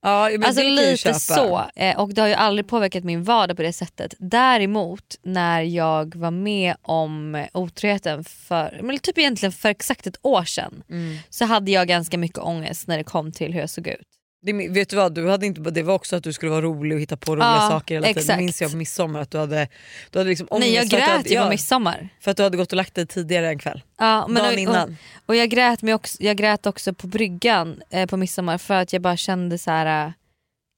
Ja, 0.04 0.28
men 0.33 0.45
alltså 0.45 0.62
lite 0.62 1.14
så. 1.14 1.64
Eh, 1.76 1.99
och 2.00 2.14
det 2.14 2.21
har 2.21 2.28
ju 2.28 2.35
aldrig 2.35 2.66
påverkat 2.69 3.04
min 3.04 3.23
vardag 3.25 3.57
på 3.57 3.62
det 3.62 3.73
sättet. 3.73 4.14
Däremot 4.19 5.16
när 5.23 5.62
jag 5.62 6.14
var 6.16 6.31
med 6.31 6.75
om 6.83 7.47
otroheten 7.52 8.25
för, 8.25 8.81
men 8.83 8.99
typ 8.99 9.19
egentligen 9.19 9.52
för 9.52 9.69
exakt 9.69 10.07
ett 10.07 10.16
år 10.23 10.45
sedan 10.45 10.83
Mm. 10.90 11.16
så 11.31 11.45
hade 11.45 11.71
jag 11.71 11.88
ganska 11.88 12.19
mycket 12.19 12.38
ångest 12.38 12.88
när 12.88 12.99
det 12.99 13.04
kom 13.04 13.33
till 13.33 13.52
hur 13.52 13.61
jag 13.61 13.71
såg 13.71 13.87
ut. 13.87 14.09
Det, 14.45 14.53
vet 14.53 14.89
du 14.89 14.97
vad, 14.97 15.15
du 15.15 15.29
hade 15.29 15.47
inte, 15.47 15.61
det 15.61 15.83
var 15.83 15.95
också 15.95 16.17
att 16.17 16.25
du 16.25 16.33
skulle 16.33 16.51
vara 16.51 16.63
rolig 16.63 16.95
och 16.95 17.01
hitta 17.01 17.17
på 17.17 17.37
roliga 17.37 17.47
Ja, 17.47 17.69
saker 17.71 17.95
hela 17.95 18.07
tiden. 18.07 18.27
Det 18.27 18.37
minns 18.37 18.63
jag 18.63 18.71
på 18.71 18.77
midsommar 18.77 19.21
att 19.21 19.31
du 19.31 19.39
hade, 19.39 19.69
du 20.11 20.19
hade 20.19 20.31
liksom 20.31 20.47
ångest 20.51 20.67
Nej 20.69 20.75
jag 20.75 20.87
grät 20.87 21.09
hade, 21.09 21.29
ju 21.29 21.41
på 21.41 21.49
midsommar. 21.49 22.09
För 22.21 22.31
att 22.31 22.37
du 22.37 22.43
hade 22.43 22.57
gått 22.57 22.73
och 22.73 22.77
lagt 22.77 22.95
dig 22.95 23.07
tidigare 23.07 23.49
en 23.49 23.59
kväll. 23.59 23.83
Ja, 23.99 24.27
men 24.29 24.43
Dagen 24.43 24.55
och, 24.55 24.61
innan. 24.61 24.97
Och, 25.15 25.23
och 25.27 25.37
jag, 25.37 25.49
grät 25.49 25.83
mig 25.83 25.95
också, 25.95 26.23
jag 26.23 26.37
grät 26.37 26.67
också 26.67 26.95
på 26.95 27.07
bryggan 27.07 27.83
eh, 27.91 28.07
på 28.07 28.17
midsommar 28.17 28.59
för 28.59 28.75
att 28.75 28.93
jag 28.93 29.03
bara 29.03 29.17
kände 29.17 29.59
så 29.59 29.71
här. 29.71 30.13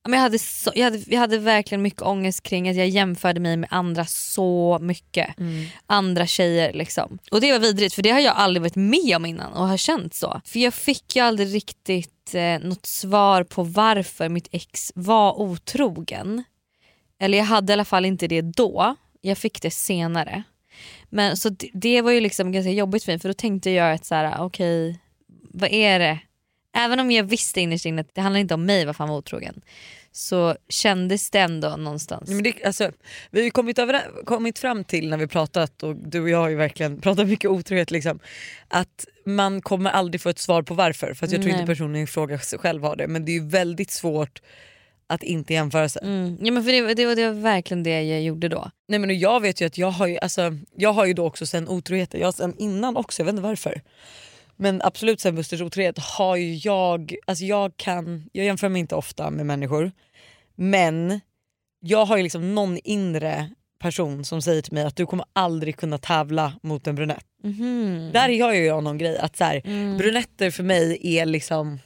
Men 0.05 0.13
jag, 0.13 0.21
hade 0.21 0.39
så, 0.39 0.73
jag, 0.75 0.85
hade, 0.85 1.03
jag 1.07 1.21
hade 1.21 1.39
verkligen 1.39 1.83
mycket 1.83 2.03
ångest 2.03 2.43
kring 2.43 2.69
att 2.69 2.77
jag 2.77 2.89
jämförde 2.89 3.41
mig 3.41 3.57
med 3.57 3.69
andra 3.73 4.05
så 4.07 4.79
mycket. 4.81 5.39
Mm. 5.39 5.67
Andra 5.87 6.27
tjejer 6.27 6.73
liksom. 6.73 7.19
Och 7.31 7.41
det 7.41 7.53
var 7.53 7.59
vidrigt 7.59 7.95
för 7.95 8.03
det 8.03 8.11
har 8.11 8.21
jag 8.21 8.37
aldrig 8.37 8.63
varit 8.63 8.77
med 8.77 9.17
om 9.17 9.27
innan 9.27 9.53
och 9.53 9.69
har 9.69 9.77
känt 9.77 10.15
så. 10.15 10.41
För 10.45 10.59
jag 10.59 10.75
fick 10.75 11.17
ju 11.17 11.23
aldrig 11.23 11.55
riktigt 11.55 12.35
eh, 12.35 12.59
något 12.59 12.87
svar 12.87 13.45
på 13.45 13.63
varför 13.63 14.29
mitt 14.29 14.49
ex 14.53 14.93
var 14.95 15.41
otrogen. 15.41 16.45
Eller 17.21 17.39
jag 17.39 17.45
hade 17.45 17.73
i 17.73 17.75
alla 17.75 17.85
fall 17.85 18.05
inte 18.05 18.27
det 18.27 18.43
då. 18.43 18.97
Jag 19.21 19.39
fick 19.39 19.63
det 19.63 19.71
senare. 19.71 20.43
Men 21.11 21.37
så 21.37 21.49
det, 21.49 21.71
det 21.73 22.03
var 22.03 22.11
ju 22.11 22.21
liksom 22.21 22.53
ganska 22.53 22.71
jobbigt 22.71 23.05
för 23.05 23.13
mig 23.13 23.19
för 23.19 23.29
då 23.29 23.35
tänkte 23.35 23.71
jag 23.71 23.95
att 23.95 24.05
så 24.05 24.15
här, 24.15 24.45
okej 24.45 25.01
vad 25.55 25.73
är 25.73 25.99
det? 25.99 26.19
Även 26.75 27.01
om 27.01 27.11
jag 27.11 27.25
visste 27.25 27.61
innerst 27.61 27.87
inne 27.87 28.01
att 28.01 28.15
det 28.15 28.21
handlar 28.21 28.41
inte 28.41 28.55
om 28.55 28.67
mig 28.67 28.85
varför 28.85 28.99
han 29.05 29.09
var 29.09 29.17
otrogen. 29.17 29.61
Så 30.13 30.57
kändes 30.69 31.31
det 31.31 31.39
ändå 31.39 31.77
någonstans. 31.77 32.31
Men 32.31 32.43
det, 32.43 32.65
alltså, 32.65 32.91
vi 33.31 33.41
har 33.41 33.45
ju 33.45 33.51
kommit, 33.51 33.79
över, 33.79 34.25
kommit 34.25 34.59
fram 34.59 34.85
till 34.85 35.09
när 35.09 35.17
vi 35.17 35.27
pratat 35.27 35.83
och 35.83 35.97
du 35.97 36.21
och 36.21 36.29
jag 36.29 36.39
har 36.39 36.49
ju 36.49 36.57
verkligen 36.57 37.01
pratat 37.01 37.27
mycket 37.27 37.51
otrohet 37.51 37.91
liksom, 37.91 38.19
att 38.69 39.07
man 39.27 39.63
kommer 39.63 39.91
aldrig 39.91 40.21
få 40.21 40.29
ett 40.29 40.39
svar 40.39 40.63
på 40.63 40.75
varför 40.75 41.15
för 41.15 41.27
att 41.27 41.33
jag 41.33 41.43
tror 41.43 41.53
Nej. 41.53 41.61
inte 41.61 41.73
personen 41.73 41.97
i 41.97 42.07
fråga 42.07 42.39
själv 42.39 42.83
har 42.83 42.97
det 42.97 43.07
men 43.09 43.25
det 43.25 43.33
är 43.33 43.35
ju 43.41 43.49
väldigt 43.49 43.91
svårt 43.91 44.43
att 45.07 45.23
inte 45.23 45.53
jämföra 45.53 45.89
sig. 45.89 46.03
Mm. 46.05 46.39
Ja, 46.43 46.53
men 46.53 46.65
för 46.65 46.73
det, 46.73 46.83
var- 46.83 46.95
det, 46.95 47.15
det 47.15 47.27
var 47.27 47.41
verkligen 47.41 47.83
det 47.83 48.03
jag 48.03 48.23
gjorde 48.23 48.49
då. 48.49 48.71
Nej 48.89 48.99
men 48.99 49.19
jag 49.19 49.41
vet 49.41 49.61
ju 49.61 49.67
att 49.67 49.79
jag 49.79 49.91
har 49.91 50.07
ju, 50.07 50.19
alltså, 50.19 50.59
jag 50.77 50.93
har 50.93 51.07
ju 51.07 51.13
då 51.15 51.27
också 51.27 51.47
sen 51.47 51.69
otroheten, 51.69 52.21
jag 52.21 52.27
har 52.27 52.33
sen 52.33 52.55
innan 52.59 52.97
också, 52.97 53.21
jag 53.23 53.25
vet 53.25 53.33
inte 53.33 53.43
varför. 53.43 53.83
Men 54.57 54.83
absolut 54.85 55.21
sen 55.21 55.35
Busters 55.35 55.61
otrohet 55.61 55.99
har 55.99 56.37
ju 56.37 56.55
jag, 56.55 57.15
alltså 57.27 57.45
jag 57.45 57.77
kan, 57.77 58.29
jag 58.33 58.45
jämför 58.47 58.69
mig 58.69 58.81
inte 58.81 58.95
ofta 58.95 59.31
med 59.31 59.47
människor 59.47 59.93
men 60.55 61.21
jag 61.81 62.05
har 62.05 62.17
ju 62.17 62.23
liksom 62.23 62.55
någon 62.55 62.79
inre 62.85 63.51
person 63.79 64.25
som 64.25 64.43
säger 64.43 64.63
till 64.63 64.73
mig 64.73 64.85
att 64.85 64.97
du 64.97 65.07
kommer 65.07 65.27
aldrig 65.33 65.77
kunna 65.77 65.99
tävla 65.99 66.53
mot 66.63 66.87
en 66.87 66.95
brunett. 66.95 67.25
Mhm. 67.43 68.11
Där 68.13 68.43
har 68.43 68.55
ju 68.55 68.65
jag 68.65 68.85
någon 68.85 68.99
grej 68.99 69.19
att 69.19 69.37
så 69.37 69.45
här, 69.45 69.63
Mm. 69.65 69.97
brunetter 69.99 70.51
för 70.51 70.63
mig 70.63 70.99
är 71.03 71.27
liksom, 71.27 71.79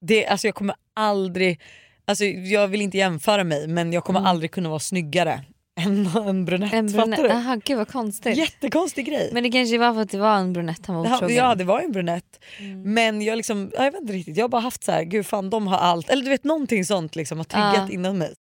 det, 0.00 0.26
alltså 0.26 0.46
jag 0.46 0.54
kommer 0.54 0.76
aldrig, 0.94 1.60
alltså 2.04 2.24
jag 2.24 2.68
vill 2.68 2.80
inte 2.82 2.98
jämföra 2.98 3.44
mig 3.44 3.66
men 3.68 3.92
jag 3.92 4.04
kommer 4.04 4.20
Mm. 4.20 4.30
aldrig 4.30 4.50
kunna 4.50 4.68
vara 4.68 4.78
snyggare 4.78 5.44
än 5.78 6.06
en 6.06 6.44
brunett. 6.44 6.72
En 6.72 6.88
fattar 6.88 7.06
brunett. 7.06 7.20
du? 7.22 7.28
Aha, 7.30 7.56
gud 7.64 7.76
vad 7.76 7.88
konstigt. 7.88 8.36
Jättekonstig 8.36 9.06
grej. 9.06 9.30
Men 9.32 9.42
det 9.42 9.50
kanske 9.50 9.78
var 9.78 9.94
för 9.94 10.00
att 10.00 10.10
det 10.10 10.18
var 10.18 10.36
en 10.36 10.52
brunett 10.52 10.86
han 10.86 10.96
var 10.96 11.14
otrogen. 11.16 11.36
ja 11.36 11.54
det 11.54 11.64
var 11.64 11.80
en 11.80 11.92
brunett. 11.92 12.44
Mm. 12.58 12.94
Men 12.94 13.22
jag, 13.22 13.36
liksom, 13.36 13.70
ja, 13.74 13.84
jag 13.84 13.92
vet 13.92 14.00
inte 14.00 14.12
riktigt, 14.12 14.36
jag 14.36 14.44
har 14.44 14.48
bara 14.48 14.62
haft 14.62 14.84
så 14.84 14.92
här, 14.92 15.02
gud 15.04 15.26
fan 15.26 15.50
de 15.50 15.66
har 15.66 15.78
allt. 15.78 16.10
Eller 16.10 16.22
du 16.22 16.30
vet 16.30 16.44
någonting 16.44 16.84
sånt 16.84 17.16
liksom 17.16 17.38
har 17.38 17.44
triggat 17.44 17.88
Ja. 17.88 17.94
inom 17.94 18.18
mig. 18.18 18.34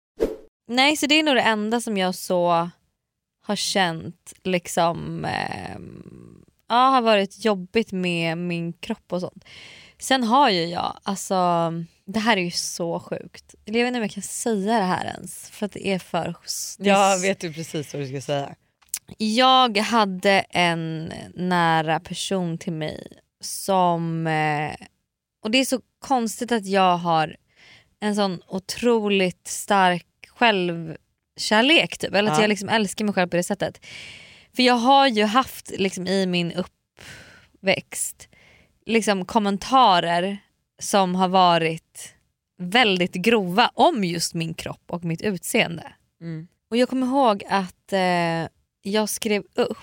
Nej 0.69 0.97
så 0.97 1.05
det 1.05 1.15
är 1.19 1.23
nog 1.23 1.35
det 1.35 1.41
enda 1.41 1.81
som 1.81 1.97
jag 1.97 2.15
så 2.15 2.69
har 3.45 3.55
känt 3.55 4.33
liksom 4.43 5.25
ehm, 5.25 6.43
ja, 6.69 6.75
har 6.89 7.01
varit 7.01 7.45
jobbigt 7.45 7.91
med 7.91 8.37
min 8.37 8.73
kropp 8.73 9.13
och 9.13 9.21
sånt. 9.21 9.45
Sen 9.99 10.23
har 10.23 10.49
ju 10.49 10.65
jag, 10.65 10.99
alltså 11.03 11.35
det 12.07 12.19
här 12.19 12.37
är 12.37 12.41
ju 12.41 12.51
så 12.51 12.99
sjukt. 12.99 13.55
Jag 13.65 13.73
vet 13.73 13.87
inte 13.87 13.97
om 13.97 14.03
jag 14.03 14.11
kan 14.11 14.23
säga 14.23 14.79
det 14.79 14.85
här 14.85 15.05
ens 15.05 15.49
för 15.49 15.65
att 15.65 15.71
det 15.71 15.87
är 15.87 15.99
för... 15.99 16.35
det 16.77 16.89
är 16.89 16.93
Jag 16.93 17.19
vet 17.19 17.43
ju 17.43 17.53
precis 17.53 17.93
vad 17.93 18.03
du 18.03 18.07
ska 18.07 18.21
säga. 18.21 18.55
Jag 19.17 19.77
hade 19.77 20.39
en 20.49 21.13
nära 21.35 21.99
person 21.99 22.57
till 22.57 22.73
mig 22.73 23.07
som... 23.41 24.27
Eh, 24.27 24.75
och 25.43 25.51
det 25.51 25.57
är 25.57 25.65
så 25.65 25.81
konstigt 25.99 26.51
att 26.51 26.65
jag 26.65 26.97
har 26.97 27.35
en 27.99 28.15
sån 28.15 28.41
otroligt 28.47 29.47
stark 29.47 30.05
självkärlek. 30.27 31.97
Typ. 31.97 32.13
Eller 32.13 32.31
att 32.31 32.37
Ja. 32.37 32.43
jag 32.43 32.49
liksom 32.49 32.69
älskar 32.69 33.05
mig 33.05 33.13
själv 33.13 33.29
på 33.29 33.37
det 33.37 33.43
sättet. 33.43 33.85
För 34.55 34.63
jag 34.63 34.73
har 34.77 35.07
ju 35.07 35.23
haft 35.23 35.71
liksom, 35.77 36.07
i 36.07 36.25
min 36.25 36.53
uppväxt 36.53 38.27
liksom, 38.85 39.25
kommentarer 39.25 40.37
som 40.79 41.15
har 41.15 41.27
varit 41.27 41.86
väldigt 42.57 43.13
grova 43.13 43.71
om 43.73 44.03
just 44.03 44.33
min 44.33 44.53
kropp 44.53 44.83
och 44.87 45.03
mitt 45.03 45.21
utseende. 45.21 45.93
Mm. 46.21 46.47
Och 46.69 46.77
jag 46.77 46.89
kommer 46.89 47.07
ihåg 47.07 47.43
att 47.49 47.93
eh, 47.93 48.47
jag 48.81 49.09
skrev 49.09 49.43
upp 49.53 49.77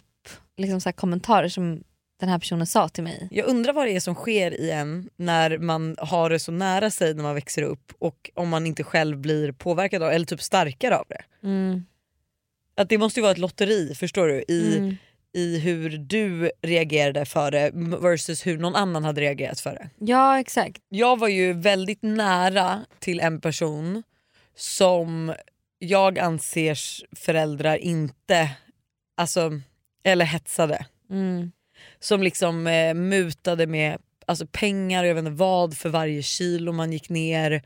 liksom 0.56 0.80
så 0.80 0.92
kommentarer 0.92 1.48
som 1.48 1.82
den 2.20 2.28
här 2.28 2.38
personen 2.38 2.66
sa 2.66 2.88
till 2.88 3.04
mig. 3.04 3.28
Jag 3.30 3.46
undrar 3.46 3.72
vad 3.72 3.86
det 3.86 3.96
är 3.96 4.00
som 4.00 4.14
sker 4.14 4.60
i 4.60 4.70
en 4.70 5.10
när 5.16 5.58
man 5.58 5.96
har 5.98 6.30
det 6.30 6.38
så 6.38 6.52
nära 6.52 6.90
sig 6.90 7.14
när 7.14 7.22
man 7.22 7.34
växer 7.34 7.62
upp 7.62 7.92
och 7.98 8.30
om 8.34 8.48
man 8.48 8.66
inte 8.66 8.84
själv 8.84 9.18
blir 9.18 9.52
påverkad 9.52 10.02
av 10.02 10.10
eller 10.10 10.26
typ 10.26 10.42
starkare 10.42 10.96
av 10.98 11.06
det. 11.08 11.22
Mm. 11.42 11.84
Att 12.76 12.88
det 12.88 12.98
måste 12.98 13.20
ju 13.20 13.22
vara 13.22 13.32
ett 13.32 13.38
lotteri 13.38 13.94
förstår 13.94 14.28
du 14.28 14.44
i, 14.48 14.76
Mm. 14.76 14.96
I 15.34 15.58
hur 15.58 15.90
du 15.90 16.50
reagerade 16.62 17.24
för 17.24 17.50
det 17.50 17.70
versus 18.00 18.46
hur 18.46 18.58
någon 18.58 18.76
annan 18.76 19.04
hade 19.04 19.20
reagerat 19.20 19.60
för 19.60 19.70
det. 19.70 19.90
Ja 19.98 20.40
exakt. 20.40 20.82
Jag 20.88 21.18
var 21.18 21.28
ju 21.28 21.52
väldigt 21.52 22.02
nära 22.02 22.80
till 22.98 23.20
en 23.20 23.40
person 23.40 24.02
som 24.56 25.34
jag 25.78 26.18
anser 26.18 26.78
föräldrar 27.16 27.76
inte, 27.76 28.50
alltså, 29.16 29.60
eller 30.04 30.24
hetsade. 30.24 30.86
Mm. 31.10 31.52
Som 31.98 32.22
liksom 32.22 32.66
eh, 32.66 32.94
mutade 32.94 33.66
med 33.66 33.98
alltså, 34.26 34.46
pengar, 34.46 35.04
jag 35.04 35.14
vet 35.14 35.24
inte 35.24 35.30
vad, 35.30 35.76
för 35.76 35.88
varje 35.88 36.22
kilo 36.22 36.72
man 36.72 36.92
gick 36.92 37.08
ner. 37.08 37.62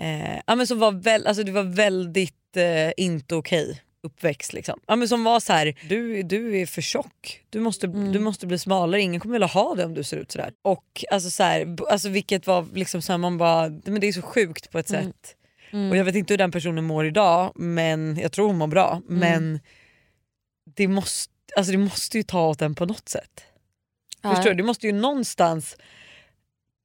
Eh, 0.00 0.40
ja, 0.46 0.54
men 0.54 0.66
som 0.66 0.78
var 0.78 0.92
väl, 0.92 1.26
alltså, 1.26 1.42
det 1.42 1.52
var 1.52 1.62
väldigt 1.62 2.56
eh, 2.56 2.92
inte 2.96 3.34
okej 3.34 3.82
uppväxt. 4.06 4.52
Liksom. 4.52 4.80
Ja, 4.86 4.96
men 4.96 5.08
som 5.08 5.24
var 5.24 5.40
så 5.40 5.52
här, 5.52 5.74
du, 5.88 6.22
du 6.22 6.58
är 6.58 6.66
för 6.66 6.82
tjock, 6.82 7.42
du 7.50 7.60
måste, 7.60 7.86
du 7.86 8.18
måste 8.18 8.46
bli 8.46 8.58
smalare, 8.58 9.00
ingen 9.02 9.20
kommer 9.20 9.32
vilja 9.32 9.46
ha 9.46 9.74
dig 9.74 9.84
om 9.84 9.94
du 9.94 10.04
ser 10.04 10.16
ut 10.16 10.32
sådär. 10.32 10.52
Och 10.62 11.04
alltså, 11.10 11.30
så 11.30 11.42
här, 11.42 11.76
alltså, 11.90 12.08
vilket 12.08 12.46
var 12.46 12.66
liksom 12.74 13.02
så 13.02 13.12
här, 13.12 13.18
man 13.18 13.38
bara, 13.38 13.68
men 13.68 14.00
det 14.00 14.06
är 14.06 14.12
så 14.12 14.22
sjukt 14.22 14.70
på 14.70 14.78
ett 14.78 14.88
sätt. 14.88 15.36
Och 15.90 15.96
jag 15.96 16.04
vet 16.04 16.14
inte 16.14 16.32
hur 16.32 16.38
den 16.38 16.50
personen 16.50 16.84
mår 16.84 17.06
idag, 17.06 17.52
men 17.54 18.16
jag 18.16 18.32
tror 18.32 18.46
hon 18.46 18.58
mår 18.58 18.66
bra. 18.66 19.02
Men 19.08 19.60
det 20.76 20.88
måste, 20.88 21.32
alltså, 21.56 21.72
det 21.72 21.78
måste 21.78 22.16
ju 22.16 22.22
ta 22.22 22.48
åt 22.48 22.58
den 22.58 22.74
på 22.74 22.86
något 22.86 23.08
sätt. 23.08 23.44
Förstår 24.22 24.50
du? 24.50 24.54
Det 24.54 24.62
måste 24.62 24.86
ju 24.86 24.92
någonstans 24.92 25.76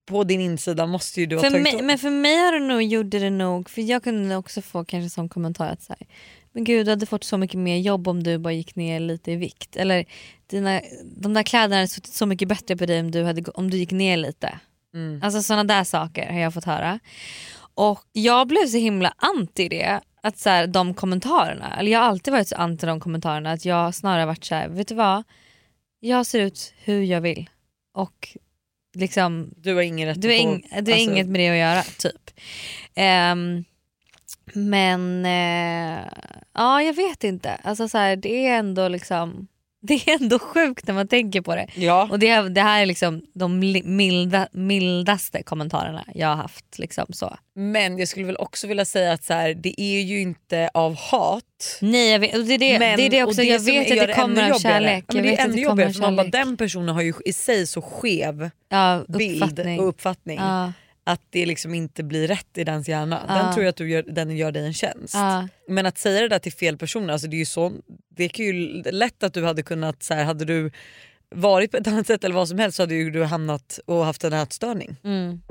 på 0.06 0.24
din 0.24 0.42
insida 0.42 0.86
måste 0.86 1.20
ju 1.20 1.26
du 1.26 1.36
ha 1.36 1.44
För 1.44 1.50
tagit 1.50 1.64
mig, 1.64 1.76
åt. 1.76 1.84
men 1.84 1.98
för 1.98 2.10
mig 2.10 2.38
har 2.38 2.52
det 2.52 2.60
nog, 2.60 2.84
gjorde 2.84 3.20
det 3.20 3.30
nog, 3.30 3.70
för 3.70 3.82
jag 3.82 4.04
kunde 4.04 4.36
också 4.36 4.62
få 4.62 4.86
kanske 4.86 5.10
som 5.10 5.30
kommentar 5.30 5.70
att 5.70 5.82
så 5.82 5.96
här, 6.00 6.08
men 6.54 6.64
gud 6.64 6.86
du 6.86 6.90
hade 6.90 7.06
fått 7.06 7.24
så 7.24 7.38
mycket 7.38 7.60
mer 7.60 7.78
jobb 7.78 8.08
om 8.08 8.24
du 8.24 8.38
bara 8.38 8.54
gick 8.54 8.76
ner 8.76 9.00
lite 9.00 9.32
i 9.32 9.36
vikt. 9.36 9.76
Eller 9.76 10.06
dina, 10.48 10.82
de 11.04 11.34
där 11.34 11.44
kläderna 11.44 11.76
hade 11.76 11.88
suttit 11.88 12.14
så 12.14 12.26
mycket 12.26 12.48
bättre 12.48 12.78
på 12.78 12.86
dig 12.86 13.00
om 13.00 13.12
du, 13.12 13.24
hade, 13.24 13.52
om 13.52 13.70
du 13.70 13.78
gick 13.78 13.92
ner 13.92 14.18
lite. 14.18 14.60
Mm. 14.94 15.22
Alltså 15.24 15.42
sådana 15.42 15.64
där 15.64 15.84
saker 15.84 16.32
har 16.32 16.40
jag 16.40 16.54
fått 16.54 16.66
höra. 16.66 17.00
Och 17.74 18.04
jag 18.12 18.48
blev 18.48 18.68
så 18.68 18.78
himla 18.78 19.14
anti 19.18 19.70
det. 19.70 20.00
Att 20.24 20.38
så 20.38 20.50
här, 20.50 20.68
de 20.68 20.94
kommentarerna, 20.94 21.78
eller 21.80 21.92
jag 21.92 22.00
har 22.00 22.08
alltid 22.08 22.34
varit 22.34 22.48
så 22.48 22.56
anti 22.56 22.86
de 22.86 23.00
kommentarerna 23.00 23.52
att 23.52 23.66
jag 23.66 23.96
snarare 23.96 24.26
varit 24.26 24.44
så 24.44 24.56
här, 24.56 24.68
vet 24.68 24.88
du 24.88 24.96
vad? 24.96 25.24
Jag 26.00 26.26
ser 26.26 26.40
ut 26.40 26.74
hur 26.84 27.04
jag 27.04 27.22
vill. 27.22 27.50
Och 27.94 28.38
liksom 28.96 29.54
Du 29.58 29.76
har 29.76 29.82
ingen 29.82 30.08
rätt 30.08 30.22
du 30.22 30.28
har, 30.28 30.36
ing, 30.36 30.62
du 30.62 30.76
har 30.76 30.78
alltså, 30.78 30.94
inget 30.96 31.28
med 31.28 31.42
det 31.42 31.50
att 31.50 31.58
göra 31.58 31.84
typ. 31.84 32.32
Ehm, 32.96 33.64
men 34.54 35.26
eh, 35.26 36.06
ja 36.54 36.82
jag 36.82 36.94
vet 36.94 37.24
inte. 37.24 37.52
Alltså, 37.64 37.88
så 37.88 37.98
här, 37.98 38.16
det 38.16 38.48
är 38.48 38.58
ändå 38.60 38.88
liksom 38.88 39.48
det 39.84 39.94
är 39.94 40.22
ändå 40.22 40.40
sjukt 40.40 40.88
när 40.88 40.94
man 40.94 41.08
tänker 41.08 41.42
på 41.42 41.56
det. 41.56 41.68
Ja. 41.76 42.08
Och 42.12 42.20
det, 42.20 42.50
det 42.50 42.62
här 42.62 42.82
är 42.82 42.86
liksom 42.86 43.22
de 43.34 43.60
milda, 43.84 44.48
mildaste 44.52 45.44
kommentarerna 45.44 46.06
jag 46.16 46.28
har 46.28 46.36
haft. 46.36 46.80
Liksom, 46.80 47.06
så. 47.10 47.38
Men 47.56 47.98
jag 47.98 48.08
skulle 48.08 48.26
väl 48.26 48.36
också 48.36 48.68
vilja 48.68 48.86
säga 48.86 49.14
att 49.14 49.24
så 49.24 49.34
här, 49.34 49.54
det 49.54 49.82
är 49.82 50.02
ju 50.02 50.22
inte 50.22 50.70
av 50.74 50.96
hat. 50.96 51.78
Nej 51.82 52.12
jag 52.12 52.20
vet, 52.20 52.32
det, 52.48 52.54
är 52.54 52.58
det, 52.58 52.80
Men- 52.80 52.98
det 52.98 53.06
är 53.06 53.10
det 53.10 53.24
och 53.24 53.30
också, 53.30 53.42
det 53.42 53.48
jag 53.48 53.60
vet 53.60 53.92
att 53.92 54.08
det 54.08 54.14
kommer 54.14 54.52
av 54.52 54.60
kärlek. 54.60 55.06
Ja, 55.08 55.14
men 55.14 55.24
det 55.24 55.36
är 55.40 55.46
ännu 55.46 55.62
jobbigare 55.62 55.94
för 55.94 56.02
man 56.02 56.16
bara, 56.16 56.28
den 56.28 56.58
personen 56.58 56.96
har 56.96 57.02
ju 57.02 57.14
i 57.26 57.34
sig 57.34 57.68
så 57.68 57.82
skev 57.82 58.50
ja, 58.70 59.04
bild 59.08 59.60
och 59.80 59.88
uppfattning 59.88 60.38
Ja, 60.40 60.74
att 61.12 61.22
det 61.30 61.46
liksom 61.46 61.74
inte 61.74 62.04
blir 62.04 62.28
rätt 62.28 62.58
i 62.58 62.64
dens 62.64 62.90
hjärna. 62.90 63.26
Den 63.28 63.54
tror 63.54 63.64
jag 63.64 63.70
att 63.70 63.76
du 63.76 63.90
gör, 63.90 64.04
den 64.04 64.38
gör 64.38 64.52
dig 64.52 64.66
en 64.66 64.74
tjänst. 64.74 65.14
ja. 65.14 65.48
Men 65.68 65.86
att 65.86 65.98
säga 65.98 66.22
det 66.22 66.28
där 66.28 66.40
till 66.40 66.54
fel 66.54 66.78
personer, 66.78 67.14
alltså 67.14 67.28
det 67.28 67.36
är 67.36 67.40
ju 67.40 67.46
så, 67.46 67.74
det 68.10 68.30
kan 68.30 68.46
ju 68.46 68.82
lätt 68.92 69.24
att 69.24 69.34
du 69.34 69.46
hade 69.46 69.64
kunnat, 69.64 70.04
så 70.04 70.14
här, 70.14 70.24
hade 70.24 70.46
du 70.46 70.72
varit 71.36 71.72
på 71.72 71.78
ett 71.78 71.88
annat 71.88 72.08
sätt 72.08 72.24
eller 72.24 72.36
vad 72.36 72.48
som 72.48 72.60
helst 72.60 72.76
så 72.78 72.84
hade 72.84 72.96
ju 72.96 73.12
du 73.12 73.24
hamnat 73.24 73.80
och 73.86 74.06
haft 74.06 74.24
en 74.24 74.34
ätstörning. 74.34 74.96
Mm. 75.04 75.42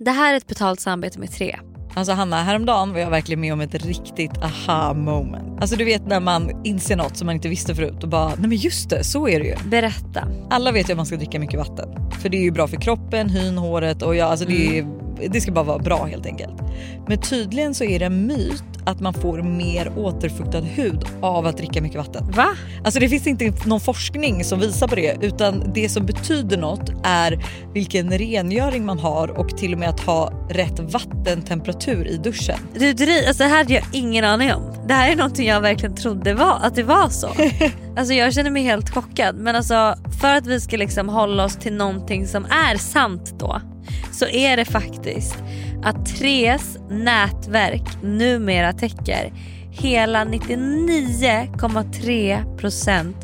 Det 0.00 0.10
här 0.10 0.32
är 0.32 0.36
ett 0.36 0.46
betalt 0.46 0.80
samarbete 0.80 1.18
med 1.18 1.30
tre. 1.30 1.58
Alltså 1.94 2.12
Hanna, 2.12 2.42
häromdagen 2.42 2.92
var 2.92 3.00
jag 3.00 3.10
verkligen 3.10 3.40
med 3.40 3.52
om 3.52 3.60
ett 3.60 3.74
riktigt 3.74 4.38
aha 4.42 4.94
moment. 4.94 5.60
Alltså 5.60 5.76
du 5.76 5.84
vet 5.84 6.06
när 6.06 6.20
man 6.20 6.64
inser 6.64 6.96
något 6.96 7.16
som 7.16 7.26
man 7.26 7.34
inte 7.34 7.48
visste 7.48 7.74
förut 7.74 8.02
och 8.02 8.08
bara, 8.08 8.28
nej 8.28 8.48
men 8.48 8.58
just 8.58 8.90
det, 8.90 9.04
så 9.04 9.28
är 9.28 9.40
det 9.40 9.46
ju. 9.46 9.54
Berätta. 9.70 10.28
Alla 10.50 10.72
vet 10.72 10.88
ju 10.88 10.92
att 10.92 10.96
man 10.96 11.06
ska 11.06 11.16
dricka 11.16 11.40
mycket 11.40 11.58
vatten. 11.58 11.88
För 12.20 12.28
det 12.28 12.36
är 12.36 12.42
ju 12.42 12.50
bra 12.50 12.68
för 12.68 12.76
kroppen, 12.76 13.28
hyn, 13.28 13.58
håret 13.58 14.02
och 14.02 14.16
ja, 14.16 14.26
alltså 14.26 14.46
det, 14.46 14.78
är, 14.78 14.86
det 15.30 15.40
ska 15.40 15.52
bara 15.52 15.64
vara 15.64 15.78
bra 15.78 16.04
helt 16.04 16.26
enkelt. 16.26 16.62
Men 17.08 17.20
tydligen 17.20 17.74
så 17.74 17.84
är 17.84 17.98
det 17.98 18.04
en 18.04 18.26
myt 18.26 18.71
att 18.86 19.00
man 19.00 19.14
får 19.14 19.42
mer 19.42 19.92
återfuktad 19.98 20.60
hud 20.60 21.04
av 21.20 21.46
att 21.46 21.56
dricka 21.56 21.82
mycket 21.82 21.98
vatten. 21.98 22.30
Va? 22.30 22.48
Alltså 22.84 23.00
det 23.00 23.08
finns 23.08 23.26
inte 23.26 23.52
någon 23.66 23.80
forskning 23.80 24.44
som 24.44 24.60
visar 24.60 24.88
på 24.88 24.94
det 24.94 25.16
utan 25.20 25.72
det 25.74 25.88
som 25.88 26.06
betyder 26.06 26.56
något 26.56 26.90
är 27.04 27.44
vilken 27.74 28.18
rengöring 28.18 28.84
man 28.86 28.98
har 28.98 29.28
och 29.38 29.58
till 29.58 29.72
och 29.72 29.78
med 29.78 29.88
att 29.88 30.00
ha 30.00 30.32
rätt 30.50 30.80
vattentemperatur 30.80 32.06
i 32.08 32.16
duschen. 32.16 32.58
Du, 32.74 32.92
dri- 32.92 33.26
alltså 33.28 33.42
det 33.42 33.48
här 33.48 33.58
hade 33.58 33.74
jag 33.74 33.84
ingen 33.92 34.24
aning 34.24 34.52
om. 34.52 34.62
Det 34.88 34.94
här 34.94 35.12
är 35.12 35.16
någonting 35.16 35.48
jag 35.48 35.60
verkligen 35.60 35.94
trodde 35.94 36.34
var, 36.34 36.58
att 36.62 36.74
det 36.74 36.82
var 36.82 37.08
så. 37.08 37.28
alltså 37.96 38.14
jag 38.14 38.34
känner 38.34 38.50
mig 38.50 38.62
helt 38.62 38.90
chockad 38.90 39.36
men 39.36 39.56
alltså 39.56 39.94
för 40.20 40.34
att 40.34 40.46
vi 40.46 40.60
ska 40.60 40.76
liksom 40.76 41.08
hålla 41.08 41.44
oss 41.44 41.56
till 41.56 41.72
någonting 41.72 42.26
som 42.26 42.44
är 42.44 42.76
sant 42.76 43.34
då 43.38 43.60
så 44.12 44.26
är 44.26 44.56
det 44.56 44.64
faktiskt 44.64 45.36
att 45.82 46.06
Tres 46.06 46.78
nätverk 46.90 48.02
numera 48.02 48.72
täcker 48.72 49.32
hela 49.70 50.24
99,3% 50.24 53.14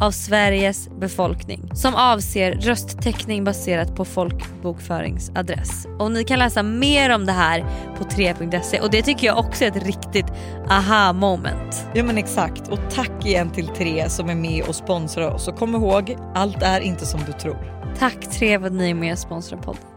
av 0.00 0.10
Sveriges 0.10 0.88
befolkning 1.00 1.70
som 1.74 1.94
avser 1.94 2.52
röstteckning 2.52 3.44
baserat 3.44 3.96
på 3.96 4.04
folkbokföringsadress. 4.04 5.86
Och 5.98 6.12
ni 6.12 6.24
kan 6.24 6.38
läsa 6.38 6.62
mer 6.62 7.14
om 7.14 7.26
det 7.26 7.32
här 7.32 7.64
på 7.98 8.04
3.se 8.04 8.80
och 8.80 8.90
det 8.90 9.02
tycker 9.02 9.26
jag 9.26 9.38
också 9.38 9.64
är 9.64 9.68
ett 9.68 9.86
riktigt 9.86 10.26
aha 10.70 11.12
moment. 11.12 11.86
Ja 11.94 12.02
men 12.02 12.18
exakt 12.18 12.68
och 12.68 12.80
tack 12.90 13.26
igen 13.26 13.50
till 13.50 13.66
Tre 13.66 14.10
som 14.10 14.30
är 14.30 14.34
med 14.34 14.64
och 14.68 14.74
sponsrar 14.74 15.34
oss 15.34 15.48
och 15.48 15.58
kom 15.58 15.74
ihåg 15.74 16.16
allt 16.34 16.62
är 16.62 16.80
inte 16.80 17.06
som 17.06 17.20
du 17.26 17.32
tror. 17.32 17.76
Tack 17.98 18.30
Tre 18.30 18.58
för 18.58 18.66
att 18.66 18.72
ni 18.72 18.90
är 18.90 18.94
med 18.94 19.12
och 19.12 19.18
sponsrar 19.18 19.58
podden. 19.58 19.95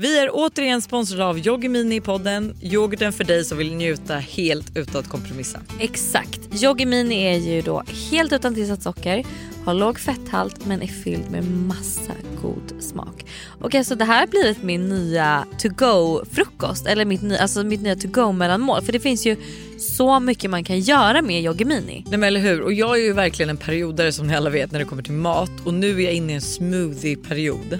Vi 0.00 0.18
är 0.18 0.30
återigen 0.32 0.82
sponsrade 0.82 1.24
av 1.24 1.38
Yoggi 1.38 1.68
Mini 1.68 1.96
i 1.96 2.00
podden, 2.00 2.56
yoghurten 2.62 3.12
för 3.12 3.24
dig 3.24 3.44
som 3.44 3.58
vill 3.58 3.74
njuta 3.74 4.14
helt 4.14 4.76
utan 4.76 5.00
att 5.00 5.08
kompromissa. 5.08 5.60
Exakt. 5.80 6.62
Yoggi 6.62 6.86
Mini 6.86 7.24
är 7.24 7.38
ju 7.38 7.62
då 7.62 7.82
helt 8.10 8.32
utan 8.32 8.54
tillsatt 8.54 8.82
socker, 8.82 9.24
har 9.64 9.74
låg 9.74 9.98
fetthalt 9.98 10.66
men 10.66 10.82
är 10.82 10.86
fylld 10.86 11.30
med 11.30 11.44
massa 11.50 12.12
god 12.42 12.82
smak. 12.82 13.14
Okej 13.54 13.66
okay, 13.66 13.84
så 13.84 13.94
det 13.94 14.04
här 14.04 14.20
har 14.20 14.26
blivit 14.26 14.62
min 14.62 14.88
nya 14.88 15.44
to 15.58 15.68
go 15.68 16.24
frukost 16.32 16.86
eller 16.86 17.04
mitt, 17.04 17.20
nya- 17.22 17.38
alltså 17.38 17.64
mitt 17.64 17.80
nya 17.80 17.96
to 17.96 18.08
go 18.08 18.32
mellanmål 18.32 18.82
för 18.82 18.92
det 18.92 19.00
finns 19.00 19.26
ju 19.26 19.36
så 19.78 20.20
mycket 20.20 20.50
man 20.50 20.64
kan 20.64 20.80
göra 20.80 21.22
med 21.22 21.42
Yoggi 21.42 21.64
Mini. 21.64 22.04
Nej 22.08 22.18
men 22.18 22.22
eller 22.22 22.40
hur 22.40 22.60
och 22.60 22.72
jag 22.72 22.98
är 22.98 23.02
ju 23.02 23.12
verkligen 23.12 23.50
en 23.50 23.56
periodare 23.56 24.12
som 24.12 24.26
ni 24.26 24.36
alla 24.36 24.50
vet 24.50 24.72
när 24.72 24.78
det 24.78 24.84
kommer 24.84 25.02
till 25.02 25.12
mat 25.12 25.50
och 25.64 25.74
nu 25.74 26.00
är 26.00 26.04
jag 26.04 26.12
inne 26.12 26.32
i 26.32 26.34
en 26.34 26.40
smoothie-period. 26.40 27.78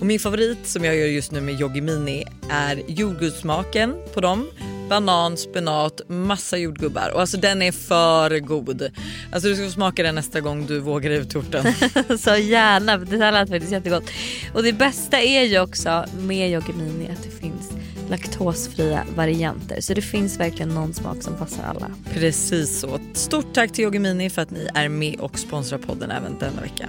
Och 0.00 0.06
min 0.06 0.20
favorit 0.20 0.66
som 0.66 0.84
jag 0.84 0.96
gör 0.96 1.06
just 1.06 1.32
nu 1.32 1.40
med 1.40 1.60
Yoggi 1.60 1.80
Mini 1.80 2.24
är 2.50 2.82
jordgubbssmaken 2.86 3.94
på 4.14 4.20
dem. 4.20 4.46
Banan, 4.92 5.36
spenat, 5.36 6.00
massa 6.08 6.58
jordgubbar 6.58 7.10
och 7.14 7.20
alltså 7.20 7.36
den 7.36 7.62
är 7.62 7.72
för 7.72 8.38
god. 8.38 8.90
Alltså 9.32 9.48
du 9.48 9.54
ska 9.54 9.64
få 9.64 9.70
smaka 9.70 10.02
den 10.02 10.14
nästa 10.14 10.40
gång 10.40 10.66
du 10.66 10.80
vågar 10.80 11.10
ut 11.10 11.30
torten. 11.30 11.64
så 12.18 12.36
gärna, 12.36 12.98
för 12.98 13.06
det 13.06 13.24
här 13.24 13.32
lät 13.32 13.48
faktiskt 13.48 13.72
jättegott. 13.72 14.10
Och 14.54 14.62
det 14.62 14.72
bästa 14.72 15.20
är 15.20 15.42
ju 15.42 15.60
också 15.60 16.04
med 16.18 16.50
Yoggi 16.50 16.72
Mini 16.72 17.10
att 17.10 17.22
det 17.22 17.30
finns 17.30 17.72
laktosfria 18.10 19.04
varianter. 19.16 19.80
Så 19.80 19.94
det 19.94 20.02
finns 20.02 20.40
verkligen 20.40 20.68
någon 20.68 20.94
smak 20.94 21.22
som 21.22 21.36
passar 21.36 21.64
alla. 21.64 21.90
Precis 22.14 22.80
så. 22.80 22.98
Stort 23.12 23.54
tack 23.54 23.72
till 23.72 23.84
Yoggi 23.84 23.98
Mini 23.98 24.30
för 24.30 24.42
att 24.42 24.50
ni 24.50 24.68
är 24.74 24.88
med 24.88 25.20
och 25.20 25.38
sponsrar 25.38 25.78
podden 25.78 26.10
även 26.10 26.38
denna 26.38 26.60
vecka. 26.60 26.88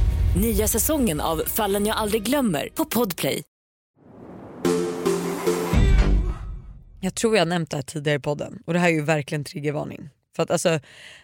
Nya 0.35 0.67
säsongen 0.67 1.21
av 1.21 1.43
Fallen 1.47 1.85
jag 1.85 1.97
aldrig 1.97 2.23
glömmer 2.23 2.69
på 2.75 2.85
Podplay. 2.85 3.43
Jag 7.01 7.15
tror 7.15 7.37
jag 7.37 7.47
nämnt 7.47 7.69
det 7.69 7.77
här 7.77 7.81
tidigare 7.81 8.17
i 8.17 8.21
podden 8.21 8.63
och 8.65 8.73
det 8.73 8.79
här 8.79 8.87
är 8.87 8.93
ju 8.93 9.01
verkligen 9.01 9.43
triggervarning. 9.43 10.09
För 10.35 10.43
att 10.43 10.51
alltså 10.51 10.79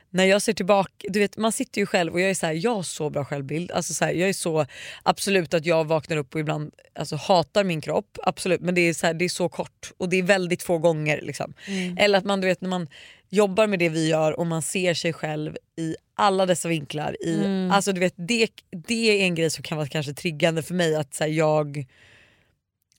när 0.09 0.25
jag 0.25 0.41
ser 0.41 0.53
tillbaka, 0.53 0.91
du 1.09 1.19
vet 1.19 1.37
man 1.37 1.51
sitter 1.51 1.81
ju 1.81 1.85
själv 1.85 2.13
och 2.13 2.19
jag 2.19 2.29
är 2.29 2.33
så 2.33 2.45
här, 2.45 2.53
jag 2.53 2.75
har 2.75 2.83
så 2.83 3.09
bra 3.09 3.25
självbild. 3.25 3.71
Alltså 3.71 3.93
så 3.93 4.05
här, 4.05 4.11
jag 4.11 4.29
är 4.29 4.33
så, 4.33 4.65
absolut 5.03 5.53
att 5.53 5.65
jag 5.65 5.85
vaknar 5.85 6.17
upp 6.17 6.35
och 6.35 6.41
ibland 6.41 6.71
alltså, 6.95 7.15
hatar 7.15 7.63
min 7.63 7.81
kropp, 7.81 8.17
absolut 8.23 8.61
men 8.61 8.75
det 8.75 8.81
är, 8.81 8.93
så 8.93 9.05
här, 9.05 9.13
det 9.13 9.25
är 9.25 9.29
så 9.29 9.49
kort 9.49 9.91
och 9.97 10.09
det 10.09 10.17
är 10.17 10.23
väldigt 10.23 10.63
få 10.63 10.77
gånger. 10.77 11.21
Liksom. 11.21 11.53
Eller 11.97 12.17
att 12.17 12.25
man 12.25 12.41
du 12.41 12.47
vet 12.47 12.61
när 12.61 12.69
man 12.69 12.87
jobbar 13.29 13.67
med 13.67 13.79
det 13.79 13.89
vi 13.89 14.09
gör 14.09 14.39
och 14.39 14.47
man 14.47 14.61
ser 14.61 14.93
sig 14.93 15.13
själv 15.13 15.57
i 15.77 15.95
alla 16.17 16.45
dessa 16.45 16.69
vinklar. 16.69 17.23
I, 17.23 17.69
alltså, 17.71 17.91
du 17.91 17.99
vet, 17.99 18.13
det, 18.15 18.49
det 18.87 19.21
är 19.21 19.25
en 19.25 19.35
grej 19.35 19.49
som 19.49 19.63
kan 19.63 19.77
vara 19.77 19.87
kanske 19.87 20.13
triggande 20.13 20.63
för 20.63 20.73
mig 20.73 20.95
att 20.95 21.13
så 21.13 21.23
här, 21.23 21.31
jag 21.31 21.87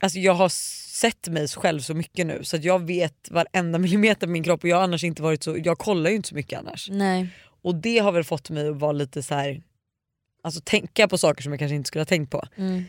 Alltså 0.01 0.19
jag 0.19 0.35
har 0.35 0.49
sett 0.99 1.29
mig 1.29 1.49
själv 1.49 1.81
så 1.81 1.95
mycket 1.95 2.27
nu 2.27 2.45
så 2.45 2.57
att 2.57 2.65
jag 2.65 2.87
vet 2.87 3.31
varenda 3.31 3.79
millimeter 3.79 4.27
på 4.27 4.31
min 4.31 4.43
kropp 4.43 4.63
och 4.63 4.69
jag 4.69 4.77
har 4.77 4.85
annars 4.85 5.05
inte 5.05 5.23
varit 5.23 5.43
så, 5.43 5.59
jag 5.65 5.79
kollar 5.79 6.11
ju 6.11 6.17
inte 6.17 6.29
så 6.29 6.35
mycket 6.35 6.59
annars. 6.59 6.89
Nej. 6.91 7.29
Och 7.63 7.75
det 7.75 7.99
har 7.99 8.13
väl 8.13 8.25
fått 8.25 8.51
mig 8.51 8.69
att 8.69 8.77
vara 8.77 8.93
lite 8.93 9.23
så 9.23 9.35
här, 9.35 9.63
alltså 10.43 10.61
tänka 10.65 11.09
på 11.09 11.19
saker 11.19 11.43
som 11.43 11.53
jag 11.53 11.59
kanske 11.59 11.75
inte 11.75 11.89
skulle 11.89 12.01
ha 12.01 12.07
tänkt 12.07 12.31
på. 12.31 12.45
Mm. 12.57 12.85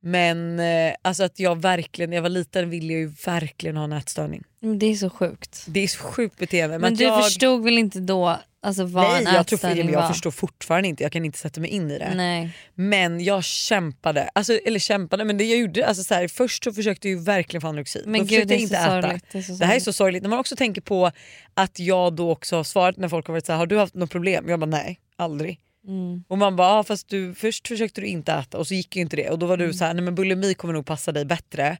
Men 0.00 0.60
eh, 0.60 0.94
alltså 1.02 1.24
att 1.24 1.38
jag 1.38 1.60
verkligen, 1.60 2.10
när 2.10 2.16
jag 2.16 2.22
var 2.22 2.28
liten 2.28 2.70
ville 2.70 2.92
jag 2.92 3.00
ju 3.00 3.12
verkligen 3.26 3.76
ha 3.76 3.84
en 3.84 3.92
ätstörning. 3.92 4.44
Men 4.60 4.78
det 4.78 4.86
är 4.86 4.94
så 4.94 5.10
sjukt. 5.10 5.64
Det 5.68 5.80
är 5.80 5.88
så 5.88 5.98
sjukt 5.98 6.38
beteende. 6.38 6.78
Men, 6.78 6.80
Men 6.80 6.94
du 6.94 7.04
jag, 7.04 7.24
förstod 7.24 7.64
väl 7.64 7.78
inte 7.78 8.00
då 8.00 8.38
alltså, 8.66 8.84
Nej 8.84 9.24
jag, 9.24 9.46
tror, 9.46 9.76
jag 9.76 9.92
var? 10.00 10.08
förstår 10.08 10.30
fortfarande 10.30 10.88
inte, 10.88 11.02
jag 11.02 11.12
kan 11.12 11.24
inte 11.24 11.38
sätta 11.38 11.60
mig 11.60 11.70
in 11.70 11.90
i 11.90 11.98
det. 11.98 12.14
Nej. 12.14 12.50
Men 12.74 13.24
jag 13.24 13.44
kämpade, 13.44 14.30
alltså, 14.34 14.52
eller 14.52 14.78
kämpade 14.78 15.24
men 15.24 15.38
det 15.38 15.44
jag 15.44 15.58
gjorde, 15.58 15.86
alltså, 15.86 16.04
så 16.04 16.14
här, 16.14 16.28
först 16.28 16.64
så 16.64 16.72
försökte 16.72 17.08
jag 17.08 17.18
verkligen 17.18 17.60
få 17.60 17.68
anorexi. 17.68 18.02
Men 18.06 18.20
Då 18.20 18.26
gud 18.26 18.48
det 18.48 18.54
är, 18.54 18.58
inte 18.58 18.76
äta. 18.76 19.02
sorgligt. 19.02 19.24
det 19.32 19.38
är 19.38 19.42
så 19.42 19.52
Det 19.52 19.64
här 19.66 19.74
är 19.74 19.80
sorgligt. 19.80 19.84
så 19.84 19.92
sorgligt 19.92 20.22
när 20.22 20.30
man 20.30 20.38
också 20.38 20.56
tänker 20.56 20.80
på 20.80 21.10
att 21.54 21.78
jag 21.78 22.12
då 22.16 22.30
också 22.30 22.56
har 22.56 22.64
svarat 22.64 22.96
när 22.96 23.08
folk 23.08 23.26
har 23.26 23.32
varit 23.34 23.46
så 23.46 23.52
här, 23.52 23.58
har 23.58 23.66
du 23.66 23.78
haft 23.78 23.94
något 23.94 24.10
problem? 24.10 24.48
Jag 24.48 24.60
bara 24.60 24.66
nej, 24.66 25.00
aldrig. 25.16 25.60
Mm. 25.88 26.24
Och 26.28 26.38
man 26.38 26.56
bara, 26.56 26.68
ah, 26.68 26.84
fast 26.84 27.08
du, 27.08 27.34
först 27.34 27.68
försökte 27.68 28.00
du 28.00 28.06
inte 28.06 28.32
äta 28.32 28.58
och 28.58 28.66
så 28.66 28.74
gick 28.74 28.96
ju 28.96 29.02
inte 29.02 29.16
det 29.16 29.30
och 29.30 29.38
då 29.38 29.46
var 29.46 29.54
Mm. 29.54 29.66
du 29.66 29.74
så 29.74 29.84
här, 29.84 29.94
nej 29.94 30.02
men 30.04 30.14
bulimi 30.14 30.54
kommer 30.54 30.74
nog 30.74 30.86
passa 30.86 31.12
dig 31.12 31.24
bättre 31.24 31.76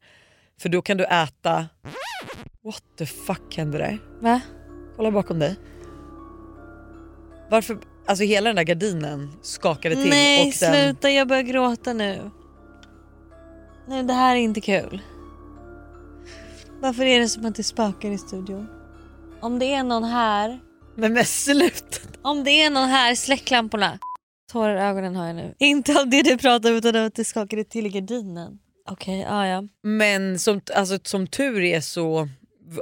för 0.61 0.69
då 0.69 0.83
kan 0.83 0.97
du 0.97 1.05
äta... 1.05 1.69
What 2.65 2.83
the 2.99 3.07
fuck 3.07 3.57
hände 3.57 3.79
där? 3.79 3.99
Va? 4.21 4.41
Kolla 4.97 5.11
bakom 5.11 5.39
dig. 5.39 5.57
Varför, 7.51 7.79
alltså 8.07 8.25
hela 8.25 8.49
den 8.49 8.57
där 8.57 8.63
gardinen 8.63 9.33
skakade 9.43 9.95
till 9.95 10.11
Nej 10.11 10.49
och 10.49 10.55
den, 10.61 10.75
sluta 10.75 11.11
jag 11.11 11.29
börjar 11.29 11.43
gråta 11.43 11.93
nu. 11.93 12.31
Nej 13.89 14.03
det 14.03 14.13
här 14.13 14.37
är 14.37 14.41
inte 14.41 14.61
kul. 14.61 15.03
Varför 16.81 17.05
är 17.05 17.21
det 17.21 17.29
som 17.29 17.47
att 17.47 17.55
det 17.55 17.63
spökar 17.63 18.11
i 18.11 18.19
studion? 18.19 18.69
Om 19.41 19.59
det 19.59 19.75
är 19.75 19.83
någon 19.83 20.05
här, 20.05 20.61
Nej 20.97 21.11
men 21.11 21.25
sluta! 21.25 21.99
om 22.23 22.45
det 22.45 22.51
är 22.51 22.71
någon 22.71 22.89
här, 22.89 23.15
släck 23.15 23.51
lamporna. 23.51 23.99
Tårar 24.53 24.77
i 24.77 24.81
ögonen 24.81 25.17
har 25.17 25.27
jag 25.27 25.37
nu. 25.37 25.55
Inte 25.59 26.01
av 26.01 26.09
det 26.09 26.23
du 26.23 26.39
pratar 26.39 26.73
utan 26.73 26.97
av 26.97 27.05
att 27.05 27.15
det 27.15 27.25
skakade 27.25 27.65
till 27.65 27.87
i 27.87 27.89
gardinen. 27.89 28.59
Okej, 28.91 29.21
ja 29.21 29.47
ja. 29.47 29.65
Men 29.83 30.39
som, 30.39 30.61
alltså, 30.75 30.99
som 31.03 31.27
tur 31.27 31.61
är 31.61 31.81
så, 31.81 32.29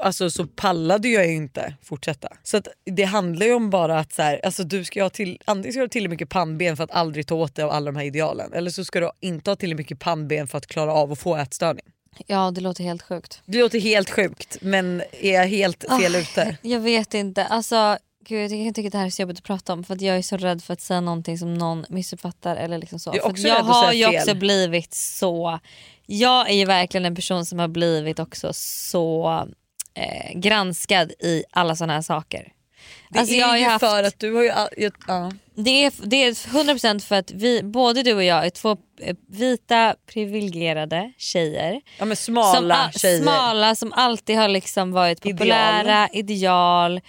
alltså, 0.02 0.30
så 0.30 0.46
pallade 0.46 1.08
jag 1.08 1.26
ju 1.26 1.34
inte 1.34 1.74
fortsätta. 1.82 2.28
Så 2.42 2.60
det 2.84 3.04
handlar 3.04 3.46
ju 3.46 3.54
om 3.54 3.70
bara 3.70 3.98
att 3.98 4.12
så 4.12 4.22
här, 4.22 4.40
alltså, 4.44 4.64
du 4.64 4.84
ska 4.84 5.02
ha 5.02 5.10
till, 5.10 5.38
antingen 5.44 5.72
ska 5.72 5.80
du 5.80 5.84
ha 5.84 5.88
tillräckligt 5.88 6.10
mycket 6.10 6.28
pannben 6.28 6.76
för 6.76 6.84
att 6.84 6.90
aldrig 6.90 7.26
ta 7.26 7.34
åt 7.34 7.54
dig 7.54 7.64
av 7.64 7.70
alla 7.70 7.86
de 7.86 7.96
här 7.96 8.04
idealen 8.04 8.52
eller 8.52 8.70
så 8.70 8.84
ska 8.84 9.00
du 9.00 9.10
inte 9.20 9.50
ha 9.50 9.56
tillräckligt 9.56 9.78
mycket 9.78 9.98
pannben 9.98 10.48
för 10.48 10.58
att 10.58 10.66
klara 10.66 10.92
av 10.92 11.12
att 11.12 11.18
få 11.18 11.36
ätstörning. 11.36 11.84
Ja 12.26 12.50
det 12.50 12.60
låter 12.60 12.84
helt 12.84 13.02
sjukt. 13.02 13.42
Det 13.46 13.58
låter 13.58 13.80
helt 13.80 14.10
sjukt 14.10 14.58
men 14.60 15.02
är 15.20 15.32
jag 15.32 15.46
helt 15.46 15.84
fel 16.00 16.14
Ah, 16.14 16.18
ute? 16.18 16.56
Jag 16.62 16.80
vet 16.80 17.14
inte. 17.14 17.44
Alltså, 17.44 17.98
gud, 18.26 18.52
jag 18.52 18.66
kan 18.66 18.74
tycka 18.74 18.86
att 18.86 18.92
det 18.92 18.98
här 18.98 19.06
är 19.06 19.10
så 19.10 19.22
jobbigt 19.22 19.38
att 19.38 19.44
prata 19.44 19.72
om 19.72 19.84
för 19.84 19.94
att 19.94 20.00
jag 20.00 20.16
är 20.16 20.22
så 20.22 20.36
rädd 20.36 20.62
för 20.62 20.72
att 20.72 20.80
säga 20.80 21.00
någonting 21.00 21.38
som 21.38 21.54
någon 21.54 21.84
missuppfattar. 21.88 22.56
Eller 22.56 22.78
liksom 22.78 22.98
så. 22.98 23.12
Jag 23.14 23.38
jag 23.38 23.62
har 23.62 23.92
ju 23.92 24.18
också 24.18 24.34
blivit 24.34 24.94
så... 24.94 25.58
Jag 26.06 26.50
är 26.50 26.54
ju 26.54 26.64
verkligen 26.64 27.04
en 27.04 27.14
person 27.14 27.46
som 27.46 27.58
har 27.58 27.68
blivit 27.68 28.18
också 28.18 28.50
så 28.52 29.48
eh, 29.94 30.38
granskad 30.38 31.10
i 31.12 31.44
alla 31.50 31.76
såna 31.76 31.92
här 31.92 32.02
saker. 32.02 32.52
Det 33.10 33.18
Alltså, 33.18 33.34
är 33.34 33.38
jag 33.40 33.46
har 33.46 33.56
ju 33.56 33.64
haft- 33.64 33.80
för 33.84 34.02
att 34.02 34.18
du 34.20 34.34
har 34.34 34.42
ju... 34.42 34.90
ja. 35.06 35.32
Det 35.56 35.84
är, 35.84 35.92
det 36.06 36.16
är 36.24 36.32
100% 36.32 36.98
för 36.98 37.14
att 37.14 37.30
vi, 37.30 37.62
både 37.62 38.02
du 38.02 38.12
och 38.14 38.24
jag 38.24 38.46
är 38.46 38.50
två 38.50 38.76
eh, 39.00 39.16
vita 39.28 39.94
privilegierade 40.12 41.12
tjejer. 41.18 41.80
ja 41.98 42.04
men 42.04 42.16
smala 42.16 42.90
som, 42.92 43.00
tjejer. 43.00 43.22
Smala 43.22 43.74
som 43.74 43.92
alltid 43.92 44.36
har 44.36 44.48
liksom 44.48 44.92
varit 44.92 45.26
Ideal. 45.26 45.38
populära, 45.38 46.08
ideal, 46.12 47.00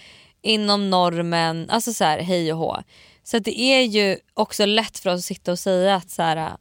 inom 0.41 0.89
normen, 0.89 1.69
alltså 1.69 1.93
så 1.93 2.03
här 2.03 2.19
hej 2.19 2.53
och 2.53 2.59
hå. 2.59 2.77
Så 3.23 3.39
det 3.39 3.59
är 3.59 3.81
ju 3.81 4.17
också 4.33 4.65
lätt 4.65 4.99
för 4.99 5.09
oss 5.09 5.19
att 5.19 5.25
sitta 5.25 5.51
och 5.51 5.59
säga 5.59 5.95
att 5.95 6.09
så 6.09 6.21
här, 6.21 6.51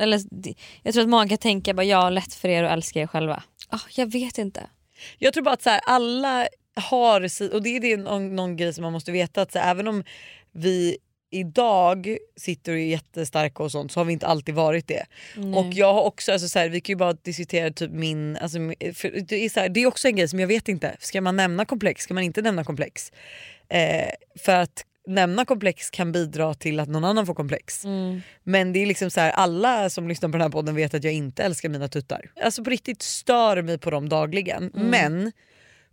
eller, 0.00 0.20
jag 0.82 0.94
tror 0.94 1.02
att 1.02 1.08
många 1.08 1.28
kan 1.28 1.38
tänka 1.38 1.74
bara 1.74 1.84
ja 1.84 2.10
lätt 2.10 2.34
för 2.34 2.48
er 2.48 2.64
att 2.64 2.72
älska 2.72 3.00
er 3.00 3.06
själva. 3.06 3.42
Ah, 3.68 3.78
jag 3.96 4.12
vet 4.12 4.38
inte. 4.38 4.66
Jag 5.18 5.34
tror 5.34 5.44
bara 5.44 5.54
att 5.54 5.62
så 5.62 5.70
här, 5.70 5.80
alla 5.86 6.48
har, 6.74 7.20
och 7.54 7.62
det 7.62 7.76
är 7.76 7.80
det 7.80 7.96
någon, 7.96 8.36
någon 8.36 8.56
grej 8.56 8.72
som 8.72 8.82
man 8.82 8.92
måste 8.92 9.12
veta 9.12 9.42
att 9.42 9.52
så 9.52 9.58
här, 9.58 9.70
även 9.70 9.88
om 9.88 10.04
vi 10.52 10.96
idag 11.30 12.16
sitter 12.36 12.72
och 12.72 12.78
är 12.78 12.82
jättestarka 12.82 13.62
och 13.62 13.72
sånt 13.72 13.92
så 13.92 14.00
har 14.00 14.04
vi 14.04 14.12
inte 14.12 14.26
alltid 14.26 14.54
varit 14.54 14.88
det. 14.88 15.06
Och 15.56 15.72
jag 15.72 15.94
har 15.94 16.02
också, 16.02 16.32
alltså 16.32 16.48
så 16.48 16.58
här, 16.58 16.68
vi 16.68 16.80
kan 16.80 16.92
ju 16.92 16.96
bara 16.96 17.12
diskutera 17.12 17.70
typ 17.70 17.90
min, 17.90 18.36
alltså, 18.36 18.58
det, 19.28 19.44
är 19.44 19.48
så 19.48 19.60
här, 19.60 19.68
det 19.68 19.80
är 19.80 19.86
också 19.86 20.08
en 20.08 20.16
grej 20.16 20.28
som 20.28 20.40
jag 20.40 20.48
vet 20.48 20.68
inte, 20.68 20.96
ska 21.00 21.20
man 21.20 21.36
nämna 21.36 21.64
komplex, 21.64 22.02
ska 22.02 22.14
man 22.14 22.22
inte 22.22 22.42
nämna 22.42 22.64
komplex? 22.64 23.12
Eh, 23.68 24.10
för 24.38 24.52
att 24.52 24.84
nämna 25.10 25.44
komplex 25.44 25.90
kan 25.90 26.12
bidra 26.12 26.54
till 26.54 26.80
att 26.80 26.88
någon 26.88 27.04
annan 27.04 27.26
får 27.26 27.34
komplex. 27.34 27.84
Mm. 27.84 28.20
Men 28.42 28.72
det 28.72 28.82
är 28.82 28.86
liksom 28.86 29.10
så 29.10 29.20
här, 29.20 29.30
alla 29.30 29.90
som 29.90 30.08
lyssnar 30.08 30.28
på 30.28 30.32
den 30.32 30.40
här 30.40 30.48
podden 30.48 30.74
vet 30.74 30.94
att 30.94 31.04
jag 31.04 31.12
inte 31.12 31.42
älskar 31.42 31.68
mina 31.68 31.88
tuttar. 31.88 32.30
Alltså 32.42 32.64
på 32.64 32.70
riktigt 32.70 33.02
stör 33.02 33.62
mig 33.62 33.78
på 33.78 33.90
dem 33.90 34.08
dagligen. 34.08 34.70
Men 34.74 35.32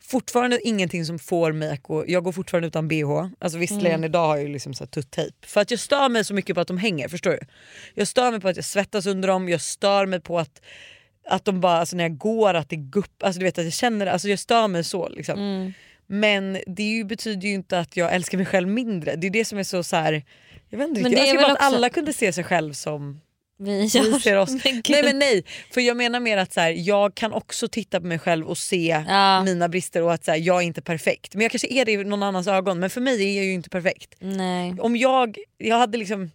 fortfarande 0.02 0.68
ingenting 0.68 1.06
som 1.06 1.20
får 1.20 1.52
mig 1.52 1.72
att 1.72 1.84
gå, 1.84 2.06
jag 2.08 2.24
går 2.24 2.32
fortfarande 2.32 2.68
utan 2.68 2.88
bh. 2.88 3.28
Alltså 3.40 3.58
visserligen 3.58 4.04
idag 4.04 4.28
har 4.28 4.36
jag 4.36 4.46
ju 4.46 4.54
liksom 4.54 4.74
tuttejp. 4.74 5.48
För 5.48 5.62
att 5.62 5.72
jag 5.72 5.80
stör 5.80 6.10
mig 6.10 6.26
så 6.26 6.34
mycket 6.34 6.56
på 6.56 6.62
att 6.62 6.68
de 6.68 6.78
hänger, 6.78 7.08
förstår 7.08 7.32
du? 7.32 7.40
Jag 7.94 8.08
stör 8.08 8.32
mig 8.32 8.40
på 8.40 8.48
att 8.48 8.56
jag 8.56 8.66
svettas 8.66 9.06
under 9.06 9.28
dem, 9.28 9.50
jag 9.50 9.62
stör 9.62 10.06
mig 10.06 10.20
på 10.20 10.40
att 10.40 10.62
att 11.30 11.46
de 11.46 11.62
bara, 11.62 11.78
alltså 11.78 11.96
när 11.96 12.04
jag 12.04 12.18
går 12.18 12.54
att 12.54 12.70
det 12.70 12.76
gupp, 12.76 13.24
alltså 13.24 13.40
du 13.40 13.46
vet 13.46 13.58
att 13.58 13.64
jag 13.64 13.74
känner 13.74 14.06
det, 14.06 14.12
alltså 14.12 14.30
jag 14.30 14.40
stör 14.40 14.68
mig 14.68 14.84
så 14.84 15.10
liksom. 15.10 15.40
Mm. 15.40 15.74
Men 16.08 16.58
det 16.68 16.84
ju, 16.84 17.04
betyder 17.04 17.48
ju 17.48 17.54
inte 17.54 17.80
att 17.80 17.98
jag 17.98 18.14
älskar 18.14 18.38
mig 18.38 18.46
själv 18.46 18.68
mindre. 18.68 19.16
Det 19.16 19.28
är 19.28 19.32
det 19.32 19.46
som 19.46 19.58
är 19.58 19.64
så, 19.64 19.84
så 19.84 19.96
här, 19.96 20.24
jag 20.70 20.78
vet 20.78 20.88
inte 20.88 21.02
Men 21.02 21.12
riktigt. 21.12 21.28
Jag 21.28 21.36
önskar 21.36 21.48
bara 21.50 21.58
att 21.58 21.74
alla 21.74 21.90
kunde 21.90 22.14
se 22.14 22.34
sig 22.34 22.44
själv 22.44 22.74
som 22.74 23.22
Vi, 23.60 23.82
vi 23.82 24.20
ser 24.20 24.36
oss. 24.36 24.50
Men 24.50 24.82
Nej 24.90 25.04
men 25.04 25.20
nej, 25.20 25.44
för 25.74 25.82
jag 25.82 25.98
menar 25.98 26.20
mer 26.20 26.38
att 26.38 26.54
så 26.54 26.62
här, 26.62 26.70
jag 26.72 27.16
kan 27.16 27.34
också 27.34 27.68
titta 27.68 28.00
på 28.02 28.08
mig 28.08 28.20
själv 28.20 28.48
och 28.48 28.58
se 28.58 29.04
Ja. 29.08 29.44
mina 29.44 29.70
brister 29.70 30.04
och 30.04 30.14
att 30.14 30.26
så 30.26 30.32
här, 30.32 30.38
jag 30.38 30.58
är 30.58 30.62
inte 30.66 30.82
perfekt. 30.82 31.36
Men 31.36 31.42
jag 31.42 31.52
kanske 31.52 31.68
är 31.68 31.86
det 31.86 31.92
i 31.92 32.04
någon 32.04 32.24
annans 32.24 32.48
ögon 32.48 32.80
men 32.80 32.90
för 32.90 33.02
mig 33.02 33.22
är 33.30 33.36
jag 33.36 33.46
ju 33.46 33.54
inte 33.54 33.70
perfekt. 33.70 34.16
Nej. 34.20 34.76
Om 34.80 34.96
jag, 34.96 35.38
jag 35.58 35.78
hade 35.78 35.98
liksom 35.98 36.32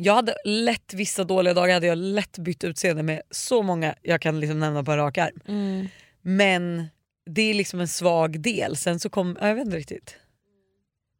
jag 0.00 0.14
hade 0.14 0.34
lätt 0.44 0.94
vissa 0.94 1.24
dåliga 1.24 1.54
dagar 1.54 1.74
hade 1.74 1.86
jag 1.86 1.98
lätt 1.98 2.38
bytt 2.38 2.64
utseende 2.64 3.02
med 3.02 3.22
så 3.30 3.62
många 3.62 3.94
jag 4.02 4.20
kan 4.20 4.40
liksom 4.40 4.58
nämna 4.60 4.84
på 4.84 4.92
en 4.92 4.98
rak 4.98 5.18
arm. 5.18 5.40
Mm. 5.48 5.88
Men 6.22 6.86
det 7.28 7.42
är 7.42 7.54
liksom 7.54 7.80
en 7.80 7.88
svag 7.88 8.40
del. 8.40 8.76
Sen 8.76 9.00
så 9.00 9.10
kom, 9.10 9.36
jag 9.40 9.54
vet 9.54 9.64
inte 9.64 9.76
riktigt. 9.76 10.16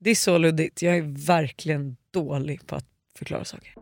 Det 0.01 0.11
är 0.11 0.15
så 0.15 0.39
luddigt. 0.39 0.83
Jag 0.83 0.97
är 0.97 1.27
verkligen 1.27 1.97
dålig 2.11 2.67
på 2.67 2.77
att 2.77 2.87
förklara 3.19 3.45
saker. 3.45 3.75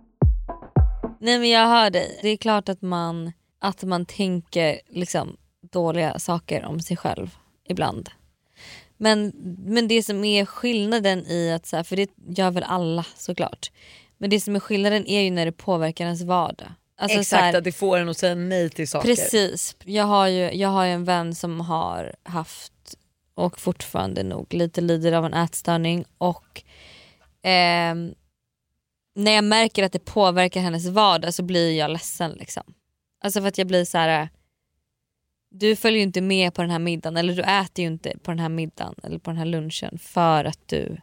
Nej 1.20 1.38
men 1.38 1.48
jag 1.48 1.66
hör 1.66 1.90
dig. 1.90 2.18
Det 2.22 2.28
är 2.28 2.36
klart 2.36 2.68
att 2.68 2.82
man, 2.82 3.32
att 3.58 3.82
man 3.82 4.06
tänker 4.06 4.80
liksom 4.88 5.36
dåliga 5.72 6.18
saker 6.18 6.64
om 6.64 6.80
sig 6.80 6.96
själv 6.96 7.36
ibland. 7.68 8.08
Men, 8.96 9.32
men 9.66 9.88
det 9.88 10.02
som 10.02 10.24
är 10.24 10.44
skillnaden 10.44 11.26
i 11.26 11.52
att, 11.52 11.66
så 11.66 11.76
här, 11.76 11.82
för 11.82 11.96
det 11.96 12.10
gör 12.28 12.50
väl 12.50 12.62
alla 12.62 13.06
såklart. 13.16 13.70
Men 14.18 14.30
det 14.30 14.40
som 14.40 14.56
är 14.56 14.60
skillnaden 14.60 15.06
är 15.06 15.20
ju 15.20 15.30
när 15.30 15.46
det 15.46 15.52
påverkar 15.52 16.04
ens 16.04 16.22
vardag. 16.22 16.72
Alltså, 16.98 17.18
Exakt, 17.18 17.42
här, 17.42 17.54
att 17.59 17.64
det 17.64 17.72
får 17.72 17.98
en 17.98 18.09
att 18.09 18.18
säga 18.18 18.35
nej 18.35 18.70
till 18.70 18.88
saker. 18.88 19.09
Precis. 19.09 19.76
Jag 19.85 20.04
har 20.04 20.28
ju 20.28 20.52
jag 20.52 20.68
har 20.68 20.85
ju 20.85 20.92
en 20.92 21.04
vän 21.04 21.35
som 21.35 21.61
har 21.61 22.14
haft 22.22 22.72
och 23.35 23.61
fortfarande 23.61 24.22
nog 24.22 24.54
lite 24.54 24.80
lider 24.80 25.12
av 25.12 25.24
en 25.24 25.35
ätstörning 25.35 26.04
och 26.18 26.62
ehm, 27.42 28.14
när 29.14 29.32
jag 29.32 29.44
märker 29.44 29.82
att 29.82 29.92
det 29.92 30.04
påverkar 30.04 30.61
hennes 30.61 30.87
vardag 30.87 31.35
så 31.35 31.42
blir 31.42 31.78
jag 31.78 31.90
ledsen. 31.90 32.30
Liksom. 32.32 32.62
Alltså 33.20 33.40
för 33.40 33.48
att 33.48 33.59
jag 33.59 33.66
blir 33.66 33.85
så 33.85 33.98
här. 33.98 34.28
Du 35.50 35.76
följer 35.76 35.98
ju 35.98 36.02
inte 36.02 36.20
med 36.20 36.54
på 36.54 36.62
den 36.62 36.70
här 36.70 36.78
middagen 36.78 37.16
eller 37.16 37.35
du 37.35 37.42
äter 37.42 37.82
ju 37.82 37.87
inte 37.87 38.18
på 38.18 38.30
den 38.30 38.38
här 38.38 38.48
middagen 38.48 38.94
eller 39.02 39.18
på 39.18 39.30
den 39.30 39.38
här 39.38 39.46
lunchen 39.46 39.98
för 39.98 40.44
att 40.44 40.68
du 40.68 41.00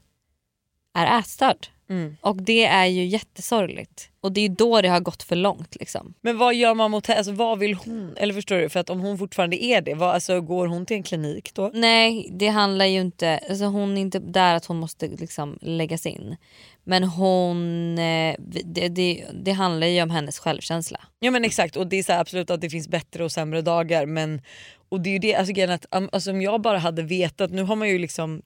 är 0.94 1.20
ätstörd. 1.20 1.68
Mm. 1.90 2.18
Och 2.22 2.44
det 2.44 2.66
är 2.66 2.86
ju 2.86 3.06
jättesorgligt. 3.06 4.10
Och 4.22 4.32
det 4.32 4.42
är 4.42 4.50
då 4.50 4.82
det 4.82 4.88
har 4.88 5.00
gått 5.00 5.24
för 5.24 5.36
långt. 5.36 5.76
Liksom. 5.80 6.14
Men 6.22 6.38
vad 6.38 6.56
gör 6.56 6.74
man 6.74 6.92
mot 6.92 7.08
henne? 7.08 7.18
Alltså, 7.18 7.32
vad 7.32 7.60
vill 7.60 7.74
hon? 7.74 8.18
Eller 8.18 8.34
förstår 8.34 8.56
du? 8.56 8.70
För 8.70 8.80
att 8.80 8.90
om 8.90 9.00
hon 9.00 9.18
fortfarande 9.18 9.64
är 9.64 9.82
det, 9.82 9.94
vad, 9.94 10.10
alltså, 10.10 10.42
går 10.42 10.68
hon 10.68 10.86
till 10.86 10.98
en 10.98 11.04
klinik 11.04 11.54
då? 11.54 11.72
Nej 11.74 12.30
det 12.32 12.48
handlar 12.48 12.86
ju 12.86 13.02
inte, 13.02 13.40
alltså 13.50 13.66
hon 13.66 13.98
är 13.98 14.02
inte 14.02 14.20
där 14.20 14.56
att 14.56 14.66
hon 14.66 14.78
måste 14.78 15.08
liksom 15.08 15.58
läggas 15.62 16.06
in. 16.06 16.36
Men 16.84 17.04
hon, 17.04 17.92
eh, 17.98 18.36
det, 18.66 18.88
det, 18.88 19.26
det 19.34 19.52
handlar 19.52 19.88
ju 19.88 20.02
om 20.02 20.10
hennes 20.10 20.40
självkänsla. 20.40 21.00
Ja 21.20 21.32
men 21.32 21.46
exakt 21.46 21.76
och 21.76 21.88
det 21.88 21.96
är 21.96 22.04
så 22.04 22.14
absolut 22.14 22.50
att 22.50 22.62
det 22.62 22.70
finns 22.70 22.88
bättre 22.88 23.24
och 23.24 23.32
sämre 23.32 23.62
dagar 23.62 24.06
men 24.06 24.42
och 24.90 25.02
det 25.02 25.10
är 25.10 25.14
ju 25.14 25.20
det, 25.20 25.36
alltså, 25.36 25.54
att, 25.90 26.14
alltså, 26.14 26.32
om 26.32 26.42
jag 26.42 26.62
bara 26.62 26.78
hade 26.78 27.02
vetat, 27.02 27.52
nu 27.52 27.64
har 27.64 27.76
man 27.76 27.90
ju 27.90 27.98
liksom 28.00 28.42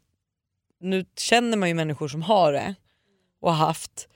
nu 0.79 1.05
känner 1.17 1.57
man 1.57 1.69
ju 1.69 1.75
människor 1.75 2.07
som 2.07 2.21
har 2.21 2.53
det 2.53 2.75
och 3.41 3.55
har 3.55 3.65
haft 3.65 4.07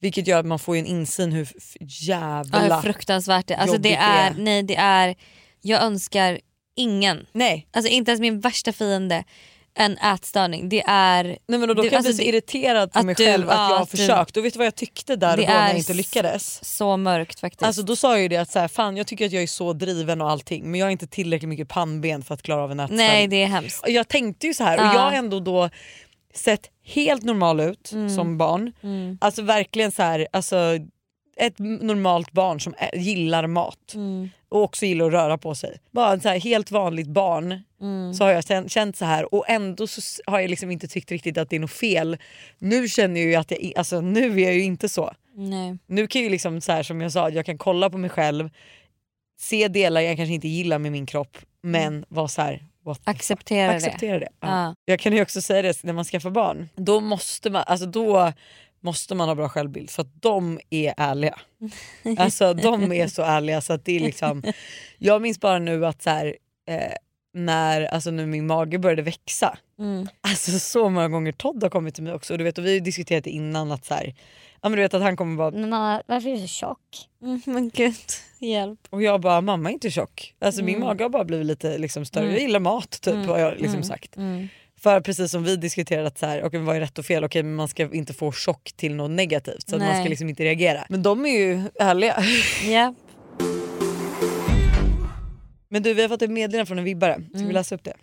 vilket 0.00 0.26
gör 0.26 0.38
att 0.38 0.46
man 0.46 0.58
får 0.58 0.76
en 0.76 0.86
insyn 0.86 1.32
hur 1.32 1.48
jävla... 1.80 2.66
Ja, 2.68 2.74
hur 2.74 2.82
fruktansvärt 2.82 3.46
det 3.46 3.56
alltså 3.56 3.78
det 3.78 3.94
är. 3.94 4.30
är. 4.30 4.34
Nej 4.38 4.62
det 4.62 4.76
är, 4.76 5.14
jag 5.60 5.82
önskar 5.82 6.40
ingen, 6.76 7.26
Nej. 7.32 7.68
alltså 7.72 7.90
inte 7.92 8.10
ens 8.10 8.20
min 8.20 8.40
värsta 8.40 8.72
fiende 8.72 9.24
en 9.76 9.98
ätstörning. 9.98 10.68
Det 10.68 10.82
är, 10.86 11.24
Nej 11.24 11.38
men 11.46 11.60
då, 11.60 11.66
då 11.74 11.82
Det- 11.82 11.88
kan 11.88 11.96
jag 11.96 11.98
alltså, 11.98 12.10
bli 12.12 12.16
så 12.16 12.22
det- 12.22 12.28
irriterad 12.28 12.92
på 12.92 13.02
mig 13.02 13.14
du- 13.14 13.24
själv 13.26 13.50
att 13.50 13.56
ja, 13.56 13.68
jag 13.70 13.76
har 13.76 13.82
att 13.82 13.90
du- 13.90 13.96
försökt. 13.96 14.36
Och 14.36 14.44
vet 14.44 14.52
du 14.52 14.58
vad 14.58 14.66
jag 14.66 14.74
tyckte 14.74 15.16
där 15.16 15.30
och 15.32 15.36
då 15.36 15.42
när 15.52 15.64
är 15.64 15.68
jag 15.68 15.78
inte 15.78 15.94
lyckades? 15.94 16.64
så 16.76 16.96
mörkt 16.96 17.40
faktiskt. 17.40 17.62
Alltså 17.62 17.82
då 17.82 17.96
sa 17.96 18.12
jag 18.12 18.22
ju 18.22 18.28
det 18.28 18.36
att 18.36 18.50
så 18.50 18.58
här, 18.58 18.68
fan 18.68 18.96
jag 18.96 19.06
tycker 19.06 19.26
att 19.26 19.32
jag 19.32 19.42
är 19.42 19.46
så 19.46 19.72
driven 19.72 20.20
och 20.20 20.30
allting 20.30 20.70
men 20.70 20.80
jag 20.80 20.86
har 20.86 20.90
inte 20.90 21.06
tillräckligt 21.06 21.48
mycket 21.48 21.68
pannben 21.68 22.22
för 22.22 22.34
att 22.34 22.42
klara 22.42 22.62
av 22.62 22.72
en 22.72 22.80
ätstörning. 22.80 23.06
Nej 23.06 23.26
det 23.28 23.42
är 23.42 23.46
hemskt. 23.46 23.82
Och 23.82 23.90
jag 23.90 24.08
tänkte 24.08 24.46
ju 24.46 24.54
så 24.54 24.64
här 24.64 24.78
Ja. 24.78 24.88
och 24.88 24.94
jag 24.94 25.00
har 25.00 25.12
ändå 25.12 25.40
då 25.40 25.70
sett 26.34 26.66
helt 26.84 27.22
normal 27.22 27.60
ut 27.60 27.92
som 28.16 28.38
barn. 28.38 28.72
Mm. 28.82 29.18
Alltså 29.20 29.42
verkligen 29.42 29.92
så 29.92 30.02
här, 30.02 30.26
alltså 30.32 30.56
ett 31.36 31.58
normalt 31.58 32.32
barn 32.32 32.60
som 32.60 32.74
gillar 32.94 33.46
mat 33.46 33.92
Mm. 33.94 34.28
och 34.48 34.62
också 34.62 34.86
gillar 34.86 35.06
att 35.06 35.12
röra 35.12 35.38
på 35.38 35.54
sig. 35.54 35.78
Bara 35.90 36.12
en 36.12 36.20
så 36.20 36.28
här 36.28 36.40
helt 36.40 36.70
vanligt 36.70 37.08
barn 37.08 37.60
Mm. 37.80 38.14
så 38.14 38.24
har 38.24 38.30
jag 38.30 38.70
känt, 38.70 38.96
så 38.96 39.04
här 39.04 39.34
och 39.34 39.44
ändå 39.48 39.86
har 40.26 40.40
jag 40.40 40.50
liksom 40.50 40.70
inte 40.70 40.88
tyckt 40.88 41.10
riktigt 41.10 41.38
att 41.38 41.50
det 41.50 41.56
är 41.56 41.60
något 41.60 41.70
fel. 41.72 42.16
Nu 42.58 42.88
känner 42.88 43.20
jag 43.20 43.40
att 43.40 43.50
jag, 43.50 43.72
alltså 43.76 44.00
nu 44.00 44.40
är 44.40 44.44
jag 44.44 44.54
ju 44.54 44.62
inte 44.62 44.88
så. 44.88 45.12
Nej. 45.36 45.78
Nu 45.86 46.06
kan 46.06 46.20
jag 46.20 46.24
ju 46.24 46.30
liksom 46.30 46.60
så 46.60 46.72
här, 46.72 46.82
som 46.82 47.00
jag 47.00 47.12
sa, 47.12 47.30
jag 47.30 47.46
kan 47.46 47.58
kolla 47.58 47.90
på 47.90 47.98
mig 47.98 48.10
själv, 48.10 48.50
se 49.40 49.68
delar 49.68 50.00
jag 50.00 50.16
kanske 50.16 50.34
inte 50.34 50.48
gillar 50.48 50.78
med 50.78 50.92
min 50.92 51.06
kropp 51.06 51.38
men 51.62 52.04
vara 52.08 52.28
så 52.28 52.42
här, 52.42 52.64
Acceptera 53.04 53.70
det. 53.70 53.76
acceptera 53.76 54.18
det. 54.18 54.28
Ja. 54.40 54.48
Ja. 54.48 54.74
Jag 54.84 55.00
kan 55.00 55.12
ju 55.12 55.22
också 55.22 55.42
säga 55.42 55.62
det 55.62 55.84
när 55.84 55.92
man 55.92 56.04
skaffar 56.04 56.30
barn, 56.30 56.68
då 56.76 57.00
måste 57.00 57.50
man, 57.50 57.64
alltså 57.66 57.86
då 57.86 58.32
måste 58.80 59.14
man 59.14 59.28
ha 59.28 59.34
bra 59.34 59.48
självbild 59.48 59.90
för 59.90 60.02
att 60.02 60.22
de 60.22 60.60
är 60.70 60.94
ärliga. 60.96 61.38
Alltså 62.18 62.54
de 62.54 62.92
är 62.92 63.06
så 63.08 63.22
ärliga 63.22 63.60
så 63.60 63.72
att 63.72 63.84
det 63.84 63.96
är 63.96 64.00
liksom, 64.00 64.42
jag 64.98 65.22
minns 65.22 65.40
bara 65.40 65.58
nu 65.58 65.86
att 65.86 66.02
så 66.02 66.10
här, 66.10 66.36
eh, 66.68 66.92
när 67.34 67.82
alltså 67.82 68.10
nu 68.10 68.26
min 68.26 68.46
mage 68.46 68.78
började 68.78 69.02
växa, 69.02 69.58
Mm. 69.78 70.08
alltså 70.20 70.58
så 70.58 70.88
många 70.88 71.08
gånger 71.08 71.32
Todd 71.32 71.62
har 71.62 71.70
kommit 71.70 71.94
till 71.94 72.04
mig 72.04 72.12
också 72.12 72.34
och, 72.34 72.38
du 72.38 72.44
vet, 72.44 72.58
och 72.58 72.64
vi 72.66 72.72
har 72.78 72.84
diskuterat 72.84 73.24
det 73.24 73.30
innan 73.30 73.72
att 73.72 73.84
så 73.84 73.94
här, 73.94 74.14
men 74.68 74.76
du 74.76 74.82
vet 74.82 74.94
att 74.94 75.02
han 75.02 75.16
kommer 75.16 75.36
bara 75.36 75.50
Men 75.50 75.70
mamma, 75.70 76.02
varför 76.06 76.28
är 76.28 76.32
du 76.34 76.40
så 76.40 76.46
tjock? 76.46 76.78
Mm, 77.22 77.40
men 77.44 77.70
gud, 77.70 77.94
hjälp. 78.38 78.80
och 78.90 79.02
jag 79.02 79.20
bara 79.20 79.40
mamma 79.40 79.68
är 79.68 79.72
inte 79.72 79.90
tjock. 79.90 80.34
Alltså 80.40 80.62
min 80.64 80.74
Mm. 80.74 80.86
mage 80.88 81.04
har 81.04 81.08
bara 81.08 81.24
blivit 81.24 81.46
lite 81.46 81.78
liksom, 81.78 82.04
större, 82.04 82.22
Mm. 82.24 82.34
jag 82.34 82.42
gillar 82.42 82.60
mat 82.60 82.90
typ 83.00 83.14
Mm. 83.14 83.28
har 83.28 83.38
jag 83.38 83.52
liksom 83.52 83.68
Mm. 83.70 83.82
sagt. 83.82 84.16
Mm. 84.16 84.48
För 84.80 85.00
precis 85.00 85.30
som 85.30 85.44
vi 85.44 85.56
diskuterade 85.56 86.06
att 86.08 86.18
så 86.18 86.26
här, 86.26 86.44
okay, 86.44 86.60
vad 86.60 86.76
är 86.76 86.80
rätt 86.80 86.98
och 86.98 87.04
fel, 87.06 87.24
okej 87.24 87.42
men 87.42 87.54
man 87.54 87.68
ska 87.68 87.94
inte 87.94 88.12
få 88.14 88.32
chock 88.32 88.72
till 88.76 88.94
något 88.94 89.10
negativt 89.10 89.68
så 89.68 89.76
att 89.76 89.82
man 89.82 90.00
ska 90.00 90.08
liksom 90.08 90.28
inte 90.28 90.44
reagera. 90.44 90.84
Men 90.88 91.02
de 91.02 91.26
är 91.26 91.30
ju 91.30 91.62
ärliga. 91.80 92.22
Ja. 92.68 92.94
Men 95.68 95.82
du 95.82 95.94
vi 95.94 96.02
har 96.02 96.08
fått 96.08 96.22
ett 96.22 96.30
meddelande 96.30 96.66
från 96.66 96.78
en 96.78 96.84
vibbare, 96.84 97.14
ska 97.14 97.34
Mm. 97.36 97.46
vi 97.46 97.52
läsa 97.52 97.74
upp 97.74 97.84
det? 97.84 97.94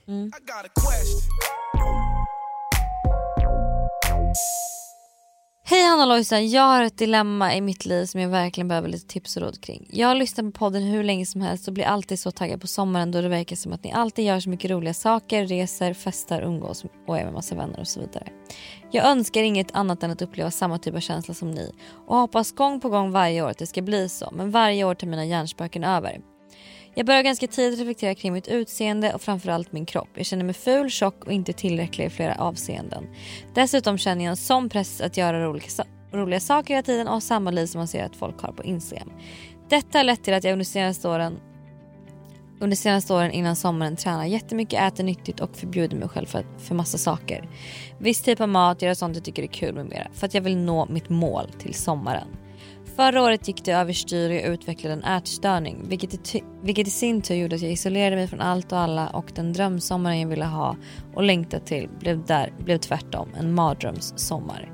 Hej 5.72 5.84
Hanna 5.84 6.06
Lojsan, 6.06 6.50
jag 6.50 6.62
har 6.62 6.84
ett 6.84 6.98
dilemma 6.98 7.56
i 7.56 7.62
mitt 7.62 7.86
liv 7.86 8.06
som 8.06 8.22
jag 8.22 8.30
verkligen 8.30 8.68
behöver 8.68 8.90
lite 8.90 9.08
tips 9.08 9.38
och 9.38 9.44
råd 9.44 9.62
kring. 9.62 9.88
Jag 9.90 10.08
har 10.08 10.16
lyssnat 10.16 10.46
på 10.46 10.60
podden 10.60 10.84
hur 10.84 11.04
länge 11.04 11.26
som 11.26 11.42
helst 11.42 11.68
och 11.68 11.74
blir 11.74 11.86
alltid 11.86 12.20
så 12.20 12.32
taggad 12.32 12.62
på 12.62 12.68
sommaren 12.68 13.12
då 13.12 13.22
det 13.22 13.30
verkar 13.30 13.56
som 13.56 13.74
att 13.74 13.84
ni 13.84 13.92
alltid 13.92 14.26
gör 14.26 14.40
så 14.40 14.50
mycket 14.50 14.72
roliga 14.72 14.94
saker, 14.94 15.46
reser, 15.46 15.94
festar, 15.94 16.42
umgås 16.42 16.86
och 17.08 17.20
är 17.20 17.24
med 17.24 17.34
massa 17.34 17.56
vänner 17.56 17.80
och 17.80 17.88
så 17.88 18.00
vidare. 18.00 18.28
Jag 18.92 19.06
önskar 19.06 19.44
inget 19.44 19.76
annat 19.76 20.04
än 20.04 20.12
att 20.12 20.22
uppleva 20.22 20.52
samma 20.52 20.78
typ 20.78 20.96
av 20.96 21.00
känsla 21.00 21.34
som 21.34 21.52
ni 21.52 21.74
och 22.08 22.18
hoppas 22.18 22.52
gång 22.52 22.80
på 22.80 22.90
gång 22.90 23.12
varje 23.12 23.42
år 23.42 23.50
att 23.50 23.58
det 23.58 23.68
ska 23.68 23.82
bli 23.82 24.10
så 24.10 24.30
men 24.34 24.52
varje 24.52 24.84
år 24.84 24.96
tar 24.96 25.08
mina 25.08 25.26
hjärnspöken 25.26 25.84
över. 25.84 26.22
Jag 26.96 27.06
börjar 27.06 27.22
ganska 27.22 27.48
tidigt 27.48 27.80
reflektera 27.80 28.16
kring 28.16 28.34
mitt 28.34 28.48
utseende 28.48 29.14
och 29.14 29.22
framförallt 29.22 29.72
min 29.72 29.86
kropp. 29.86 30.10
Jag 30.14 30.26
känner 30.26 30.44
mig 30.44 30.54
ful, 30.54 30.90
tjock 30.90 31.26
och 31.26 31.32
inte 31.32 31.54
tillräcklig 31.54 32.06
i 32.06 32.10
flera 32.10 32.36
avseenden. 32.36 33.08
Dessutom 33.54 33.98
känner 33.98 34.24
jag 34.24 34.32
en 34.32 34.38
sån 34.38 34.70
press 34.70 35.02
att 35.02 35.18
göra 35.18 35.46
roliga, 35.46 35.68
roliga 36.12 36.40
saker 36.40 36.74
hela 36.74 36.84
tiden 36.84 37.08
och 37.08 37.14
ha 37.14 37.22
samma 37.22 37.52
liv 37.52 37.66
som 37.66 37.80
man 37.80 37.88
ser 37.88 38.06
att 38.06 38.16
folk 38.16 38.42
har 38.42 38.52
på 38.52 38.64
Instagram. 38.64 39.12
Detta 39.70 40.00
har 40.00 40.04
lett 40.04 40.24
till 40.24 40.34
att 40.34 40.44
jag 40.44 40.54
under 40.54 40.66
senaste 40.66 41.08
åren 41.08 41.40
under 42.60 42.78
senaste 42.78 43.14
åren 43.14 43.32
innan 43.32 43.56
sommaren 43.56 43.96
tränar 43.96 44.26
jättemycket, 44.26 44.82
äter 44.82 45.04
nyttigt 45.04 45.40
och 45.40 45.56
förbjuder 45.56 45.98
mig 45.98 46.10
själv 46.10 46.26
för, 46.26 46.46
för 46.60 46.76
massa 46.76 46.98
saker. 46.98 47.50
Viss 48.00 48.22
typ 48.22 48.42
av 48.42 48.50
mat, 48.50 48.82
göra 48.82 48.96
sånt 48.96 49.16
jag 49.16 49.26
tycker 49.26 49.44
är 49.44 49.48
kul 49.48 49.76
med 49.76 49.86
mera. 49.86 50.08
För 50.14 50.28
att 50.28 50.34
jag 50.34 50.42
vill 50.42 50.58
nå 50.58 50.86
mitt 50.86 51.10
mål 51.10 51.52
till 51.60 51.74
sommaren. 51.74 52.28
Förra 53.02 53.22
året 53.22 53.48
gick 53.48 53.66
det 53.66 53.72
överstyr 53.72 54.30
och 54.30 54.36
jag 54.36 54.44
utvecklade 54.44 54.94
en 54.94 55.04
ätstörning 55.04 55.90
vilket 55.90 56.36
i, 56.36 56.44
vilket 56.64 56.88
i 56.88 56.92
sin 56.92 57.22
tur 57.22 57.36
gjorde 57.36 57.56
att 57.56 57.62
jag 57.62 57.72
isolerade 57.72 58.16
mig 58.16 58.28
från 58.28 58.42
allt 58.42 58.72
och 58.72 58.80
alla 58.80 59.10
och 59.10 59.32
den 59.36 59.54
drömsommaren 59.54 60.20
jag 60.20 60.28
ville 60.28 60.46
ha 60.46 60.76
och 61.14 61.24
längtat 61.24 61.66
till 61.66 61.90
blev, 62.00 62.26
där, 62.26 62.54
blev 62.60 62.78
tvärtom 62.78 63.30
en 63.40 63.54
mardrömssommar. 63.54 64.72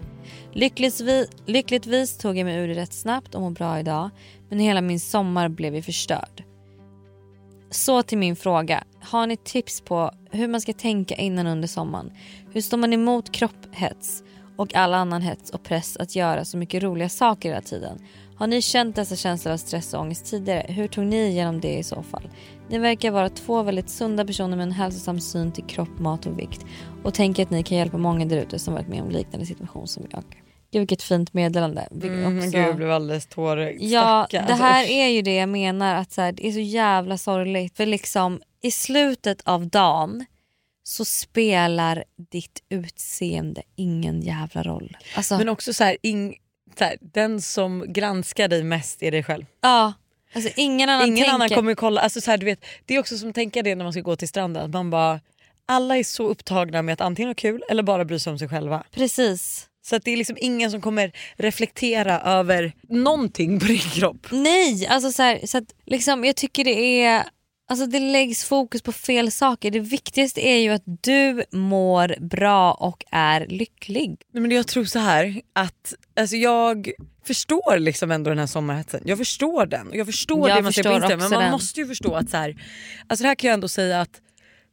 Lyckligtvis, 0.54 1.30
lyckligtvis 1.46 2.18
tog 2.18 2.38
jag 2.38 2.46
mig 2.46 2.58
ur 2.58 2.68
det 2.68 2.74
rätt 2.74 2.94
snabbt 2.94 3.36
och 3.36 3.42
mår 3.42 3.52
bra 3.52 3.80
idag 3.80 4.10
men 4.50 4.60
hela 4.60 4.82
min 4.82 5.00
sommar 5.00 5.50
blev 5.50 5.76
ju 5.76 5.82
förstörd. 5.82 6.44
Så 7.72 8.04
till 8.04 8.18
min 8.18 8.36
fråga. 8.36 8.84
Har 9.02 9.28
ni 9.28 9.38
tips 9.38 9.82
på 9.82 10.12
hur 10.32 10.48
man 10.48 10.62
ska 10.62 10.74
tänka 10.74 11.16
innan 11.16 11.46
och 11.46 11.52
under 11.52 11.68
sommaren? 11.68 12.12
Hur 12.52 12.62
står 12.62 12.78
man 12.78 12.94
emot 12.94 13.32
kropphets 13.32 14.24
och 14.58 14.76
all 14.76 14.93
annan 14.93 15.22
hets 15.22 15.50
och 15.50 15.63
press 15.63 15.98
att 15.98 16.15
göra 16.15 16.46
så 16.46 16.58
mycket 16.58 16.84
roliga 16.84 17.10
saker 17.10 17.50
hela 17.50 17.62
tiden? 17.62 18.00
Har 18.36 18.48
ni 18.48 18.62
känt 18.62 18.96
dessa 18.96 19.15
känslor 19.15 19.54
av 19.54 19.58
stress 19.58 19.93
och 19.93 20.02
ångest 20.02 20.26
tidigare? 20.26 20.65
Hur 20.70 20.88
tog 20.88 21.06
ni 21.06 21.28
igenom 21.28 21.62
det 21.62 21.78
i 21.78 21.84
så 21.84 22.04
fall? 22.04 22.30
Ni 22.70 22.78
verkar 22.78 23.12
vara 23.12 23.30
två 23.30 23.63
väldigt 23.63 23.89
sunda 23.89 24.26
personer 24.26 24.58
med 24.58 24.63
en 24.63 24.72
hälsosam 24.72 25.20
syn 25.20 25.52
till 25.52 25.63
kropp, 25.63 26.00
mat 26.00 26.26
och 26.26 26.39
vikt 26.39 26.65
och 27.04 27.13
tänker 27.13 27.43
att 27.43 27.50
ni 27.50 27.63
kan 27.63 27.78
hjälpa 27.78 27.98
många 27.98 28.26
där 28.26 28.38
ute 28.38 28.60
som 28.60 28.74
varit 28.74 28.88
med 28.88 29.02
om 29.02 29.10
liknande 29.10 29.46
situation 29.46 29.88
som 29.88 30.04
jag. 30.10 30.24
Gud 30.72 30.80
vilket 30.80 31.02
fint 31.02 31.34
meddelande. 31.34 31.88
Mm, 31.91 32.22
men 32.22 32.38
också- 32.38 32.50
gud, 32.50 32.67
jag 32.67 32.76
blev 32.76 32.91
alldeles 32.91 33.28
tårögd. 33.28 33.82
Ja, 33.82 34.28
det 34.32 34.54
här 34.54 34.89
är 34.89 35.08
ju 35.08 35.22
det 35.22 35.36
jag 35.36 35.50
menar 35.50 35.96
att 35.96 36.12
så 36.12 36.22
här, 36.22 36.32
det 36.32 36.48
är 36.48 36.52
så 36.52 36.60
jävla 36.60 37.17
sorgligt. 37.17 37.78
För 37.78 37.86
liksom 37.86 38.41
i 38.63 38.72
slutet 38.72 39.41
av 39.46 39.67
dagen 39.67 40.26
så 40.88 41.06
spelar 41.06 42.04
ditt 42.32 42.63
utseende 42.69 43.62
ingen 43.76 44.21
jävla 44.21 44.63
roll. 44.63 44.97
Alltså, 45.15 45.38
Men 45.38 45.50
också 45.50 45.73
så 45.73 45.84
här, 45.84 45.97
ing, 46.02 46.38
så 46.78 46.84
här, 46.84 46.97
den 47.02 47.41
som 47.41 47.86
granskar 47.88 48.47
dig 48.47 48.63
mest 48.63 49.04
är 49.04 49.12
dig 49.12 49.23
själv. 49.23 49.45
ja, 49.62 49.93
alltså 50.36 50.52
ingen 50.56 50.89
annan 50.89 51.08
Ingen 51.08 51.17
tänker... 51.17 51.34
annan 51.34 51.50
kommer 51.50 51.76
kolla. 51.76 52.02
Alltså 52.02 52.21
så 52.21 52.32
här, 52.32 52.38
du 52.38 52.45
vet, 52.45 52.65
det 52.86 52.95
är 52.95 53.00
också 53.00 53.17
som 53.17 53.30
att 53.30 53.36
tänka 53.36 53.63
det 53.63 53.76
när 53.76 53.84
man 53.84 53.93
ska 53.93 54.02
gå 54.02 54.15
till 54.15 54.28
stranden. 54.28 54.63
Att 54.63 54.69
man 54.69 54.89
bara, 54.89 55.19
alla 55.65 55.97
är 55.97 56.04
så 56.04 56.28
upptagna 56.28 56.82
med 56.82 56.93
att 56.93 57.02
antingen 57.02 57.30
ha 57.30 57.36
kul 57.36 57.63
eller 57.69 57.84
bara 57.84 58.06
bry 58.06 58.19
sig 58.19 58.32
om 58.32 58.39
sig 58.39 58.50
själva. 58.50 58.84
Precis. 58.91 59.69
Så 59.86 59.95
att 59.95 60.04
det 60.04 60.12
är 60.12 60.17
liksom 60.17 60.38
ingen 60.39 60.71
som 60.71 60.82
kommer 60.82 61.12
reflektera 61.36 62.21
över 62.21 62.73
någonting 62.89 63.60
på 63.60 63.65
din 63.65 63.80
kropp. 63.80 64.28
Nej, 64.32 64.88
alltså 64.88 65.12
så, 65.12 65.23
här, 65.23 65.39
så 65.45 65.58
att 65.58 65.73
liksom, 65.86 66.26
jag 66.26 66.36
tycker 66.36 66.63
det 66.63 67.02
är... 67.04 67.26
Alltså 67.70 67.86
det 67.86 68.00
läggs 68.00 68.44
fokus 68.44 68.82
på 68.82 68.92
fel 68.92 69.32
saker. 69.32 69.72
Det 69.72 69.80
viktigaste 69.80 70.42
är 70.48 70.58
ju 70.58 70.70
att 70.70 70.84
du 70.86 71.44
mår 71.52 72.16
bra 72.20 72.72
och 72.74 73.04
är 73.12 73.48
lycklig. 73.48 74.22
Nej, 74.34 74.42
men 74.42 74.52
jag 74.52 74.68
tror 74.68 74.86
så 74.86 75.00
här 75.00 75.42
att 75.54 75.94
alltså 76.20 76.36
jag 76.36 76.92
förstår 77.26 77.80
liksom 77.80 78.12
ändå 78.12 78.30
den 78.30 78.40
här 78.40 78.46
sommarhetsen. 78.48 79.02
Jag 79.06 79.18
förstår 79.18 79.66
den 79.66 79.88
och 79.88 79.96
jag 79.96 80.06
förstår 80.06 80.50
Jag 80.50 80.58
det 80.58 80.62
man 80.62 80.74
ser 80.74 80.84
på 80.84 80.90
förstår 80.90 80.96
Instagram 80.96 81.20
men 81.20 81.30
man 81.30 81.42
den. 81.42 81.52
måste 81.52 81.80
ju 81.80 81.88
förstå 81.88 82.14
att 82.16 82.30
så 82.30 82.38
här, 82.38 82.56
alltså 83.08 83.24
det 83.24 83.28
här 83.28 83.36
kan 83.36 83.48
jag 83.48 83.54
ändå 83.54 83.68
säga 83.68 84.02
att 84.02 84.22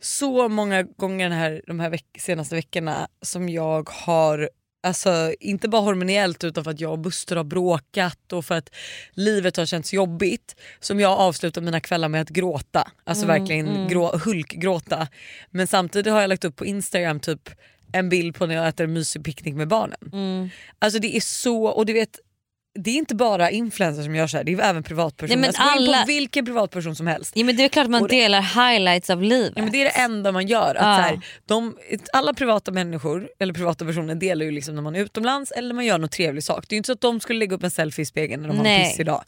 så 0.02 0.48
många 0.48 0.82
gånger 0.82 1.28
den 1.28 1.38
här, 1.38 1.62
de 1.66 1.80
här 1.80 1.90
veck- 1.90 2.20
senaste 2.20 2.54
veckorna 2.54 3.08
som 3.22 3.48
jag 3.48 3.88
har 3.90 4.50
Alltså 4.84 5.34
inte 5.40 5.68
bara 5.68 5.82
hormonellt 5.82 6.44
utan 6.44 6.64
för 6.64 6.70
att 6.70 6.80
jag 6.80 6.92
och 6.92 6.98
Buster 6.98 7.36
har 7.36 7.44
bråkat 7.44 8.32
och 8.32 8.44
för 8.44 8.54
att 8.54 8.70
livet 9.12 9.56
har 9.56 9.66
känts 9.66 9.92
jobbigt. 9.92 10.56
Som 10.80 11.00
jag 11.00 11.12
avslutar 11.12 11.60
mina 11.60 11.80
kvällar 11.80 12.08
med 12.08 12.20
att 12.22 12.28
gråta. 12.28 12.88
Alltså 13.04 13.24
Mm, 13.24 13.38
verkligen 13.38 13.68
mm. 13.68 13.88
grå, 13.88 14.18
hulkgråta. 14.24 15.08
Men 15.50 15.66
samtidigt 15.66 16.12
har 16.12 16.20
jag 16.20 16.28
lagt 16.28 16.44
upp 16.44 16.56
på 16.56 16.66
Instagram 16.66 17.20
typ 17.20 17.50
en 17.92 18.08
bild 18.08 18.34
på 18.34 18.46
när 18.46 18.54
jag 18.54 18.68
äter 18.68 18.84
en 18.84 18.92
mysig 18.92 19.24
picknick 19.24 19.54
med 19.54 19.68
barnen. 19.68 20.10
Mm. 20.12 20.50
Alltså 20.78 20.98
det 20.98 21.16
är 21.16 21.20
så, 21.20 21.64
och 21.66 21.86
du 21.86 21.92
vet 21.92 22.18
det 22.78 22.90
är 22.90 22.94
inte 22.94 23.14
bara 23.14 23.50
influencers 23.50 24.04
som 24.04 24.14
gör 24.14 24.26
så 24.26 24.36
här, 24.36 24.44
det 24.44 24.52
är 24.52 24.60
även 24.60 24.82
privatpersoner. 24.82 25.36
Nej, 25.40 25.46
alltså, 25.48 25.62
gå 25.62 25.68
in 25.82 25.88
alla- 25.88 26.00
på 26.02 26.06
vilken 26.06 26.44
privatperson 26.44 26.96
som 26.96 27.06
helst. 27.06 27.32
Ja, 27.36 27.44
men 27.44 27.56
det 27.56 27.64
är 27.64 27.68
klart 27.68 27.88
man 27.88 28.02
det- 28.02 28.08
delar 28.08 28.40
highlights 28.72 29.10
av 29.10 29.22
livet. 29.22 29.52
Ja, 29.56 29.62
men 29.62 29.72
det 29.72 29.80
är 29.80 29.84
det 29.84 29.90
enda 29.90 30.32
man 30.32 30.46
gör. 30.46 30.74
Att 30.74 30.76
Ja. 30.76 30.96
så 30.96 31.02
här, 31.02 31.20
de, 31.46 31.76
alla 32.12 32.34
privata 32.34 32.72
människor 32.72 33.28
eller 33.38 33.54
privata 33.54 33.84
personer 33.84 34.14
delar 34.14 34.44
ju 34.44 34.50
liksom 34.50 34.74
när 34.74 34.82
man 34.82 34.96
är 34.96 35.00
utomlands 35.00 35.50
eller 35.50 35.68
när 35.68 35.74
man 35.74 35.84
gör 35.84 35.98
något 35.98 36.12
trevlig 36.12 36.44
sak. 36.44 36.64
Det 36.68 36.72
är 36.72 36.74
ju 36.74 36.78
inte 36.78 36.86
så 36.86 36.92
att 36.92 37.00
de 37.00 37.20
skulle 37.20 37.38
lägga 37.38 37.56
upp 37.56 37.62
en 37.64 37.70
selfie 37.70 38.02
i 38.02 38.06
spegeln 38.06 38.42
när 38.42 38.48
de 38.48 38.56
har 38.58 38.64
en 38.64 38.70
Nej. 38.72 38.90
pissig 38.90 39.06
dag. 39.06 39.24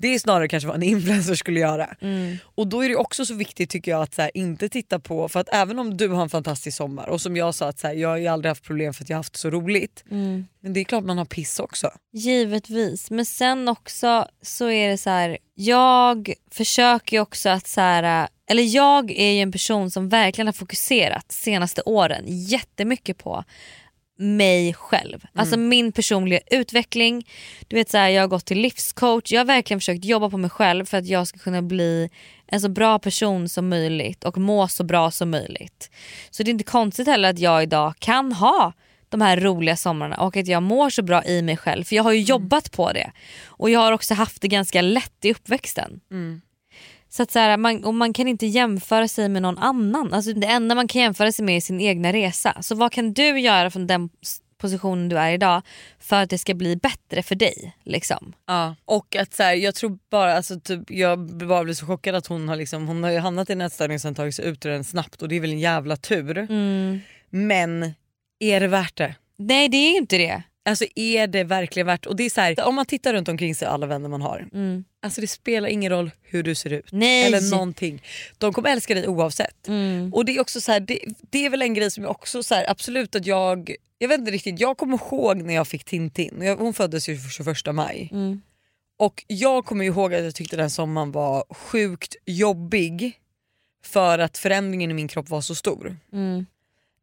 Det 0.00 0.14
är 0.14 0.18
snarare 0.18 0.48
kanske 0.48 0.66
vad 0.66 0.76
en 0.76 0.82
influencer 0.82 1.34
skulle 1.34 1.60
göra. 1.60 1.86
Mm. 2.00 2.36
Och 2.54 2.66
då 2.66 2.84
är 2.84 2.88
det 2.88 2.96
också 2.96 3.26
så 3.26 3.34
viktigt 3.34 3.70
tycker 3.70 3.90
jag 3.90 4.02
att 4.02 4.14
så 4.14 4.22
här, 4.22 4.30
inte 4.34 4.68
titta 4.68 4.98
på, 4.98 5.28
för 5.28 5.40
att 5.40 5.48
även 5.52 5.78
om 5.78 5.96
du 5.96 6.08
har 6.08 6.22
en 6.22 6.28
fantastisk 6.28 6.76
sommar 6.76 7.08
och 7.08 7.20
som 7.20 7.36
jag 7.36 7.54
sa 7.54 7.68
att 7.68 7.78
så 7.78 7.86
här, 7.86 7.94
jag 7.94 8.08
har 8.08 8.32
aldrig 8.32 8.50
haft 8.50 8.64
problem 8.64 8.94
för 8.94 9.04
att 9.04 9.08
jag 9.08 9.16
har 9.16 9.18
haft 9.18 9.36
så 9.36 9.50
roligt. 9.50 10.04
Mm. 10.10 10.46
Men 10.60 10.72
det 10.72 10.80
är 10.80 10.84
klart 10.84 11.04
man 11.04 11.18
har 11.18 11.24
piss 11.24 11.60
också. 11.60 11.90
Givetvis, 12.12 13.10
men 13.10 13.26
sen 13.26 13.68
också 13.68 14.28
så 14.42 14.70
är 14.70 14.88
det 14.88 14.98
så 14.98 15.10
här. 15.10 15.38
jag 15.54 16.32
försöker 16.50 17.20
också 17.20 17.48
att 17.48 17.66
så 17.66 17.80
här, 17.80 18.28
eller 18.50 18.62
jag 18.62 19.10
är 19.10 19.32
ju 19.32 19.40
en 19.40 19.52
person 19.52 19.90
som 19.90 20.08
verkligen 20.08 20.46
har 20.46 20.52
fokuserat 20.52 21.32
senaste 21.32 21.82
åren 21.82 22.24
jättemycket 22.26 23.18
på 23.18 23.44
mig 24.18 24.74
själv. 24.74 25.24
Alltså 25.34 25.56
min 25.56 25.92
personliga 25.92 26.40
utveckling. 26.50 27.26
Du 27.68 27.76
vet 27.76 27.90
så 27.90 27.98
här, 27.98 28.08
Jag 28.08 28.22
har 28.22 28.28
gått 28.28 28.46
till 28.46 28.60
livscoach, 28.60 29.32
jag 29.32 29.40
har 29.40 29.44
verkligen 29.44 29.80
försökt 29.80 30.04
jobba 30.04 30.30
på 30.30 30.38
mig 30.38 30.50
själv 30.50 30.84
för 30.84 30.98
att 30.98 31.06
jag 31.06 31.26
ska 31.26 31.38
kunna 31.38 31.62
bli 31.62 32.10
en 32.46 32.60
så 32.60 32.68
bra 32.68 32.98
person 32.98 33.48
som 33.48 33.68
möjligt 33.68 34.24
och 34.24 34.38
må 34.38 34.68
så 34.68 34.84
bra 34.84 35.10
som 35.10 35.30
möjligt. 35.30 35.90
Så 36.30 36.42
det 36.42 36.50
är 36.50 36.52
inte 36.52 36.64
konstigt 36.64 37.06
heller 37.06 37.30
att 37.30 37.38
jag 37.38 37.62
idag 37.62 37.94
kan 37.98 38.32
ha 38.32 38.72
de 39.08 39.20
här 39.20 39.40
roliga 39.40 39.76
somrarna 39.76 40.16
och 40.16 40.36
att 40.36 40.46
jag 40.46 40.62
mår 40.62 40.90
så 40.90 41.02
bra 41.02 41.24
i 41.24 41.42
mig 41.42 41.56
själv 41.56 41.84
för 41.84 41.96
jag 41.96 42.02
har 42.02 42.12
ju 42.12 42.20
jobbat 42.20 42.72
på 42.72 42.92
det. 42.92 43.12
Och 43.46 43.70
jag 43.70 43.80
har 43.80 43.92
också 43.92 44.14
haft 44.14 44.42
det 44.42 44.48
ganska 44.48 44.82
lätt 44.82 45.24
i 45.24 45.30
uppväxten. 45.30 46.00
Så 47.08 47.22
att 47.22 47.30
så 47.30 47.38
här, 47.38 47.56
man, 47.56 47.84
och 47.84 47.94
man 47.94 48.12
kan 48.12 48.28
inte 48.28 48.46
jämföra 48.46 49.08
sig 49.08 49.28
med 49.28 49.42
någon 49.42 49.58
annan. 49.58 50.14
Alltså 50.14 50.32
det 50.32 50.46
enda 50.46 50.74
man 50.74 50.88
kan 50.88 51.02
jämföra 51.02 51.32
sig 51.32 51.44
med 51.44 51.56
är 51.56 51.60
sin 51.60 51.80
egna 51.80 52.12
resa. 52.12 52.62
Så 52.62 52.74
vad 52.74 52.92
kan 52.92 53.12
du 53.12 53.40
göra 53.40 53.70
från 53.70 53.86
den 53.86 54.10
positionen 54.58 55.08
du 55.08 55.18
är 55.18 55.32
idag 55.32 55.62
för 55.98 56.22
att 56.22 56.30
det 56.30 56.38
ska 56.38 56.54
bli 56.54 56.76
bättre 56.76 57.22
för 57.22 57.34
dig? 57.34 57.76
Liksom? 57.84 58.32
Ja. 58.46 58.74
Och 58.84 59.16
att 59.16 59.34
så 59.34 59.42
här, 59.42 59.54
jag 59.54 59.74
tror 59.74 59.98
bara, 60.10 60.34
alltså, 60.34 60.60
typ, 60.60 60.90
jag 60.90 61.18
bara 61.18 61.64
blev 61.64 61.74
så 61.74 61.86
chockad 61.86 62.14
att 62.14 62.26
hon 62.26 62.48
har, 62.48 62.56
liksom, 62.56 62.88
hon 62.88 63.02
har 63.02 63.18
hamnat 63.18 63.50
i 63.50 63.52
en 63.52 63.60
ätstörning 63.60 63.94
och 63.94 64.00
sen 64.00 64.14
tagit 64.14 64.34
sig 64.34 64.44
ut 64.44 64.66
ur 64.66 64.70
den 64.70 64.84
snabbt 64.84 65.22
och 65.22 65.28
det 65.28 65.36
är 65.36 65.40
väl 65.40 65.50
en 65.50 65.58
jävla 65.58 65.96
tur. 65.96 66.46
Men 67.30 67.94
är 68.40 68.60
det 68.60 68.68
värt 68.68 68.96
det? 68.96 69.14
Nej 69.36 69.68
det 69.68 69.76
är 69.76 69.96
inte 69.96 70.18
det. 70.18 70.42
Alltså 70.68 70.84
är 70.94 71.26
det 71.26 71.44
verkligen 71.44 71.86
värt 71.86 72.06
och 72.06 72.16
det 72.16 72.24
är 72.24 72.30
så 72.30 72.40
här, 72.40 72.66
Om 72.66 72.74
man 72.74 72.86
tittar 72.86 73.12
runt 73.12 73.28
omkring 73.28 73.54
sig 73.54 73.68
alla 73.68 73.86
vänner 73.86 74.08
man 74.08 74.22
har. 74.22 74.48
Mm. 74.52 74.84
Alltså 75.02 75.20
det 75.20 75.26
spelar 75.26 75.68
ingen 75.68 75.92
roll 75.92 76.10
hur 76.22 76.42
du 76.42 76.54
ser 76.54 76.72
ut. 76.72 76.92
Nej. 76.92 77.26
Eller 77.26 77.50
någonting. 77.50 78.02
De 78.38 78.52
kommer 78.52 78.70
älska 78.70 78.94
dig 78.94 79.08
oavsett. 79.08 79.68
Mm. 79.68 80.14
Och 80.14 80.24
det 80.24 80.36
är 80.36 80.40
också 80.40 80.60
så 80.60 80.72
här, 80.72 80.80
det, 80.80 81.00
det 81.30 81.46
är 81.46 81.50
väl 81.50 81.62
en 81.62 81.74
grej 81.74 81.90
som 81.90 82.04
jag 82.04 82.10
också 82.10 82.42
så 82.42 82.54
här, 82.54 82.70
absolut 82.70 83.14
att 83.14 83.26
jag, 83.26 83.74
jag 83.98 84.08
vet 84.08 84.18
inte 84.18 84.30
riktigt, 84.30 84.60
jag 84.60 84.76
kommer 84.76 84.96
ihåg 84.96 85.42
när 85.42 85.54
jag 85.54 85.68
fick 85.68 85.84
Tintin. 85.84 86.42
Jag, 86.42 86.56
hon 86.56 86.74
föddes 86.74 87.08
ju 87.08 87.18
21 87.30 87.56
maj. 87.72 88.08
Mm. 88.12 88.42
Och 88.98 89.24
jag 89.26 89.64
kommer 89.64 89.84
ihåg 89.84 90.14
att 90.14 90.24
jag 90.24 90.34
tyckte 90.34 90.56
den 90.56 90.70
sommaren 90.70 91.12
var 91.12 91.44
sjukt 91.50 92.16
jobbig 92.26 93.12
för 93.84 94.18
att 94.18 94.38
förändringen 94.38 94.90
i 94.90 94.94
min 94.94 95.08
kropp 95.08 95.28
var 95.28 95.40
så 95.40 95.54
stor. 95.54 95.96
Mm. 96.12 96.46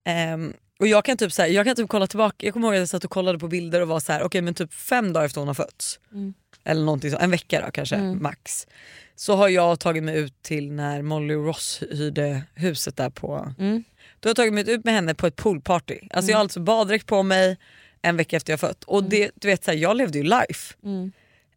Ehm, 0.05 0.53
och 0.79 0.87
jag 0.87 1.05
kan 1.05 1.17
typ 1.17 1.31
så 1.33 1.41
här, 1.41 1.49
jag 1.49 1.65
kan 1.65 1.75
typ 1.75 1.89
kolla 1.89 2.07
tillbaka, 2.07 2.45
jag 2.45 2.53
kommer 2.53 2.67
ihåg 2.67 2.73
att 2.75 2.79
jag 2.79 2.89
satt 2.89 3.03
och 3.05 3.11
kollade 3.11 3.39
på 3.39 3.47
bilder 3.47 3.81
och 3.81 3.87
var 3.87 3.99
så 3.99 4.11
här: 4.11 4.23
okej 4.23 4.41
men 4.41 4.53
typ 4.53 4.73
fem 4.73 5.13
dagar 5.13 5.25
efter 5.25 5.41
hon 5.41 5.47
har 5.47 5.53
fötts, 5.55 5.99
Mm. 6.11 6.33
eller 6.63 6.85
någonting 6.85 7.11
så, 7.11 7.17
en 7.17 7.31
vecka 7.31 7.61
då 7.65 7.71
kanske 7.71 7.97
max. 8.01 8.67
Så 9.15 9.35
har 9.35 9.49
jag 9.49 9.79
tagit 9.79 10.03
mig 10.03 10.17
ut 10.17 10.41
till 10.41 10.71
när 10.71 11.01
Molly 11.01 11.33
och 11.33 11.45
Ross 11.45 11.83
hyrde 11.91 12.41
huset 12.53 12.97
där 12.97 13.09
på, 13.09 13.53
Mm. 13.59 13.83
då 14.19 14.27
har 14.27 14.29
jag 14.29 14.35
tagit 14.35 14.53
mig 14.53 14.69
ut 14.71 14.85
med 14.85 14.93
henne 14.93 15.13
på 15.15 15.27
ett 15.27 15.35
poolparty. 15.35 15.99
Alltså 16.11 16.31
jag 16.31 16.37
har 16.37 16.41
alltså 16.41 16.59
baddräkt 16.59 17.05
på 17.05 17.23
mig 17.23 17.57
en 18.01 18.17
vecka 18.17 18.37
efter 18.37 18.53
jag 18.53 18.59
fött 18.59 18.83
och 18.83 19.03
det, 19.03 19.31
du 19.35 19.47
vet 19.47 19.63
så 19.63 19.71
här, 19.71 19.77
jag 19.77 19.97
levde 19.97 20.17
ju 20.17 20.23
life. 20.23 20.73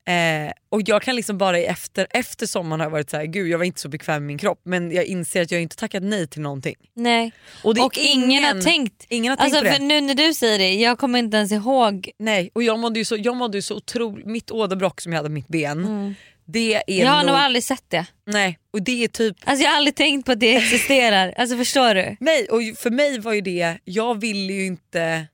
Mm. 0.09 0.47
Eh, 0.47 0.53
och 0.71 0.83
jag 0.85 1.03
kan 1.03 1.17
liksom 1.17 1.39
bara 1.39 1.59
efter, 1.59 2.07
efter 2.11 2.47
sommaren 2.47 2.81
har 2.81 2.87
jag 2.87 2.91
varit 2.91 3.11
så 3.11 3.17
här, 3.17 3.25
gud 3.25 3.49
jag 3.49 3.59
var 3.59 3.65
inte 3.65 3.81
så 3.81 3.89
bekväm 3.89 4.15
med 4.23 4.27
min 4.27 4.39
kropp 4.39 4.61
men 4.65 4.91
jag 4.93 5.05
inser 5.05 5.43
att 5.43 5.51
jag 5.51 5.63
inte 5.63 5.77
tackat 5.77 6.03
nej 6.03 6.27
till 6.29 6.41
någonting. 6.43 6.75
Nej. 6.95 7.33
Och, 7.65 7.79
Och 7.79 7.99
ingen, 7.99 8.45
har 8.45 8.63
tänkt. 8.63 9.05
Ingen 9.09 9.31
har 9.31 9.37
tänkt 9.37 9.45
Alltså, 9.55 9.59
på 9.59 9.65
det. 9.65 9.73
för 9.77 9.83
nu 9.83 10.01
när 10.01 10.15
du 10.15 10.35
säger 10.35 10.59
det, 10.59 10.75
jag 10.75 10.99
kommer 10.99 11.19
inte 11.19 11.37
ens 11.37 11.53
ihåg. 11.53 12.11
Nej, 12.19 12.51
och 12.55 12.63
jag 12.63 12.79
mådde 12.79 12.99
ju 12.99 13.05
så, 13.05 13.17
jag 13.17 13.37
mådde 13.37 13.59
ju 13.59 13.63
så 13.63 13.77
otroligt, 13.77 14.27
mitt 14.27 14.51
åderbråck 14.51 15.01
som 15.01 15.13
jag 15.13 15.19
hade 15.19 15.29
mitt 15.29 15.49
ben. 15.49 16.15
Det 16.51 16.75
är 16.75 16.83
Mm. 16.89 17.07
Jag 17.07 17.13
har 17.13 17.25
nog, 17.25 17.35
aldrig 17.37 17.65
sett 17.65 17.85
det. 17.91 18.07
nej, 18.27 18.59
och 18.73 18.83
det 18.83 19.05
är 19.05 19.09
typ, 19.09 19.37
Alltså 19.45 19.65
jag 19.65 19.71
har 19.71 19.77
aldrig 19.77 19.95
tänkt 19.95 20.27
på 20.27 20.33
att 20.33 20.41
det 20.41 20.57
existerar. 20.57 21.35
Alltså 21.37 21.57
förstår 21.57 21.95
du? 21.95 22.17
nej 22.21 22.47
och 22.49 22.61
för 22.79 22.91
mig 22.91 23.19
var 23.19 23.33
ju 23.33 23.41
det, 23.41 23.79
jag 23.85 24.21
ville 24.21 24.53
ju 24.53 24.67
inte, 24.67 25.27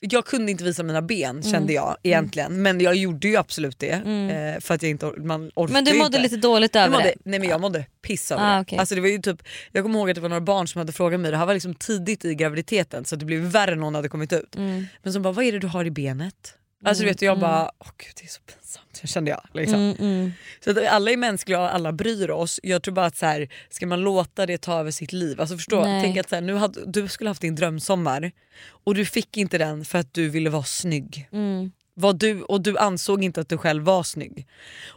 jag 0.00 0.26
kunde 0.26 0.50
inte 0.52 0.64
visa 0.64 0.82
mina 0.82 1.02
ben 1.02 1.30
Mm. 1.30 1.42
kände 1.42 1.72
jag 1.72 1.96
egentligen 2.02 2.62
men 2.62 2.80
jag 2.80 2.94
gjorde 2.96 3.28
ju 3.28 3.36
absolut 3.36 3.78
det 3.78 3.90
eh, 3.92 4.60
för 4.60 4.74
att 4.74 4.82
jag 4.82 4.90
inte, 4.90 5.06
man 5.06 5.50
orkar 5.54 5.72
Men 5.72 5.84
du 5.84 5.92
mådde 5.92 6.04
inte. 6.06 6.18
lite 6.18 6.36
dåligt 6.36 6.76
över 6.76 6.90
mådde, 6.90 7.04
det. 7.04 7.14
nej 7.24 7.38
men 7.38 7.48
jag 7.48 7.60
mådde 7.60 7.86
piss 8.02 8.32
över 8.32 8.58
Ah, 8.58 8.64
det. 8.68 8.76
Alltså 8.78 8.94
det 8.94 9.00
var 9.00 9.08
ju 9.08 9.18
typ, 9.18 9.42
jag 9.72 9.84
kommer 9.84 9.98
ihåg 9.98 10.10
att 10.10 10.14
det 10.14 10.20
var 10.20 10.28
några 10.28 10.40
barn 10.40 10.68
som 10.68 10.78
hade 10.78 10.92
frågat 10.92 11.20
mig, 11.20 11.30
det 11.30 11.36
här 11.36 11.46
var 11.46 11.54
liksom 11.54 11.74
tidigt 11.74 12.24
i 12.24 12.34
graviditeten 12.34 13.04
så 13.04 13.16
det 13.16 13.24
blev 13.24 13.40
värre 13.40 13.74
när 13.74 13.82
hon 13.82 13.94
hade 13.94 14.08
kommit 14.08 14.32
ut. 14.32 14.56
Mm. 14.56 14.86
Men 15.02 15.12
som 15.12 15.22
bara, 15.22 15.32
vad 15.32 15.44
är 15.44 15.52
det 15.52 15.58
du 15.58 15.66
har 15.66 15.84
i 15.84 15.90
benet? 15.90 16.54
Alltså 16.84 17.02
du 17.02 17.08
vet 17.08 17.16
och 17.16 17.22
jag 17.22 17.38
bara, 17.38 17.70
åh 17.78 17.90
gud 17.96 18.12
det 18.16 18.24
är 18.24 18.28
så 18.28 18.40
pinsamt 18.40 19.10
kände 19.10 19.30
jag. 19.30 19.42
Liksom. 19.52 19.80
Mm, 19.80 19.96
mm. 19.98 20.32
Så 20.64 20.70
att 20.70 20.86
alla 20.86 21.10
är 21.10 21.16
mänskliga 21.16 21.60
och 21.60 21.74
alla 21.74 21.92
bryr 21.92 22.30
oss. 22.30 22.60
Jag 22.62 22.82
tror 22.82 22.94
bara 22.94 23.06
att 23.06 23.16
så 23.16 23.26
här, 23.26 23.48
ska 23.70 23.86
man 23.86 24.00
låta 24.00 24.46
det 24.46 24.58
ta 24.58 24.80
över 24.80 24.90
sitt 24.90 25.12
liv? 25.12 25.40
Alltså 25.40 25.56
förstå, 25.56 25.84
Nej. 25.84 26.02
tänk 26.02 26.16
att 26.16 26.28
så 26.28 26.34
här, 26.34 26.42
nu 26.42 26.54
hade, 26.54 26.86
du 26.86 27.08
skulle 27.08 27.30
haft 27.30 27.40
din 27.40 27.54
drömsommar 27.54 28.32
och 28.68 28.94
du 28.94 29.04
fick 29.04 29.36
inte 29.36 29.58
den 29.58 29.84
för 29.84 29.98
att 29.98 30.14
du 30.14 30.28
ville 30.28 30.50
vara 30.50 30.62
snygg. 30.62 31.28
Mm. 31.32 31.72
Vad 31.94 32.18
du, 32.18 32.42
och 32.42 32.60
du 32.60 32.78
ansåg 32.78 33.24
inte 33.24 33.40
att 33.40 33.48
du 33.48 33.58
själv 33.58 33.84
var 33.84 34.02
snygg. 34.02 34.46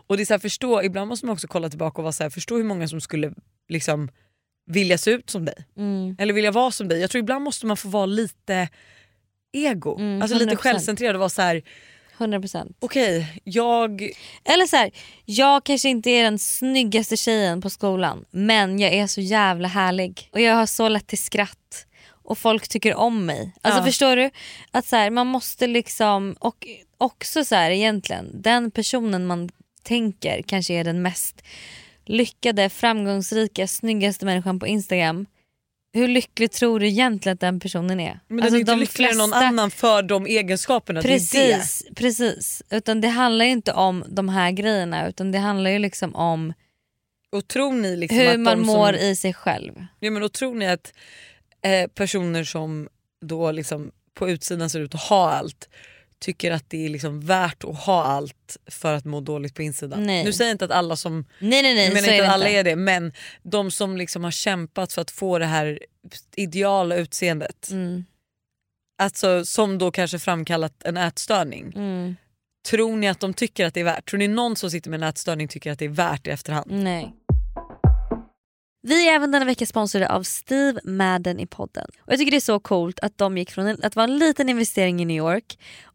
Och 0.07 0.17
det 0.17 0.23
är 0.23 0.25
så 0.25 0.33
här, 0.33 0.39
förstå, 0.39 0.83
ibland 0.83 1.07
måste 1.07 1.25
man 1.25 1.33
också 1.33 1.47
kolla 1.47 1.69
tillbaka 1.69 1.97
och 1.97 2.03
vara 2.03 2.13
så 2.13 2.23
här, 2.23 2.29
förstå 2.29 2.57
hur 2.57 2.63
många 2.63 2.87
som 2.87 3.01
skulle 3.01 3.33
liksom 3.69 4.09
vilja 4.65 4.97
se 4.97 5.11
ut 5.11 5.29
som 5.29 5.45
dig. 5.45 5.65
Mm. 5.77 6.15
Eller 6.19 6.33
vilja 6.33 6.51
vara 6.51 6.71
som 6.71 6.87
dig. 6.87 7.01
Jag 7.01 7.09
tror 7.09 7.19
ibland 7.19 7.43
måste 7.43 7.65
man 7.65 7.77
få 7.77 7.89
vara 7.89 8.05
lite 8.05 8.69
ego. 9.51 9.97
Mm, 9.99 10.21
alltså 10.21 10.37
lite 10.37 10.51
100%. 10.55 10.57
självcentrerad 10.57 11.15
och 11.15 11.19
vara 11.19 11.29
så 11.29 11.41
här: 11.41 11.61
100%. 12.17 12.73
okej 12.79 13.41
jag 13.43 14.01
Eller 14.43 14.67
så 14.67 14.75
här, 14.75 14.91
jag 15.25 15.63
kanske 15.63 15.89
inte 15.89 16.09
är 16.09 16.23
den 16.23 16.39
snyggaste 16.39 17.17
tjejen 17.17 17.61
på 17.61 17.69
skolan 17.69 18.25
men 18.31 18.79
jag 18.79 18.93
är 18.93 19.07
så 19.07 19.21
jävla 19.21 19.67
härlig 19.67 20.29
och 20.33 20.41
jag 20.41 20.55
har 20.55 20.65
så 20.65 20.89
lätt 20.89 21.07
till 21.07 21.17
skratt 21.17 21.85
och 22.23 22.37
folk 22.37 22.67
tycker 22.67 22.95
om 22.95 23.25
mig. 23.25 23.53
Alltså 23.61 23.81
Ja. 23.81 23.85
förstår 23.85 24.15
du? 24.15 24.29
Att 24.71 24.85
så 24.85 24.95
här, 24.95 25.09
man 25.09 25.27
måste 25.27 25.67
liksom, 25.67 26.35
och 26.39 26.67
också 26.97 27.45
så 27.45 27.55
här 27.55 27.71
egentligen, 27.71 28.41
den 28.41 28.71
personen 28.71 29.27
man 29.27 29.49
tänker 29.83 30.41
kanske 30.41 30.73
är 30.73 30.83
den 30.83 31.01
mest 31.01 31.41
lyckade, 32.05 32.69
framgångsrika, 32.69 33.67
snyggaste 33.67 34.25
människan 34.25 34.59
på 34.59 34.67
Instagram. 34.67 35.25
Hur 35.93 36.07
lycklig 36.07 36.51
tror 36.51 36.79
du 36.79 36.87
egentligen 36.87 37.33
att 37.33 37.39
den 37.39 37.59
personen 37.59 37.99
är? 37.99 38.19
Men 38.27 38.37
den 38.37 38.43
Alltså, 38.43 38.55
är 38.55 38.59
inte 38.59 38.71
de 38.71 38.79
lyckligare 38.79 39.11
än 39.11 39.17
någon 39.17 39.29
flesta- 39.29 39.45
annan 39.47 39.71
för 39.71 40.03
de 40.03 40.25
egenskaperna. 40.25 40.99
Är 40.99 41.03
det. 41.03 41.07
Precis, 41.09 41.83
precis. 41.95 42.63
Utan 42.69 43.01
det 43.01 43.07
handlar 43.07 43.45
ju 43.45 43.51
inte 43.51 43.73
om 43.73 44.03
de 44.09 44.29
här 44.29 44.51
grejerna 44.51 45.07
utan 45.07 45.31
det 45.31 45.37
handlar 45.39 45.71
ju 45.71 45.79
liksom 45.79 46.15
om 46.15 46.53
Och 47.31 47.47
tror 47.47 47.73
ni 47.73 47.95
liksom 47.97 48.17
hur 48.17 48.27
att 48.33 48.39
man 48.39 48.57
de 48.57 48.65
mår 48.67 48.93
som, 48.93 49.01
i 49.01 49.15
sig 49.15 49.33
själv. 49.33 49.85
ja, 49.99 50.11
men 50.11 50.21
då 50.21 50.29
tror 50.29 50.55
ni 50.55 50.67
att 50.67 50.93
eh, 51.61 51.87
personer 51.87 52.43
som 52.43 52.87
då 53.25 53.51
liksom 53.51 53.91
på 54.13 54.29
utsidan 54.29 54.69
ser 54.69 54.79
ut 54.79 54.95
att 54.95 55.01
ha 55.01 55.31
allt 55.31 55.69
tycker 56.21 56.51
att 56.51 56.69
det 56.69 56.85
är 56.85 56.89
liksom 56.89 57.19
värt 57.21 57.63
att 57.63 57.77
ha 57.77 58.03
allt 58.03 58.57
för 58.67 58.93
att 58.93 59.05
må 59.05 59.21
dåligt 59.21 59.55
på 59.55 59.61
insidan. 59.61 60.03
Nej. 60.05 60.23
Nu 60.23 60.33
säger 60.33 60.49
jag 60.49 60.53
inte 60.53 60.65
att 60.65 60.71
alla 60.71 60.95
som 60.95 61.25
Nej 61.39 61.61
nej 61.63 61.75
nej 61.75 61.85
jag 61.85 61.93
menar 61.93 62.07
inte 62.13 62.25
att 62.27 62.33
alla 62.33 62.47
inte. 62.47 62.59
är 62.59 62.63
det 62.63 62.75
men 62.75 63.13
de 63.43 63.71
som 63.71 63.97
liksom 63.97 64.23
har 64.23 64.31
kämpat 64.31 64.93
för 64.93 65.01
att 65.01 65.11
få 65.11 65.39
det 65.39 65.45
här 65.45 65.79
ideala 66.35 66.95
utseendet. 66.95 67.69
Mm, 67.71 68.05
Alltså, 69.01 69.45
som 69.45 69.77
då 69.77 69.91
kanske 69.91 70.19
framkallat 70.19 70.83
en 70.83 70.97
ätstörning. 70.97 71.73
mm, 71.75 72.15
Tror 72.69 72.95
ni 72.97 73.07
att 73.09 73.19
de 73.19 73.33
tycker 73.33 73.65
att 73.65 73.73
det 73.73 73.79
är 73.79 73.83
värt? 73.83 74.09
Tror 74.09 74.17
ni 74.17 74.27
någon 74.27 74.55
som 74.55 74.71
sitter 74.71 74.89
med 74.89 75.03
en 75.03 75.09
ätstörning 75.09 75.47
tycker 75.47 75.71
att 75.71 75.79
det 75.79 75.85
är 75.85 75.89
värt 75.89 76.27
i 76.27 76.29
efterhand? 76.29 76.71
nej. 76.71 77.13
Vi 78.87 79.07
är 79.09 79.13
även 79.15 79.31
denna 79.31 79.45
vecka 79.45 79.65
sponsrade 79.65 80.09
av 80.09 80.23
Steve 80.23 80.79
Madden 80.83 81.39
i 81.39 81.47
podden. 81.47 81.87
Och 81.99 82.11
Jag 82.11 82.19
tycker 82.19 82.31
det 82.31 82.37
är 82.37 82.41
så 82.41 82.59
coolt 82.59 82.99
att 82.99 83.17
de 83.17 83.37
gick 83.37 83.51
från 83.51 83.67
en, 83.67 83.83
att 83.83 83.95
vara 83.95 84.03
en 84.03 84.17
liten 84.17 84.49
investering 84.49 85.01
i 85.01 85.05
New 85.05 85.17
York 85.17 85.59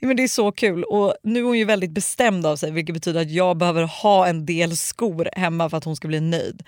Ja, 0.00 0.06
men 0.06 0.16
det 0.16 0.22
är 0.22 0.28
så 0.28 0.52
kul 0.52 0.84
och 0.84 1.14
nu 1.22 1.40
är 1.40 1.44
hon 1.44 1.58
ju 1.58 1.64
väldigt 1.64 1.90
bestämd 1.90 2.46
av 2.46 2.56
sig 2.56 2.70
vilket 2.70 2.94
betyder 2.94 3.20
att 3.20 3.30
jag 3.30 3.56
behöver 3.56 3.82
ha 3.82 4.26
en 4.26 4.46
del 4.46 4.76
skor 4.76 5.28
hemma 5.32 5.70
för 5.70 5.76
att 5.76 5.84
hon 5.84 5.96
ska 5.96 6.08
bli 6.08 6.20
nöjd. 6.20 6.62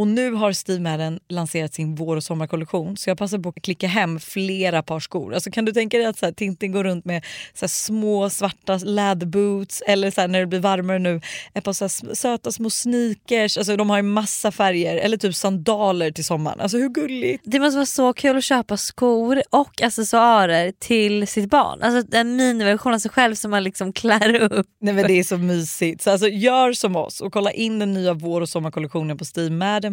Och 0.00 0.08
nu 0.08 0.32
har 0.32 0.52
Steve 0.52 0.80
Madden 0.80 1.20
lanserat 1.28 1.74
sin 1.74 1.94
vår 1.94 2.16
och 2.16 2.24
sommarkollektion 2.24 2.96
så 2.96 3.10
jag 3.10 3.18
passar 3.18 3.38
på 3.38 3.48
att 3.48 3.62
klicka 3.62 3.86
hem 3.86 4.20
flera 4.20 4.82
par 4.82 5.00
skor. 5.00 5.34
Alltså 5.34 5.50
kan 5.50 5.64
du 5.64 5.72
tänka 5.72 5.98
dig 5.98 6.06
att 6.06 6.18
så 6.18 6.26
här, 6.26 6.32
Tintin 6.32 6.72
går 6.72 6.84
runt 6.84 7.04
med 7.04 7.24
så 7.54 7.62
här, 7.62 7.68
små 7.68 8.30
svarta 8.30 8.76
läderboots 8.76 9.82
eller 9.86 10.10
så 10.10 10.20
här, 10.20 10.28
när 10.28 10.40
det 10.40 10.46
blir 10.46 10.60
varmare 10.60 10.98
nu 10.98 11.20
ett 11.54 11.64
par 11.64 11.72
så 11.72 11.84
här, 11.84 12.14
söta 12.14 12.52
små 12.52 12.70
sneakers. 12.70 13.56
Alltså, 13.56 13.76
de 13.76 13.90
har 13.90 13.96
ju 13.96 14.02
massa 14.02 14.52
färger 14.52 14.96
eller 14.96 15.16
typ 15.16 15.34
sandaler 15.34 16.10
till 16.10 16.24
sommaren. 16.24 16.60
Alltså 16.60 16.78
hur 16.78 16.88
gulligt? 16.88 17.42
Det 17.46 17.60
måste 17.60 17.76
vara 17.76 17.86
så 17.86 18.12
kul 18.12 18.36
att 18.36 18.44
köpa 18.44 18.76
skor 18.76 19.42
och 19.50 19.82
accessoarer 19.82 20.72
till 20.78 21.26
sitt 21.26 21.50
barn. 21.50 21.82
Alltså 21.82 22.16
en 22.16 22.36
miniversion 22.36 22.94
av 22.94 22.98
sig 22.98 23.10
själv 23.10 23.34
som 23.34 23.50
man 23.50 23.64
liksom 23.64 23.92
klär 23.92 24.34
upp. 24.34 24.66
Nej 24.80 24.94
men 24.94 25.06
Det 25.06 25.18
är 25.18 25.24
så 25.24 25.38
mysigt. 25.38 26.02
Så 26.02 26.10
alltså, 26.10 26.28
gör 26.28 26.72
som 26.72 26.96
oss 26.96 27.20
och 27.20 27.32
kolla 27.32 27.52
in 27.52 27.78
den 27.78 27.92
nya 27.92 28.14
vår 28.14 28.40
och 28.40 28.48
sommarkollektionen 28.48 29.18
på 29.18 29.24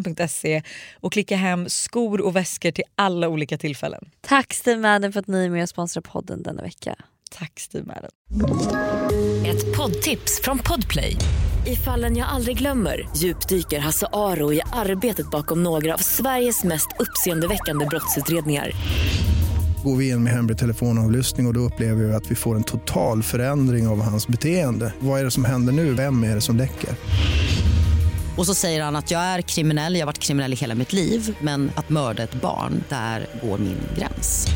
stevemadden.se 0.04 0.62
och 1.00 1.14
klicka 1.14 1.36
hem 1.36 1.70
skor 1.70 2.22
och 2.22 2.36
väskor 2.36 2.72
till 2.72 2.84
alla 2.96 3.30
olika 3.30 3.58
tillfällen. 3.58 4.10
Tack 4.22 4.54
Steve 4.54 4.82
Madden 4.82 5.14
för 5.14 5.20
att 5.20 5.28
ni 5.28 5.46
är 5.46 5.50
med 5.50 5.64
och 5.64 5.70
sponsrar 5.70 6.02
podden 6.02 6.44
denna 6.44 6.62
vecka. 6.62 6.96
Tack 7.32 7.60
Steve 7.60 7.86
Madden. 7.86 8.10
Ett 9.46 9.78
poddtips 9.78 10.42
från 10.44 10.60
Podplay. 10.60 11.16
I 11.66 11.76
fallen 11.76 12.18
jag 12.18 12.30
aldrig 12.30 12.58
glömmer 12.58 13.10
djupdyker 13.16 13.80
Hasse 13.80 14.08
Aro 14.14 14.54
i 14.54 14.62
arbetet 14.74 15.32
bakom 15.32 15.64
några 15.64 15.94
av 15.94 15.98
Sveriges 15.98 16.64
mest 16.64 16.88
uppseendeväckande 17.00 17.86
brottsutredningar. 17.86 18.72
Går 19.84 19.96
vi 19.96 20.10
in 20.10 20.24
med 20.24 20.34
hemlig 20.34 20.58
telefonavlyssning 20.58 21.46
och, 21.46 21.50
och 21.50 21.54
då 21.54 21.60
upplever 21.60 22.04
vi 22.04 22.14
att 22.14 22.32
vi 22.32 22.36
får 22.36 22.56
en 22.56 22.64
total 22.64 23.24
förändring 23.24 23.88
av 23.88 24.02
hans 24.02 24.28
beteende. 24.28 24.94
Vad 25.00 25.20
är 25.20 25.24
det 25.24 25.32
som 25.32 25.46
händer 25.46 25.74
nu? 25.74 25.94
Vem 25.94 26.24
är 26.24 26.36
det 26.36 26.42
som 26.42 26.58
läcker? 26.58 26.90
Och 28.38 28.46
så 28.46 28.56
säger 28.56 28.84
han 28.84 28.96
att 28.96 29.12
jag 29.12 29.22
är 29.22 29.42
kriminell, 29.42 29.94
jag 29.94 30.02
har 30.02 30.06
varit 30.06 30.20
kriminell 30.20 30.54
i 30.54 30.56
hela 30.56 30.76
mitt 30.76 30.94
liv 30.94 31.38
men 31.42 31.72
att 31.76 31.90
mörda 31.90 32.24
ett 32.24 32.42
barn, 32.42 32.84
där 32.90 33.28
går 33.44 33.58
min 33.58 33.80
gräns. 33.98 34.48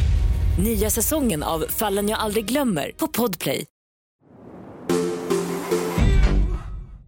Nya 0.64 0.90
säsongen 0.90 1.44
av 1.44 1.66
Fallen 1.70 2.10
jag 2.10 2.20
aldrig 2.20 2.46
glömmer 2.46 2.92
på 2.98 3.08
Podplay. 3.08 3.66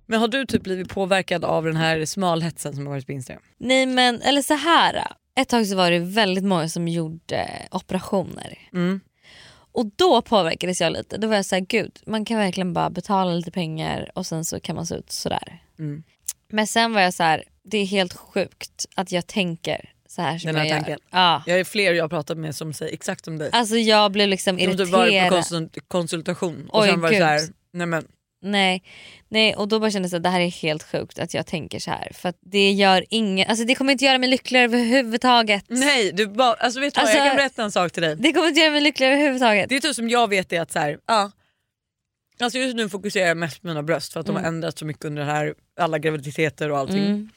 Men 0.05 0.19
har 0.19 0.27
du 0.27 0.45
typ 0.45 0.63
blivit 0.63 0.89
påverkad 0.89 1.45
av 1.45 1.63
den 1.65 1.75
här 1.75 2.05
smalhetsen 2.05 2.75
som 2.75 2.85
har 2.85 2.93
varit 2.93 3.05
på 3.05 3.11
Instagram? 3.11 3.43
Nej 3.57 3.85
men 3.85 4.21
eller 4.21 4.41
så 4.41 4.53
här. 4.53 5.07
Ett 5.39 5.49
tag 5.49 5.67
så 5.67 5.75
var 5.75 5.91
det 5.91 5.99
väldigt 5.99 6.43
många 6.43 6.69
som 6.69 6.87
gjorde 6.87 7.49
operationer. 7.71 8.57
Mm. 8.73 8.99
Och 9.71 9.85
då 9.95 10.21
påverkades 10.21 10.81
jag 10.81 10.93
lite. 10.93 11.17
Då 11.17 11.27
var 11.27 11.35
jag 11.35 11.45
såhär, 11.45 11.65
gud 11.69 11.99
man 12.05 12.25
kan 12.25 12.37
verkligen 12.37 12.73
bara 12.73 12.89
betala 12.89 13.31
lite 13.33 13.51
pengar 13.51 14.11
och 14.15 14.25
sen 14.25 14.45
så 14.45 14.59
kan 14.59 14.75
man 14.75 14.85
se 14.85 14.95
ut 14.95 15.11
sådär. 15.11 15.61
Mm. 15.79 16.03
Men 16.53 16.67
sen 16.67 16.93
var 16.93 17.01
jag 17.01 17.13
så 17.13 17.23
här, 17.23 17.43
det 17.63 17.77
är 17.77 17.85
helt 17.85 18.13
sjukt 18.13 18.85
att 18.95 19.11
jag 19.11 19.27
tänker 19.27 19.89
så 20.09 20.21
här 20.21 20.37
som 20.37 20.47
Den 20.47 20.55
här 20.55 20.65
jag 20.65 20.71
tanken. 20.75 20.91
gör. 20.91 20.99
Ja. 21.19 21.43
Jag 21.45 21.59
är 21.59 21.63
fler 21.63 21.93
jag 21.93 22.03
har 22.03 22.09
pratat 22.09 22.37
med 22.37 22.55
som 22.55 22.73
säger 22.73 22.93
exakt 22.93 23.25
som 23.25 23.37
dig. 23.37 23.49
Alltså 23.53 23.75
jag 23.75 24.11
blev 24.11 24.27
liksom 24.27 24.49
Som 24.59 24.65
du 24.75 24.83
irriterad. 24.83 24.89
varit 24.91 25.29
på 25.29 25.35
konsult- 25.35 25.77
konsultation 25.87 26.69
och 26.71 26.81
Oj, 26.83 26.89
sen 26.89 27.01
var 27.01 27.09
det 27.09 27.15
gud. 27.15 27.21
så 27.21 27.27
här, 27.27 27.41
nej 27.73 27.87
men 27.87 28.07
Nej, 28.45 28.83
nej 29.29 29.55
och 29.55 29.67
då 29.67 29.79
bara 29.79 29.91
kändes 29.91 30.11
det 30.11 30.17
att 30.17 30.23
det 30.23 30.29
här 30.29 30.39
är 30.41 30.49
helt 30.51 30.83
sjukt 30.83 31.19
att 31.19 31.33
jag 31.33 31.45
tänker 31.45 31.79
så 31.79 31.91
här. 31.91 32.11
För 32.13 32.33
det 32.41 32.71
gör 32.71 33.05
ingen, 33.09 33.49
alltså 33.49 33.65
det 33.65 33.75
kommer 33.75 33.91
inte 33.91 34.05
göra 34.05 34.17
mig 34.17 34.29
lyckligare 34.29 34.65
överhuvudtaget. 34.65 35.63
nej 35.67 36.11
du 36.13 36.27
bara, 36.27 36.53
alltså 36.53 36.79
vet 36.79 36.93
du 36.93 36.99
vad, 37.01 37.05
Alltså- 37.07 37.17
jag 37.17 37.27
kan 37.27 37.35
berätta 37.37 37.63
en 37.63 37.71
sak 37.71 37.91
till 37.91 38.03
dig. 38.03 38.15
Det 38.15 38.33
kommer 38.33 38.47
inte 38.47 38.59
göra 38.59 38.71
mig 38.71 38.81
lyckligare 38.81 39.13
överhuvudtaget. 39.13 39.69
Det 39.69 39.75
är 39.75 39.79
typ 39.79 39.95
som 39.95 40.09
jag 40.09 40.27
vet 40.29 40.53
är 40.53 40.61
att 40.61 40.71
så 40.71 40.79
här, 40.79 40.97
ja. 41.07 41.31
Alltså 42.39 42.59
just 42.59 42.75
nu 42.75 42.89
fokuserar 42.89 43.27
jag 43.27 43.37
mest 43.37 43.61
på 43.61 43.67
mina 43.67 43.83
bröst 43.83 44.13
för 44.13 44.19
att 44.19 44.25
de 44.25 44.35
har 44.35 44.41
Mm. 44.43 44.53
ändrats 44.55 44.79
så 44.79 44.85
mycket 44.85 45.05
under 45.05 45.25
det 45.25 45.31
här, 45.31 45.53
alla 45.79 45.99
graviditeter 45.99 46.71
och 46.71 46.77
allting. 46.77 47.05
Mm, 47.05 47.29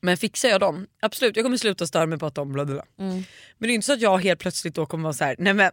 Men 0.00 0.16
fixar 0.16 0.48
jag 0.48 0.60
dem, 0.60 0.86
absolut 1.02 1.36
jag 1.36 1.44
kommer 1.44 1.56
sluta 1.56 1.86
störa 1.86 2.06
mig 2.06 2.18
på 2.18 2.26
att 2.26 2.34
de 2.34 2.52
bla 2.52 2.64
bla. 2.64 2.74
bla. 2.74 2.84
mm. 3.06 3.14
Men 3.58 3.66
det 3.68 3.72
är 3.72 3.74
inte 3.74 3.86
så 3.86 3.92
att 3.92 4.00
jag 4.00 4.18
helt 4.18 4.40
plötsligt 4.40 4.74
då 4.74 4.86
kommer 4.86 5.02
vara 5.02 5.12
så 5.12 5.24
här, 5.24 5.36
nej 5.38 5.54
men 5.54 5.70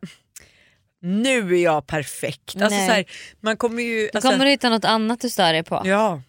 nu 1.01 1.55
är 1.57 1.63
jag 1.63 1.87
perfekt. 1.87 2.55
Alltså 2.61 2.69
Nej. 2.77 2.87
så 2.87 2.93
här, 2.93 3.05
man 3.39 3.57
kommer 3.57 3.83
ju... 3.83 4.01
Då 4.13 4.17
Alltså, 4.17 4.31
kommer 4.31 4.45
du 4.45 4.51
hitta 4.51 4.69
något 4.69 4.85
annat 4.85 5.21
du 5.21 5.29
stör 5.29 5.53
dig 5.53 5.63
på. 5.63 5.81
Ja. 5.85 6.21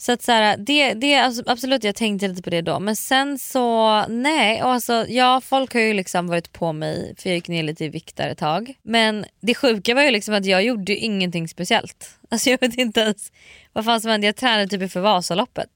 Så 0.00 0.12
att 0.12 0.22
så 0.22 0.32
här, 0.32 0.56
det, 0.56 0.94
det 0.94 1.14
är 1.14 1.22
alltså, 1.22 1.42
absolut 1.46 1.84
jag 1.84 1.94
tänkte 1.94 2.28
lite 2.28 2.42
på 2.42 2.50
det 2.50 2.60
då 2.62 2.80
men 2.80 2.96
sen 2.96 3.38
så 3.38 4.04
nej 4.08 4.62
och 4.62 4.70
alltså, 4.70 5.06
ja 5.08 5.40
folk 5.40 5.74
har 5.74 5.80
ju 5.80 5.94
liksom 5.94 6.26
varit 6.26 6.52
på 6.52 6.72
mig 6.72 7.14
för 7.18 7.28
jag 7.28 7.34
gick 7.36 7.48
ner 7.48 7.62
lite 7.62 7.84
i 7.84 7.88
vikt 7.88 8.16
där 8.16 8.28
ett 8.28 8.38
tag. 8.38 8.74
Men 8.82 9.24
det 9.40 9.54
sjuka 9.54 9.94
var 9.94 10.02
ju 10.02 10.10
liksom 10.10 10.34
att 10.34 10.46
jag 10.46 10.62
gjorde 10.64 10.92
ju 10.92 10.98
ingenting 10.98 11.48
speciellt. 11.48 12.10
Alltså 12.30 12.50
jag 12.50 12.60
vet 12.60 12.78
inte 12.78 13.00
ens 13.00 13.32
vad 13.72 13.84
fan 13.84 14.00
som 14.00 14.10
hände, 14.10 14.26
jag 14.26 14.36
tränade 14.36 14.66
typ 14.66 14.82
inför 14.82 15.00
Vasaloppet. 15.00 15.68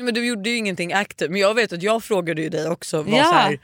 Men 0.00 0.14
du 0.14 0.26
gjorde 0.26 0.50
ju 0.50 0.56
ingenting 0.56 0.92
aktivt 0.92 1.30
men 1.30 1.40
jag 1.40 1.54
vet 1.54 1.72
att 1.72 1.82
jag 1.82 2.04
frågade 2.04 2.42
ju 2.42 2.48
dig 2.48 2.68
också. 2.68 3.02
Var 3.02 3.18
Ja. 3.18 3.24
så 3.24 3.32
här, 3.34 3.58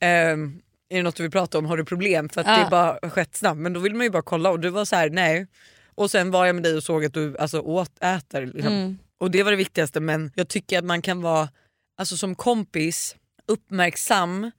ehm, 0.00 0.60
är 0.90 0.96
det 0.96 1.02
något 1.02 1.16
du 1.16 1.22
vill 1.22 1.32
prata 1.32 1.58
om, 1.58 1.66
har 1.66 1.76
du 1.76 1.84
problem? 1.84 2.28
För 2.28 2.40
att 2.40 2.46
Ja. 2.46 2.52
det 2.56 2.62
är 2.62 2.70
bara 2.70 3.10
skett 3.10 3.36
snabbt. 3.36 3.58
Men 3.60 3.72
då 3.72 3.80
vill 3.80 3.94
man 3.94 4.04
ju 4.06 4.10
bara 4.10 4.22
kolla 4.22 4.50
och 4.50 4.60
du 4.60 4.70
var 4.70 4.84
så 4.84 4.96
här: 4.96 5.10
nej. 5.10 5.46
Och 5.94 6.10
sen 6.10 6.30
var 6.30 6.46
jag 6.46 6.54
med 6.54 6.62
dig 6.62 6.76
och 6.76 6.82
såg 6.82 7.04
att 7.04 7.14
du 7.14 7.36
alltså, 7.38 7.60
åt, 7.60 8.02
äter. 8.02 8.46
Liksom. 8.46 8.72
Mm. 8.72 8.98
Och 9.20 9.30
det 9.30 9.42
var 9.42 9.50
det 9.50 9.56
viktigaste 9.56 10.00
men 10.00 10.32
jag 10.34 10.48
tycker 10.48 10.78
att 10.78 10.84
man 10.84 11.02
kan 11.02 11.22
vara 11.22 11.48
alltså, 11.98 12.16
som 12.16 12.34
kompis 12.34 13.16
uppmärksam 13.46 14.50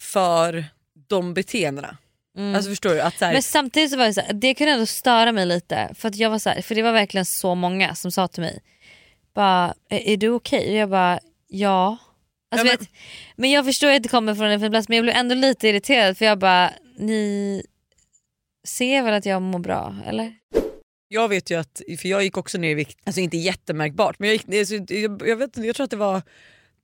för 0.00 0.64
de 1.08 1.34
beteendena. 1.34 1.96
Mm. 2.38 2.54
Alltså 2.54 2.70
förstår 2.70 2.90
du? 2.90 3.00
Att, 3.00 3.18
så 3.18 3.24
här, 3.24 3.32
Men 3.32 3.42
samtidigt 3.42 3.90
så 3.90 3.96
var 3.96 4.06
det 4.06 4.14
så 4.14 4.20
här, 4.20 4.32
det 4.32 4.54
kunde 4.54 4.72
ändå 4.72 4.86
störa 4.86 5.32
mig 5.32 5.46
lite 5.46 5.94
för 5.94 6.08
att 6.08 6.16
jag 6.16 6.30
var 6.30 6.38
så 6.38 6.50
här, 6.50 6.62
för 6.62 6.74
det 6.74 6.82
var 6.82 6.92
verkligen 6.92 7.24
så 7.24 7.54
många 7.54 7.94
som 7.94 8.12
sa 8.12 8.28
till 8.28 8.42
mig 8.42 8.62
bara, 9.34 9.74
är, 9.88 10.16
du 10.16 10.28
okej? 10.28 10.70
Och 10.70 10.76
jag 10.76 10.90
bara 10.90 11.20
ja. 11.48 11.96
Alltså, 12.50 12.66
Ja, 12.66 12.72
vet, 12.72 12.88
men... 13.36 13.50
jag 13.50 13.64
förstår 13.64 13.90
att 13.90 14.02
det 14.02 14.08
kommer 14.08 14.34
från 14.34 14.46
en 14.46 14.60
fin 14.60 14.70
plats 14.70 14.88
men 14.88 14.96
jag 14.96 15.04
blev 15.04 15.16
ändå 15.16 15.34
lite 15.34 15.68
irriterad 15.68 16.18
för 16.18 16.24
jag 16.24 16.38
bara 16.38 16.70
ni 16.98 17.62
ser 18.66 19.02
väl 19.02 19.14
att 19.14 19.26
jag 19.26 19.42
mår 19.42 19.58
bra 19.58 19.96
eller? 20.06 20.34
Jag 21.12 21.28
vet 21.28 21.50
ju 21.50 21.60
att, 21.60 21.82
för 21.98 22.08
jag 22.08 22.22
gick 22.22 22.36
också 22.36 22.58
ner 22.58 22.70
i 22.70 22.74
vikt, 22.74 22.98
alltså 23.04 23.20
inte 23.20 23.36
jättemärkbart 23.36 24.18
men 24.18 24.28
jag, 24.28 24.34
gick, 24.34 24.54
alltså, 24.54 24.94
jag, 24.94 25.22
jag, 25.28 25.36
vet, 25.36 25.56
jag 25.56 25.76
tror 25.76 25.84
att 25.84 25.90
det 25.90 25.96
var 25.96 26.22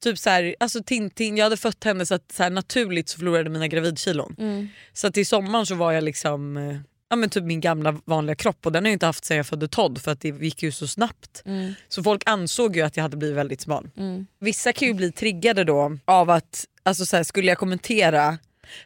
typ 0.02 0.18
så 0.18 0.30
här, 0.30 0.54
alltså 0.60 0.82
Tintin, 0.82 1.36
jag 1.36 1.44
hade 1.44 1.56
fött 1.56 1.84
henne 1.84 2.06
så 2.06 2.14
att 2.14 2.32
så 2.32 2.42
här, 2.42 2.50
naturligt 2.50 3.08
så 3.08 3.18
förlorade 3.18 3.50
mina 3.50 3.68
gravidkilon. 3.68 4.36
Mm. 4.38 4.68
Så 4.92 5.06
att 5.06 5.14
till 5.14 5.26
sommaren 5.26 5.66
så 5.66 5.74
var 5.74 5.92
jag 5.92 6.04
liksom 6.04 6.56
eh, 6.56 6.76
ja, 7.08 7.16
men 7.16 7.30
typ 7.30 7.44
min 7.44 7.60
gamla 7.60 8.00
vanliga 8.04 8.36
kropp 8.36 8.66
och 8.66 8.72
den 8.72 8.84
har 8.84 8.88
jag 8.88 8.94
inte 8.94 9.06
haft 9.06 9.24
sedan 9.24 9.36
jag 9.36 9.46
födde 9.46 9.68
Todd 9.68 10.00
för 10.00 10.12
att 10.12 10.20
det 10.20 10.28
gick 10.28 10.62
ju 10.62 10.72
så 10.72 10.86
snabbt. 10.86 11.42
Mm. 11.44 11.74
Så 11.88 12.02
folk 12.02 12.22
ansåg 12.26 12.76
ju 12.76 12.82
att 12.82 12.96
jag 12.96 13.02
hade 13.02 13.16
blivit 13.16 13.36
väldigt 13.36 13.60
smal. 13.60 13.90
Mm. 13.96 14.26
Vissa 14.40 14.72
kan 14.72 14.88
ju 14.88 14.94
bli 14.94 15.12
triggade 15.12 15.64
då 15.64 15.98
av 16.04 16.30
att, 16.30 16.64
alltså 16.82 17.06
så 17.06 17.16
här, 17.16 17.22
skulle 17.22 17.48
jag 17.48 17.58
kommentera, 17.58 18.38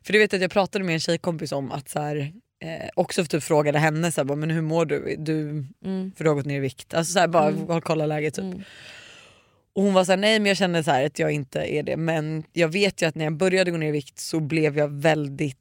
för 0.03 0.13
det 0.13 0.19
vet 0.19 0.35
att 0.35 0.41
jag 0.41 0.51
pratade 0.51 0.85
med 0.85 0.95
en 0.95 1.01
tjejkompis 1.01 1.53
om 1.53 1.73
att 1.73 1.89
så 1.89 2.01
här, 2.01 2.33
eh, 2.63 2.89
också 2.95 3.25
typ 3.25 3.43
frågade 3.43 3.79
henne 3.79 4.13
så 4.13 4.21
här, 4.21 4.25
bara, 4.27 4.37
men 4.37 4.51
hur 4.51 4.63
mår 4.63 4.85
du? 4.85 5.17
du 5.19 5.41
Mm. 5.85 6.13
för 6.17 6.25
du 6.25 6.31
har 6.31 6.35
gått 6.35 6.47
ner 6.47 6.57
i 6.57 6.61
vikt. 6.61 6.95
Alltså 6.95 7.13
så 7.13 7.19
här, 7.19 7.29
bara 7.29 7.49
Mm. 7.49 7.81
kolla 7.81 8.07
läget 8.07 8.35
typ. 8.35 8.45
Mm. 8.45 8.63
Och 9.75 9.83
hon 9.83 9.95
var 9.95 10.05
såhär, 10.05 10.17
nej 10.17 10.39
men 10.41 10.47
jag 10.47 10.57
känner 10.57 10.83
så 10.83 10.91
här 10.91 11.07
att 11.07 11.19
jag 11.19 11.31
inte 11.33 11.75
är 11.75 11.83
det 11.83 11.97
men 11.97 12.45
jag 12.53 12.69
vet 12.69 13.03
ju 13.03 13.07
att 13.07 13.15
när 13.15 13.25
jag 13.25 13.37
började 13.37 13.71
gå 13.71 13.77
ner 13.77 13.89
i 13.89 13.91
vikt 13.91 14.19
så 14.19 14.41
blev 14.41 14.79
jag 14.79 14.89
väldigt 14.89 15.59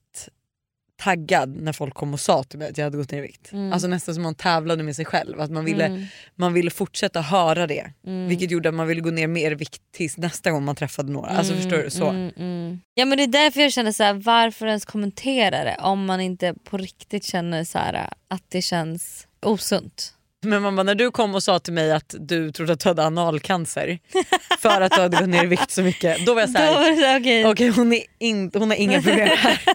taggad 1.03 1.49
när 1.61 1.73
folk 1.73 1.93
kom 1.93 2.13
och 2.13 2.19
sa 2.19 2.43
till 2.43 2.59
mig 2.59 2.69
att 2.69 2.77
jag 2.77 2.85
hade 2.85 2.97
gått 2.97 3.11
ner 3.11 3.17
i 3.17 3.21
vikt. 3.21 3.51
Mm. 3.53 3.73
Alltså 3.73 3.87
nästan 3.87 4.13
som 4.15 4.23
man 4.23 4.35
tävlade 4.35 4.83
med 4.83 4.95
sig 4.95 5.05
själv. 5.05 5.41
Att 5.41 5.51
man 5.51 5.65
ville, 5.65 5.85
Mm. 5.85 6.05
man 6.35 6.53
ville 6.53 6.71
fortsätta 6.71 7.21
höra 7.21 7.67
det. 7.67 7.91
Mm. 8.07 8.27
Vilket 8.27 8.51
gjorde 8.51 8.69
att 8.69 8.75
man 8.75 8.87
ville 8.87 9.01
gå 9.01 9.09
ner 9.11 9.27
mer 9.27 9.51
vikt 9.51 9.81
tills 9.95 10.17
nästa 10.17 10.51
gång 10.51 10.63
man 10.65 10.75
träffade 10.75 11.11
några. 11.11 11.29
Alltså 11.29 11.53
förstår 11.53 11.77
du? 11.77 11.89
Så. 11.89 12.07
Mm, 12.09 12.31
mm. 12.37 12.79
Ja 12.93 13.05
men 13.05 13.17
det 13.17 13.23
är 13.23 13.27
därför 13.27 13.61
jag 13.61 13.73
känner 13.73 13.91
så 13.91 14.03
här, 14.03 14.13
varför 14.13 14.65
ens 14.67 14.85
kommentera 14.85 15.63
det 15.63 15.77
om 15.79 16.05
man 16.05 16.21
inte 16.21 16.53
på 16.63 16.77
riktigt 16.77 17.23
känner 17.25 17.63
så 17.63 17.77
här, 17.77 18.09
att 18.27 18.43
det 18.49 18.61
känns 18.61 19.27
osunt. 19.45 20.13
Men 20.43 20.63
bara, 20.63 20.83
när 20.83 20.95
du 20.95 21.11
kom 21.11 21.35
och 21.35 21.43
sa 21.43 21.59
till 21.59 21.73
mig 21.73 21.91
att 21.91 22.15
du 22.19 22.51
trodde 22.51 22.73
att 22.73 22.79
du 22.79 22.89
hade 22.89 23.05
analcancer 23.05 23.99
för 24.59 24.81
att 24.81 24.91
du 24.91 25.01
hade 25.01 25.17
gått 25.17 25.29
ner 25.29 25.43
i 25.43 25.47
vikt 25.47 25.71
så 25.71 25.81
mycket. 25.83 26.25
Då 26.25 26.33
var 26.33 26.41
jag 26.41 26.49
såhär, 26.49 27.19
okej. 27.19 27.45
okej 27.45 27.69
hon, 27.69 27.93
är 27.93 28.03
inte- 28.19 28.59
hon 28.59 28.69
har 28.69 28.77
inga 28.77 29.01
problem 29.01 29.29
här. 29.37 29.61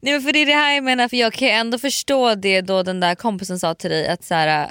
Nej 0.00 0.12
men 0.12 0.22
för 0.22 0.32
det 0.32 0.38
är 0.38 0.46
det 0.46 0.52
här 0.52 0.74
jag 0.74 0.84
menar 0.84 1.08
för 1.08 1.16
jag 1.16 1.32
kan 1.32 1.48
ju 1.48 1.54
ändå 1.54 1.78
förstå 1.78 2.34
det 2.34 2.60
då 2.60 2.82
den 2.82 3.00
där 3.00 3.14
kompisen 3.14 3.58
sa 3.58 3.74
till 3.74 3.90
dig 3.90 4.08
att 4.08 4.24
så 4.24 4.34
här, 4.34 4.70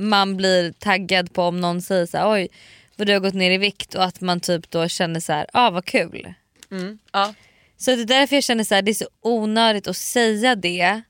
man 0.00 0.36
blir 0.36 0.72
taggad 0.72 1.32
på 1.32 1.42
om 1.42 1.60
någon 1.60 1.82
säger 1.82 2.06
så 2.06 2.18
här, 2.18 2.32
oj 2.32 2.48
vad 2.96 3.06
du 3.06 3.12
har 3.12 3.20
gått 3.20 3.34
ner 3.34 3.50
i 3.50 3.58
vikt 3.58 3.94
och 3.94 4.04
att 4.04 4.20
man 4.20 4.40
typ 4.40 4.70
då 4.70 4.88
känner 4.88 5.20
så 5.20 5.32
här, 5.32 5.46
ah 5.52 5.70
vad 5.70 5.84
kul. 5.84 6.34
Ja. 7.12 7.34
Så 7.76 7.90
det 7.90 8.02
är 8.02 8.06
därför 8.06 8.36
jag 8.36 8.44
känner 8.44 8.64
så 8.64 8.74
här, 8.74 8.82
det 8.82 8.90
är 8.90 8.94
så 8.94 9.08
onödigt 9.22 9.86
att 9.86 9.96
säga 9.96 10.54
det 10.54 11.02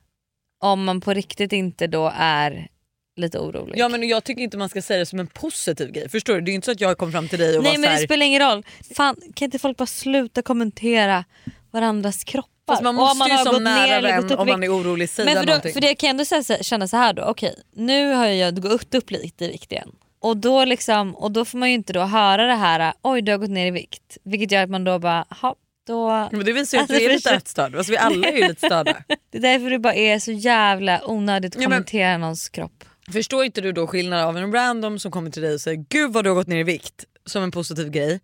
om 0.61 0.85
man 0.85 1.01
på 1.01 1.15
riktigt 1.15 1.53
inte 1.53 1.87
då 1.87 2.13
är 2.17 2.69
lite 3.17 3.39
orolig. 3.39 3.79
ja 3.79 3.89
men 3.89 4.09
jag 4.09 4.25
tycker 4.25 4.43
inte 4.43 4.57
man 4.57 4.69
ska 4.69 4.83
säga 4.83 4.99
det 4.99 5.07
som 5.07 5.21
en 5.21 5.27
positiv 5.27 5.93
grej. 5.93 6.09
Förstår 6.09 6.35
du? 6.35 6.41
Det 6.41 6.51
är 6.51 6.55
inte 6.55 6.65
så 6.65 6.73
att 6.73 6.81
jag 6.81 6.99
kom 6.99 7.13
fram 7.13 7.29
till 7.29 7.39
dig 7.39 7.59
och 7.59 7.65
Nej 7.65 7.73
var 7.73 7.79
men 7.79 7.85
så 7.85 7.91
här, 7.91 8.01
det 8.01 8.07
spelar 8.07 8.27
ingen 8.27 8.43
roll. 8.43 8.65
Fan, 8.95 9.17
kan 9.35 9.47
inte 9.47 9.59
folk 9.59 9.77
bara 9.77 9.87
sluta 9.87 10.43
kommentera 10.43 11.25
varandras 11.71 12.25
kroppar? 12.73 12.77
Fast 12.77 12.83
man 12.83 12.95
måste 12.95 13.29
ju 13.31 13.37
har 13.37 13.45
som 13.53 13.65
nära 13.65 14.01
vän 14.01 14.39
om 14.39 14.47
man 14.49 14.63
är 14.65 14.69
orolig 14.77 15.09
säga 15.11 15.25
Men 15.27 15.35
för, 15.37 15.41
då, 15.43 15.51
någonting. 15.51 15.73
för 15.73 15.81
det 15.81 15.95
kan 15.95 16.07
jag 16.07 16.11
ändå 16.11 16.25
säga, 16.43 16.63
känna 16.63 16.89
så 16.89 16.97
här 16.97 17.13
då, 17.13 17.23
okej 17.23 17.55
nu 17.75 18.13
har 18.13 18.27
jag 18.27 18.63
gått 18.63 18.95
upp 18.95 19.11
lite 19.11 19.45
i 19.45 19.49
vikt 19.49 19.73
igen. 19.73 19.93
Och 20.21 20.37
då, 20.37 20.65
liksom, 20.65 21.17
och 21.17 21.31
då 21.33 21.45
får 21.45 21.59
man 21.59 21.69
ju 21.69 21.75
inte 21.75 21.93
då 21.93 22.01
höra 22.01 22.47
det 22.47 22.55
här, 22.55 22.93
oj 23.03 23.23
du 23.23 23.33
har 23.33 23.39
gått 23.39 23.51
ner 23.51 23.67
i 23.67 23.71
vikt. 23.71 24.19
Vilket 24.25 24.51
gör 24.53 24.63
att 24.63 24.71
man 24.71 24.85
då 24.85 24.99
bara, 24.99 25.25
ha, 25.41 25.55
då... 25.87 26.29
Men 26.33 26.45
det 26.45 26.53
visar 26.53 26.79
ju 26.79 26.85
att 26.85 26.91
Alltså, 26.91 26.99
du 26.99 27.05
är 27.05 27.09
lite 27.15 27.23
förstår- 27.23 27.37
ätstörd. 27.37 27.77
Alltså, 27.77 27.93
vi 27.93 27.99
alla 27.99 28.29
är 28.29 28.37
ju 28.37 28.49
lite 28.49 28.67
störda. 28.67 28.97
Det 29.33 29.39
är 29.39 29.43
därför 29.43 29.71
det 29.71 29.79
bara 29.79 29.95
är 29.95 30.19
så 30.19 30.33
jävla 30.33 31.01
onödigt 31.11 31.57
att 31.57 31.63
Ja, 31.63 31.69
men- 31.69 31.77
kommentera 31.79 32.17
någons 32.19 32.49
kropp. 32.49 32.85
Förstår 33.13 33.45
inte 33.45 33.61
du 33.61 33.73
då 33.73 33.87
skillnaden 33.87 34.27
av 34.27 34.37
en 34.37 34.53
random 34.53 34.99
som 34.99 35.11
kommer 35.13 35.31
till 35.31 35.43
dig 35.43 35.55
och 35.55 35.61
säger 35.61 35.85
gud 35.89 36.13
vad 36.13 36.25
du 36.25 36.31
har 36.31 36.35
gått 36.35 36.47
ner 36.47 36.59
i 36.59 36.63
vikt 36.63 37.05
som 37.27 37.43
en 37.43 37.51
positiv 37.51 37.91
grej. 37.91 38.21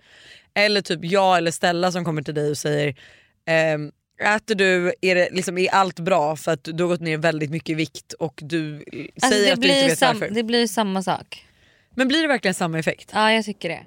Eller 0.55 0.81
typ 0.81 0.99
jag 1.03 1.37
eller 1.37 1.51
Stella 1.51 1.93
som 1.93 2.05
kommer 2.05 2.23
till 2.23 2.35
dig 2.35 2.51
och 2.51 2.59
säger 2.59 2.95
ehm, 3.49 3.91
äter 4.19 4.55
du, 4.55 4.93
är, 5.01 5.15
det, 5.15 5.29
liksom, 5.33 5.59
är 5.59 5.75
allt 5.75 6.01
bra 6.01 6.37
för 6.37 6.53
att 6.53 6.65
du 6.65 6.83
har 6.85 6.89
gått 6.89 7.01
ner 7.01 7.17
väldigt 7.19 7.51
mycket 7.51 7.71
i 7.71 7.75
vikt 7.75 8.13
och 8.13 8.41
du 8.43 8.75
Alltså, 9.15 9.29
säger 9.31 9.53
att 9.53 9.61
du 9.61 9.69
inte 9.69 9.87
vet 9.87 10.01
varför. 10.01 10.31
det 10.31 10.43
blir 10.43 10.67
samma 10.67 11.03
sak. 11.03 11.45
Men 11.95 12.09
blir 12.09 12.23
det 12.23 12.29
verkligen 12.29 12.55
samma 12.55 12.79
effekt? 12.79 13.11
Ja 13.15 13.33
jag 13.33 13.45
tycker 13.45 13.69
det. 13.69 13.81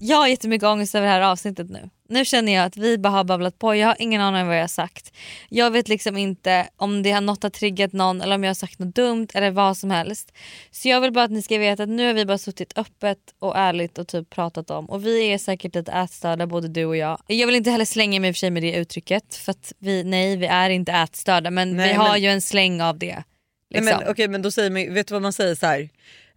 Jag 0.00 0.16
har 0.16 0.28
jättemycket 0.28 0.66
ångest 0.66 0.94
över 0.94 1.06
det 1.06 1.12
här 1.12 1.20
avsnittet 1.20 1.70
nu. 1.70 1.90
Nu 2.08 2.24
känner 2.24 2.52
jag 2.52 2.64
att 2.64 2.76
vi 2.76 2.98
bara 2.98 3.08
har 3.10 3.24
babblat 3.24 3.58
på, 3.58 3.74
jag 3.74 3.86
har 3.86 3.96
ingen 3.98 4.20
aning 4.20 4.40
om 4.42 4.46
vad 4.48 4.56
jag 4.56 4.62
har 4.62 4.68
sagt. 4.68 5.12
Jag 5.48 5.70
vet 5.70 5.88
liksom 5.88 6.16
inte 6.16 6.68
om 6.76 7.02
det 7.02 7.10
har 7.10 7.20
något 7.20 7.42
har 7.42 7.50
triggat 7.50 7.92
någon 7.92 8.20
eller 8.20 8.34
om 8.34 8.44
jag 8.44 8.48
har 8.50 8.54
sagt 8.54 8.78
något 8.78 8.94
dumt 8.94 9.28
eller 9.34 9.50
vad 9.50 9.76
som 9.76 9.90
helst. 9.90 10.32
Så 10.70 10.88
jag 10.88 11.00
vill 11.00 11.12
bara 11.12 11.24
att 11.24 11.30
ni 11.30 11.42
ska 11.42 11.58
veta 11.58 11.82
att 11.82 11.88
nu 11.88 12.06
har 12.06 12.14
vi 12.14 12.24
bara 12.26 12.38
suttit 12.38 12.78
öppet 12.78 13.18
och 13.38 13.56
ärligt 13.56 13.98
och 13.98 14.08
typ 14.08 14.30
pratat 14.30 14.70
om 14.70 14.90
och 14.90 15.06
vi 15.06 15.32
är 15.32 15.38
säkert 15.38 15.74
lite 15.74 15.92
ätstörda 15.92 16.46
både 16.46 16.68
du 16.68 16.84
och 16.84 16.96
jag. 16.96 17.20
Jag 17.26 17.46
vill 17.46 17.56
inte 17.56 17.70
heller 17.70 17.84
slänga 17.84 18.20
mig 18.20 18.34
för 18.34 18.50
med 18.50 18.62
det 18.62 18.74
uttrycket 18.74 19.34
för 19.34 19.50
att 19.50 19.72
vi, 19.78 20.04
nej 20.04 20.36
vi 20.36 20.46
är 20.46 20.70
inte 20.70 20.92
ätstörda 20.92 21.50
men 21.50 21.76
Nej, 21.76 21.88
vi 21.88 21.94
har 21.94 22.12
men- 22.12 22.22
ju 22.22 22.28
en 22.28 22.40
släng 22.40 22.80
av 22.82 22.98
det. 22.98 23.22
Liksom. 23.70 23.84
Nej, 23.86 23.94
men, 24.00 24.08
Okej 24.10 24.28
men 24.28 24.42
då 24.42 24.50
säger 24.50 24.70
man, 24.70 24.94
vet 24.94 25.08
du 25.08 25.14
vad 25.14 25.22
man 25.22 25.32
säger 25.32 25.54
så 25.54 25.66
här. 25.66 25.88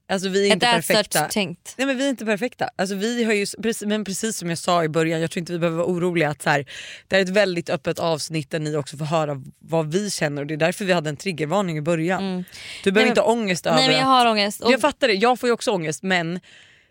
Alltså 0.10 0.30
vi 0.30 0.48
är 0.48 0.54
inte 0.54 0.66
perfekta. 0.66 1.26
tänkt. 1.26 1.74
Nej 1.78 1.88
men 1.88 1.98
vi 1.98 2.06
är 2.06 2.10
inte 2.10 2.26
perfekta. 2.26 2.70
Alltså, 2.76 2.96
vi 2.96 3.24
har 3.24 3.34
ju, 3.34 3.46
men 3.86 4.04
precis 4.06 4.38
som 4.38 4.50
jag 4.50 4.58
sa 4.58 4.84
i 4.84 4.90
början, 4.90 5.22
jag 5.22 5.32
tror 5.32 5.40
inte 5.40 5.52
vi 5.54 5.60
behöver 5.60 5.78
vara 5.78 5.88
oroliga. 5.88 6.30
att 6.30 6.42
så 6.42 6.50
här, 6.50 6.66
Det 7.08 7.16
här 7.16 7.22
är 7.22 7.26
ett 7.26 7.30
väldigt 7.32 7.70
öppet 7.70 8.00
avsnitt 8.00 8.52
där 8.52 8.60
ni 8.60 8.76
också 8.76 8.98
får 8.98 9.06
höra 9.06 9.42
vad 9.60 9.92
vi 9.92 10.12
känner 10.12 10.42
och 10.42 10.48
det 10.48 10.54
är 10.54 10.58
därför 10.58 10.86
vi 10.86 10.94
hade 10.94 11.10
en 11.10 11.18
triggervarning 11.18 11.78
i 11.78 11.82
början. 11.82 12.44
Du 12.84 12.92
behöver 12.92 13.02
Nej, 13.06 13.10
inte 13.10 13.22
ha 13.22 13.32
ångest 13.32 13.66
över 13.66 13.78
Nej 13.78 13.88
men 13.88 13.96
jag 13.96 14.02
att- 14.02 14.08
har 14.08 14.26
ångest. 14.26 14.62
Och 14.62 14.72
Jag 14.72 14.82
fattar 14.82 15.08
det, 15.08 15.14
jag 15.14 15.40
får 15.40 15.48
ju 15.50 15.54
också 15.54 15.72
ångest 15.72 16.04
men 16.04 16.40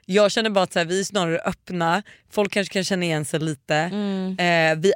jag 0.05 0.31
känner 0.31 0.51
bara 0.51 0.65
att 0.65 0.73
så 0.73 0.79
här, 0.79 0.87
vi 0.87 1.01
är 1.01 1.05
snarare 1.05 1.39
öppna, 1.39 2.03
folk 2.31 2.53
kanske 2.53 2.73
kan 2.73 2.85
känna 2.85 3.05
igen 3.05 3.25
sig 3.25 3.41
lite. 3.41 3.75
Mm. 3.75 4.39
Eh, 4.39 4.79
vi, 4.83 4.93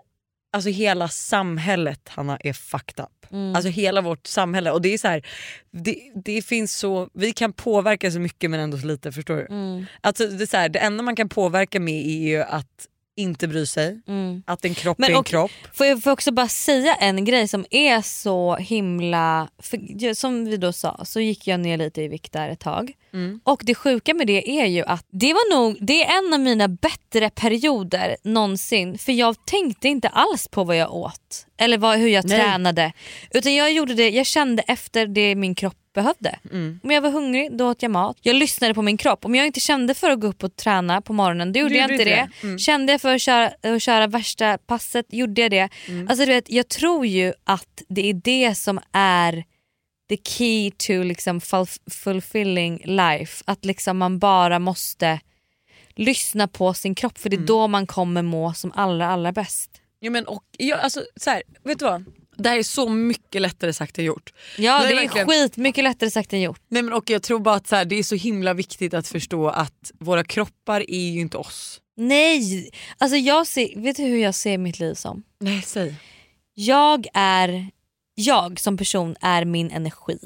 alltså 0.53 0.71
hela 0.71 1.09
samhället 1.09 2.01
Hanna 2.09 2.37
är 2.41 2.53
fucked 2.53 3.05
up. 3.05 3.20
Mm. 3.33 3.55
Alltså 3.57 3.69
hela 3.71 4.01
vårt 4.01 4.27
samhälle 4.27 4.71
och 4.71 4.83
det 4.83 4.95
är 4.95 4.99
så 4.99 5.09
här, 5.09 5.27
det, 5.71 5.97
det 6.25 6.43
finns 6.43 6.77
så, 6.77 7.09
vi 7.15 7.33
kan 7.33 7.53
påverka 7.53 8.11
så 8.11 8.21
mycket 8.21 8.51
men 8.51 8.61
ändå 8.61 8.79
så 8.79 8.87
lite 8.87 9.13
förstår 9.13 9.37
du? 9.37 9.47
Mm. 9.51 9.87
Alltså 10.01 10.27
det, 10.27 10.45
är 10.45 10.47
så 10.47 10.57
här, 10.57 10.69
det 10.69 10.79
enda 10.79 11.03
man 11.03 11.17
kan 11.17 11.29
påverka 11.29 11.81
med 11.81 12.07
är 12.07 12.29
ju 12.29 12.43
att 12.43 12.87
inte 13.17 13.49
bry 13.49 13.67
sig, 13.67 14.01
Mm. 14.09 14.43
att 14.47 14.65
en 14.65 14.75
kropp 14.75 14.99
Men 14.99 15.11
är 15.11 15.15
en 15.15 15.19
och- 15.21 15.27
kropp. 15.27 15.51
Får 15.73 15.87
jag 15.87 16.03
får 16.03 16.11
också 16.11 16.33
bara 16.33 16.49
säga 16.49 16.95
en 16.95 17.25
grej 17.25 17.49
som 17.49 17.65
är 17.71 18.03
så 18.03 18.57
himla... 18.57 19.49
För, 19.59 20.15
som 20.15 20.45
vi 20.45 20.57
då 20.57 20.73
sa 20.73 21.01
så 21.05 21.21
gick 21.21 21.47
jag 21.47 21.61
ner 21.61 21.77
lite 21.77 22.03
i 22.03 22.09
vikt 22.09 22.33
där 22.33 22.49
ett 22.49 22.61
tag. 22.61 22.93
Mm. 23.13 23.41
Och 23.45 23.63
det 23.65 23.75
sjuka 23.75 24.15
med 24.15 24.27
det 24.27 24.61
är 24.61 24.67
ju 24.67 24.85
att 24.85 25.07
det 25.11 25.33
var 25.33 25.55
nog 25.55 25.77
det 25.81 26.05
är 26.05 26.19
en 26.19 26.35
av 26.35 26.41
mina 26.41 26.69
bättre 26.69 27.31
perioder 27.31 28.17
någonsin. 28.25 28.99
För 28.99 29.13
jag 29.13 29.47
tänkte 29.47 29.89
inte 29.89 30.09
alls 30.09 30.49
på 30.49 30.65
vad 30.65 30.77
jag 30.77 30.95
åt 30.95 31.47
eller 31.59 31.79
vad, 31.79 31.99
hur 31.99 32.09
jag 32.09 32.25
Nej. 32.25 32.41
tränade. 32.41 32.93
Utan 33.31 33.55
jag 33.55 33.73
gjorde 33.73 33.95
det, 33.95 34.11
jag 34.11 34.27
kände 34.27 34.63
efter 34.63 35.07
det 35.07 35.35
min 35.35 35.55
kropp 35.55 35.77
behövde. 35.95 36.39
Mm. 36.53 36.81
Om 36.83 36.91
jag 36.91 37.01
var 37.01 37.11
hungrig 37.11 37.57
då 37.57 37.71
åt 37.71 37.83
jag 37.83 37.91
mat. 37.91 38.17
Jag 38.21 38.37
lyssnade 38.37 38.75
på 38.75 38.83
min 38.83 38.97
kropp. 38.97 39.25
Om 39.25 39.35
jag 39.35 39.47
inte 39.47 39.61
kände 39.61 39.95
för 39.95 40.11
att 40.11 40.21
gå 40.21 40.27
upp 40.27 40.45
och 40.45 40.57
träna 40.57 41.01
på 41.01 41.13
morgonen 41.13 41.53
då 41.53 41.61
gjorde 41.61 41.75
Du 41.75 41.79
jag 41.79 41.91
inte 41.91 42.05
det. 42.05 42.11
det. 42.11 42.47
Mm. 42.47 42.59
Kände 42.59 42.93
jag 42.93 43.01
för 43.01 43.15
att 43.15 43.21
köra, 43.21 43.51
att 43.75 43.83
köra 43.83 44.07
värsta 44.07 44.59
passet 44.59 45.07
gjorde 45.09 45.41
jag 45.41 45.51
det. 45.51 45.69
Mm. 45.89 46.09
Alltså, 46.09 46.25
du 46.25 46.33
vet, 46.33 46.51
jag 46.51 46.69
tror 46.69 47.07
ju 47.07 47.33
att 47.45 47.83
det 47.89 48.11
är 48.11 48.15
det 48.15 48.55
som 48.55 48.81
är 48.93 49.45
the 50.11 50.17
key 50.17 50.71
to 50.71 50.93
liksom 51.03 51.41
ful- 51.41 51.91
fulfilling 51.91 52.83
life. 52.85 53.43
Att 53.47 53.65
liksom 53.65 53.99
man 53.99 54.19
bara 54.19 54.59
måste 54.59 55.21
lyssna 55.95 56.49
på 56.49 56.75
sin 56.75 56.95
kropp 56.95 57.19
för 57.19 57.29
det 57.29 57.35
är 57.35 57.39
Mm. 57.39 57.47
då 57.47 57.69
man 57.69 57.87
kommer 57.87 58.23
må 58.23 58.55
som 58.55 58.73
allra 58.75 59.07
allra 59.07 59.33
bäst. 59.33 59.71
Ja, 60.01 60.11
men 60.11 60.27
och, 60.27 60.45
ja, 60.59 60.77
alltså, 60.77 61.05
så 61.17 61.31
här, 61.31 61.43
vet 61.65 61.79
du 61.79 61.85
vad? 61.85 62.05
Det 62.37 62.49
här 62.49 62.59
är 62.59 62.63
så 62.63 62.89
mycket 62.89 63.43
lättare 63.43 63.73
sagt 63.73 63.99
än 63.99 64.05
gjort. 64.05 64.33
Ja 64.59 64.79
Nej, 64.79 64.87
det 64.87 64.93
är 64.93 65.01
verkligen. 65.03 65.27
skit 65.29 65.57
mycket 65.57 65.85
lättare 65.85 66.11
sagt 66.11 66.33
än 66.33 66.41
gjort. 66.41 66.61
Nej, 66.69 66.83
men, 66.83 66.93
och 66.95 67.11
jag 67.11 67.23
tror 67.23 67.39
bara 67.41 67.55
att 67.55 67.67
så 67.69 67.77
här, 67.77 67.85
det 67.85 67.97
är 67.99 68.03
så 68.03 68.15
himla 68.15 68.55
viktigt 68.55 68.95
att 68.95 69.09
förstå 69.09 69.49
att 69.49 69.93
våra 69.99 70.25
kroppar 70.25 70.81
är 70.91 71.11
ju 71.11 71.21
inte 71.21 71.37
oss. 71.37 71.81
Nej! 71.97 72.71
Alltså 72.99 73.17
jag 73.17 73.47
ser, 73.47 73.81
vet 73.81 73.97
du 73.97 74.03
hur 74.03 74.19
jag 74.23 74.35
ser 74.35 74.59
mitt 74.59 74.79
liv 74.81 74.95
som? 74.95 75.23
Nej 75.41 75.63
säg. 75.63 75.95
Jag 76.55 77.07
är, 77.15 77.71
jag 78.21 78.61
som 78.61 78.77
person 78.77 79.17
är 79.21 79.45
min 79.45 79.71
energi. 79.71 80.19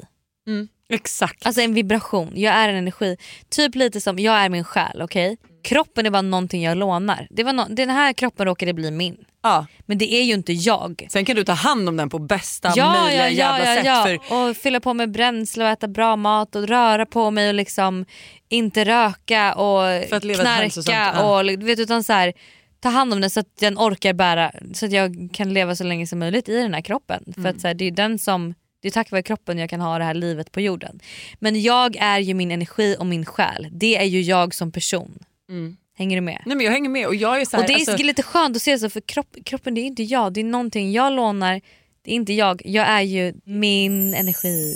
Exakt. 0.89 1.45
Alltså 1.45 1.61
en 1.61 1.73
vibration, 1.73 2.31
jag 2.35 2.53
är 2.53 2.69
en 2.69 2.75
energi. 2.75 3.17
Typ 3.49 3.75
lite 3.75 4.01
som, 4.01 4.19
jag 4.19 4.35
är 4.35 4.49
min 4.49 4.63
själ, 4.63 5.01
okej? 5.01 5.37
Kroppen 5.63 6.05
är 6.05 6.09
bara 6.09 6.21
någonting 6.21 6.63
jag 6.63 6.77
lånar. 6.77 7.27
Det 7.29 7.43
var 7.43 7.53
no- 7.53 7.75
den 7.75 7.89
här 7.89 8.13
kroppen 8.13 8.45
råkade 8.45 8.73
bli 8.73 8.91
min. 8.91 9.17
ja. 9.43 9.65
Men 9.85 9.97
det 9.97 10.13
är 10.13 10.23
ju 10.23 10.33
inte 10.33 10.53
jag. 10.53 11.07
Sen 11.09 11.25
kan 11.25 11.35
du 11.35 11.43
ta 11.43 11.51
hand 11.53 11.89
om 11.89 11.97
den 11.97 12.09
på 12.09 12.19
bästa 12.19 12.73
Ja, 12.75 13.01
möjliga 13.03 13.29
ja, 13.29 13.37
jävla 13.59 13.69
ja, 13.75 13.75
sätt. 13.75 13.85
ja, 13.85 14.19
För. 14.29 14.49
Och 14.49 14.57
fylla 14.57 14.79
på 14.79 14.93
med 14.93 15.11
bränsle 15.11 15.63
och 15.63 15.69
äta 15.69 15.87
bra 15.87 16.15
mat 16.15 16.55
och 16.55 16.67
röra 16.67 17.05
på 17.05 17.31
mig 17.31 17.47
och 17.47 17.53
liksom 17.53 18.05
inte 18.49 18.85
röka 18.85 19.53
och 19.55 20.09
För 20.09 20.15
att 20.15 20.23
leva 20.23 20.43
ett 20.43 20.47
hälsosamt- 20.49 20.85
knarka. 20.85 21.17
ja. 21.19 21.39
Och, 21.39 21.67
vet, 21.69 21.79
utan 21.79 22.03
så 22.03 22.13
här, 22.13 22.33
ta 22.85 22.89
hand 22.89 23.13
om 23.13 23.21
den 23.21 23.29
så 23.29 23.39
att 23.39 23.57
den 23.59 23.77
orkar 23.77 24.13
bära, 24.13 24.51
så 24.73 24.85
att 24.85 24.91
jag 24.91 25.29
kan 25.33 25.53
leva 25.53 25.75
så 25.75 25.83
länge 25.83 26.07
som 26.07 26.19
möjligt 26.19 26.49
i 26.49 26.55
den 26.55 26.73
här 26.73 26.81
kroppen. 26.81 27.23
För 27.33 27.39
Mm. 27.41 27.55
att 27.55 27.61
så 27.61 27.67
här, 27.67 27.73
det 27.73 27.85
är 27.85 27.91
den 27.91 28.19
som 28.19 28.53
det 28.81 28.87
är 28.87 28.91
tack 28.91 29.11
vare 29.11 29.23
kroppen 29.23 29.57
jag 29.57 29.69
kan 29.69 29.81
ha 29.81 29.97
det 29.97 30.03
här 30.03 30.13
livet 30.13 30.51
på 30.51 30.61
jorden. 30.61 30.99
Men 31.39 31.61
jag 31.61 31.95
är 31.95 32.19
ju 32.19 32.33
min 32.33 32.51
energi 32.51 32.95
och 32.99 33.05
min 33.05 33.25
själ. 33.25 33.67
Det 33.71 33.95
är 33.97 34.03
ju 34.03 34.21
jag 34.21 34.55
som 34.55 34.71
person. 34.71 35.19
Hänger 35.97 36.17
du 36.17 36.21
med? 36.21 36.41
nej, 36.45 36.55
men 36.57 36.65
jag 36.65 36.71
hänger 36.71 36.89
med 36.89 37.07
och 37.07 37.15
jag 37.15 37.41
är 37.41 37.45
så 37.45 37.57
här, 37.57 37.63
Och 37.63 37.67
det 37.67 37.73
är 37.73 37.89
alltså, 37.91 38.03
lite 38.05 38.23
skönt 38.23 38.55
att 38.55 38.61
se 38.61 38.77
så 38.79 38.89
för 38.89 39.01
kropp, 39.01 39.35
kroppen 39.45 39.73
det 39.75 39.81
är 39.81 39.85
inte 39.85 40.03
jag, 40.03 40.33
det 40.33 40.39
är 40.39 40.43
någonting 40.43 40.91
jag 40.91 41.13
lånar. 41.13 41.61
Det 42.01 42.11
är 42.11 42.15
inte 42.15 42.33
jag, 42.33 42.61
jag 42.65 42.87
är 42.87 43.01
ju 43.01 43.33
min 43.43 44.13
energi. 44.13 44.75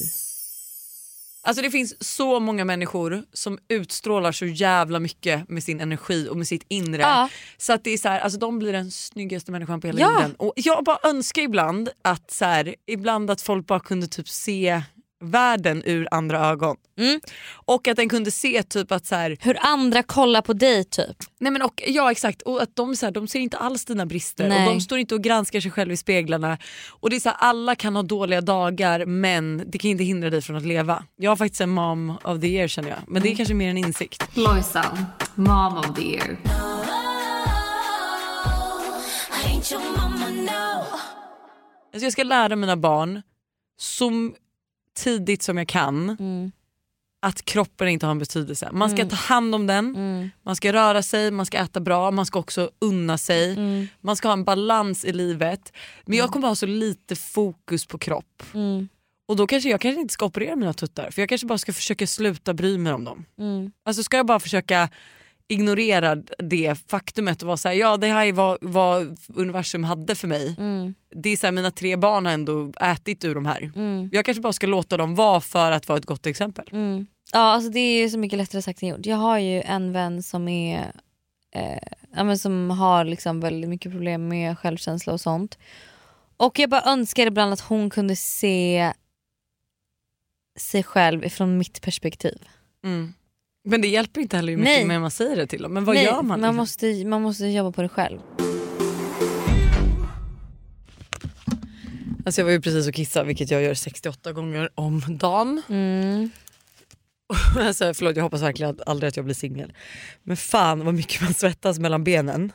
Alltså 1.41 1.63
det 1.63 1.71
finns 1.71 2.03
så 2.17 2.39
många 2.39 2.65
människor 2.65 3.23
som 3.33 3.59
utstrålar 3.67 4.31
så 4.31 4.45
jävla 4.45 4.99
mycket 4.99 5.49
med 5.49 5.63
sin 5.63 5.79
energi 5.81 6.27
och 6.29 6.37
med 6.37 6.47
sitt 6.47 6.63
inre. 6.67 7.01
Ja. 7.01 7.29
Så 7.57 7.73
att 7.73 7.83
det 7.83 7.91
är 7.91 7.97
så 7.97 8.09
här, 8.09 8.19
alltså 8.19 8.39
de 8.39 8.59
blir 8.59 8.73
den 8.73 8.91
snyggaste 8.91 9.51
människan 9.51 9.81
på 9.81 9.87
hela 9.87 9.99
Ja. 9.99 10.13
jorden. 10.13 10.35
Och 10.35 10.53
jag 10.55 10.83
bara 10.83 10.97
önskar 11.03 11.41
ibland 11.41 11.89
att, 12.01 12.31
så 12.31 12.45
här, 12.45 12.75
ibland 12.87 13.31
att 13.31 13.41
folk 13.41 13.67
bara 13.67 13.79
kunde 13.79 14.07
typ 14.07 14.29
se 14.29 14.81
världen 15.19 15.83
ur 15.85 16.07
andra 16.11 16.45
ögon. 16.47 16.75
Mm. 16.99 17.19
Och 17.65 17.87
att 17.87 17.97
den 17.97 18.09
kunde 18.09 18.31
se 18.31 18.63
typ 18.63 18.91
att 18.91 19.05
så 19.05 19.15
här, 19.15 19.37
Hur 19.41 19.57
andra 19.61 20.03
kollar 20.03 20.41
på 20.41 20.53
dig 20.53 20.83
typ. 20.83 21.17
nej 21.39 21.51
men 21.51 21.61
och, 21.61 21.83
ja 21.87 22.11
exakt 22.11 22.41
och 22.41 22.61
att 22.61 22.75
de, 22.75 22.95
så 22.95 23.05
här, 23.05 23.11
de 23.13 23.27
ser 23.27 23.39
inte 23.39 23.57
alls 23.57 23.85
dina 23.85 24.05
brister 24.05 24.49
Nej. 24.49 24.67
och 24.67 24.73
de 24.73 24.81
står 24.81 24.99
inte 24.99 25.15
och 25.15 25.21
granskar 25.21 25.59
sig 25.59 25.71
själva 25.71 25.93
i 25.93 25.97
speglarna. 25.97 26.57
Och 26.89 27.09
det 27.09 27.15
är 27.15 27.19
så 27.19 27.29
här, 27.29 27.37
alla 27.39 27.75
kan 27.75 27.95
ha 27.95 28.03
dåliga 28.03 28.41
dagar 28.41 29.05
men 29.05 29.63
det 29.67 29.77
kan 29.77 29.91
inte 29.91 30.03
hindra 30.03 30.29
dig 30.29 30.41
från 30.41 30.55
att 30.55 30.65
leva. 30.65 31.03
Jag 31.15 31.31
har 31.31 31.35
faktiskt 31.35 31.61
en 31.61 31.69
mom 31.69 32.17
of 32.23 32.41
the 32.41 32.47
year 32.47 32.67
känner 32.67 32.89
jag 32.89 32.99
men 33.07 33.21
det 33.21 33.31
är 33.31 33.35
kanske 33.35 33.53
mer 33.53 33.69
en 33.69 33.77
insikt. 33.77 34.23
Lojsan, 34.33 35.05
mom 35.35 35.77
of 35.77 35.95
the 35.95 36.01
year. 36.01 36.37
Alltså 41.93 42.05
jag 42.05 42.13
ska 42.13 42.23
lära 42.23 42.55
mina 42.55 42.77
barn 42.77 43.21
så 43.77 44.31
tidigt 45.03 45.43
som 45.43 45.57
jag 45.57 45.67
kan 45.67 46.09
Mm. 46.09 46.51
att 47.21 47.45
kroppen 47.45 47.87
inte 47.87 48.05
har 48.05 48.11
en 48.11 48.19
betydelse. 48.19 48.69
Man 48.71 48.89
ska 48.89 48.97
Mm. 48.97 49.09
ta 49.09 49.15
hand 49.15 49.55
om 49.55 49.67
den, 49.67 49.95
Mm. 49.95 50.29
man 50.43 50.55
ska 50.55 50.73
röra 50.73 51.01
sig, 51.03 51.31
man 51.31 51.45
ska 51.45 51.57
äta 51.57 51.79
bra, 51.79 52.11
man 52.11 52.25
ska 52.25 52.39
också 52.39 52.69
unna 52.79 53.17
sig. 53.17 53.53
Mm. 53.53 53.87
Man 54.01 54.15
ska 54.15 54.27
ha 54.27 54.33
en 54.33 54.43
balans 54.43 55.05
i 55.05 55.13
livet. 55.13 55.73
Men 56.05 56.17
jag 56.17 56.29
kommer 56.29 56.47
ha 56.47 56.55
så 56.55 56.65
lite 56.65 57.15
fokus 57.15 57.85
på 57.85 57.97
kropp. 57.97 58.43
Mm. 58.53 58.89
Och 59.27 59.35
då 59.35 59.47
kanske 59.47 59.69
jag 59.69 59.81
kanske 59.81 60.01
inte 60.01 60.13
ska 60.13 60.25
operera 60.25 60.55
mina 60.55 60.73
tuttar 60.73 61.11
för 61.11 61.21
jag 61.21 61.29
kanske 61.29 61.47
bara 61.47 61.57
ska 61.57 61.73
försöka 61.73 62.07
sluta 62.07 62.53
bry 62.53 62.77
mig 62.77 62.93
om 62.93 63.03
dem. 63.03 63.25
Mm. 63.39 63.71
Alltså 63.85 64.03
ska 64.03 64.17
jag 64.17 64.25
bara 64.25 64.39
försöka 64.39 64.89
ignorera 65.49 66.15
det 66.37 66.75
faktumet 66.87 67.41
och 67.41 67.47
vara 67.47 67.57
såhär, 67.57 67.75
ja 67.75 67.97
det 67.97 68.07
här 68.07 68.25
är 68.25 68.33
vad, 68.33 68.57
vad 68.61 69.17
universum 69.35 69.83
hade 69.83 70.15
för 70.15 70.27
mig. 70.27 70.55
Mm. 70.57 70.95
Det 71.15 71.29
är 71.29 71.37
så 71.37 71.47
här, 71.47 71.51
mina 71.51 71.71
tre 71.71 71.95
barn 71.95 72.25
har 72.25 72.33
ändå 72.33 72.73
ätit 72.81 73.25
ur 73.25 73.35
de 73.35 73.45
här. 73.45 73.71
Mm. 73.75 74.09
Jag 74.11 74.25
kanske 74.25 74.41
bara 74.41 74.53
ska 74.53 74.67
låta 74.67 74.97
dem 74.97 75.15
vara 75.15 75.41
för 75.41 75.71
att 75.71 75.87
vara 75.87 75.97
ett 75.97 76.05
gott 76.05 76.25
exempel. 76.25 76.69
Mm. 76.71 77.07
Ja 77.31 77.39
alltså 77.39 77.69
det 77.71 77.79
är 77.79 78.01
ju 78.01 78.09
så 78.09 78.17
mycket 78.17 78.37
lättare 78.37 78.61
sagt 78.61 78.83
än 78.83 78.89
gjort. 78.89 79.05
Jag 79.05 79.17
har 79.17 79.39
ju 79.39 79.61
en 79.61 79.93
vän 79.93 80.23
som 80.23 80.47
är 80.47 80.91
eh, 81.55 82.23
men 82.23 82.37
som 82.37 82.69
har 82.69 83.05
liksom 83.05 83.39
väldigt 83.39 83.69
mycket 83.69 83.91
problem 83.91 84.27
med 84.27 84.59
självkänsla 84.59 85.13
och 85.13 85.21
sånt. 85.21 85.57
Och 86.37 86.59
jag 86.59 86.69
bara 86.69 86.81
önskar 86.81 87.27
ibland 87.27 87.53
att 87.53 87.59
hon 87.59 87.89
kunde 87.89 88.15
se 88.15 88.93
sig 90.57 90.83
själv 90.83 91.25
ifrån 91.25 91.57
mitt 91.57 91.81
perspektiv. 91.81 92.47
Mm. 92.83 93.13
Men 93.63 93.81
det 93.81 93.87
hjälper 93.87 94.21
inte 94.21 94.35
heller 94.35 94.51
hur 94.51 94.57
mycket 94.57 94.87
Nej. 94.87 94.99
man 94.99 95.11
säger 95.11 95.35
det 95.35 95.47
till 95.47 95.61
dem. 95.61 95.73
Men 95.73 95.85
vad 95.85 95.95
Nej, 95.95 96.05
gör 96.05 96.21
man? 96.21 96.27
Man 96.27 96.39
liksom? 96.39 96.55
måste, 96.55 97.05
man 97.05 97.21
måste 97.21 97.45
jobba 97.45 97.71
på 97.71 97.81
det 97.81 97.89
själv. 97.89 98.19
Alltså 102.25 102.41
jag 102.41 102.45
var 102.45 102.51
ju 102.51 102.61
precis 102.61 102.87
och 102.87 102.93
kissade 102.93 103.25
vilket 103.25 103.51
jag 103.51 103.61
gör 103.61 103.73
68 103.73 104.33
gånger 104.33 104.69
om 104.75 105.03
dagen. 105.07 105.61
Mm. 105.69 106.29
Alltså, 107.57 107.93
förlåt 107.93 108.15
jag 108.15 108.23
hoppas 108.23 108.41
verkligen 108.41 108.71
att, 108.71 108.87
aldrig 108.87 109.07
att 109.07 109.15
jag 109.15 109.25
blir 109.25 109.35
singel. 109.35 109.73
Men 110.23 110.37
fan 110.37 110.85
vad 110.85 110.93
mycket 110.93 111.21
man 111.21 111.33
svettas 111.33 111.79
mellan 111.79 112.03
benen. 112.03 112.51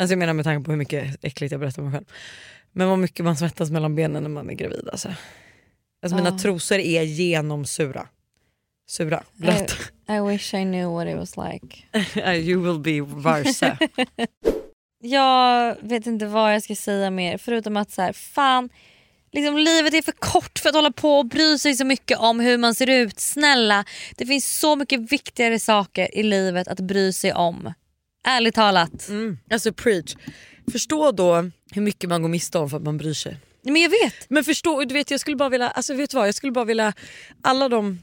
Alltså 0.00 0.12
jag 0.12 0.18
menar 0.18 0.32
med 0.32 0.44
tanke 0.44 0.64
på 0.64 0.70
hur 0.70 0.78
mycket 0.78 1.24
äckligt 1.24 1.52
jag 1.52 1.60
berättar 1.60 1.82
om 1.82 1.90
mig 1.90 1.98
själv. 1.98 2.06
Men 2.72 2.88
vad 2.88 2.98
mycket 2.98 3.24
man 3.24 3.36
svettas 3.36 3.70
mellan 3.70 3.94
benen 3.94 4.22
när 4.22 4.30
man 4.30 4.50
är 4.50 4.54
gravid. 4.54 4.88
Alltså, 4.92 5.08
alltså 6.02 6.16
mina 6.16 6.38
trosor 6.38 6.78
är 6.78 7.02
genomsura. 7.02 8.08
Sura, 8.92 9.22
blöt. 9.32 9.72
I 10.08 10.20
wish 10.20 10.54
I 10.54 10.64
knew 10.64 10.92
what 10.92 11.08
it 11.08 11.16
was 11.16 11.36
like. 11.36 11.84
you 12.36 12.62
will 12.62 12.78
be 12.78 13.00
varse. 13.00 13.76
Jag 15.02 15.76
vet 15.80 16.06
inte 16.06 16.26
vad 16.26 16.54
jag 16.54 16.62
ska 16.62 16.74
säga 16.74 17.10
mer 17.10 17.38
förutom 17.38 17.76
att 17.76 17.90
så 17.90 18.02
här, 18.02 18.12
fan, 18.12 18.68
liksom, 19.32 19.58
livet 19.58 19.94
är 19.94 20.02
för 20.02 20.12
kort 20.12 20.58
för 20.58 20.68
att 20.68 20.74
hålla 20.74 20.92
på 20.92 21.18
och 21.18 21.26
bry 21.26 21.58
sig 21.58 21.74
så 21.74 21.84
mycket 21.84 22.18
om 22.18 22.40
hur 22.40 22.58
man 22.58 22.74
ser 22.74 22.90
ut. 22.90 23.20
Snälla, 23.20 23.84
det 24.16 24.26
finns 24.26 24.58
så 24.58 24.76
mycket 24.76 25.12
viktigare 25.12 25.58
saker 25.58 26.18
i 26.18 26.22
livet 26.22 26.68
att 26.68 26.80
bry 26.80 27.12
sig 27.12 27.32
om. 27.32 27.72
Ärligt 28.24 28.54
talat. 28.54 29.08
Mm. 29.08 29.38
Alltså 29.50 29.72
preach. 29.72 30.14
Förstå 30.72 31.12
då 31.12 31.50
hur 31.72 31.82
mycket 31.82 32.10
man 32.10 32.22
går 32.22 32.28
miste 32.28 32.58
om 32.58 32.70
för 32.70 32.76
att 32.76 32.82
man 32.82 32.98
bryr 32.98 33.14
sig. 33.14 33.36
Men 33.62 33.82
jag 33.82 33.90
vet. 33.90 34.30
Men 34.30 34.44
förstå, 34.44 34.84
du 34.84 34.94
vet 34.94 35.10
jag 35.10 35.20
skulle 35.20 35.36
bara 35.36 35.48
vilja, 35.48 35.68
alltså 35.68 35.94
vet 35.94 36.10
du 36.10 36.16
vad, 36.16 36.28
jag 36.28 36.34
skulle 36.34 36.52
bara 36.52 36.64
vilja, 36.64 36.92
alla 37.42 37.68
de 37.68 37.98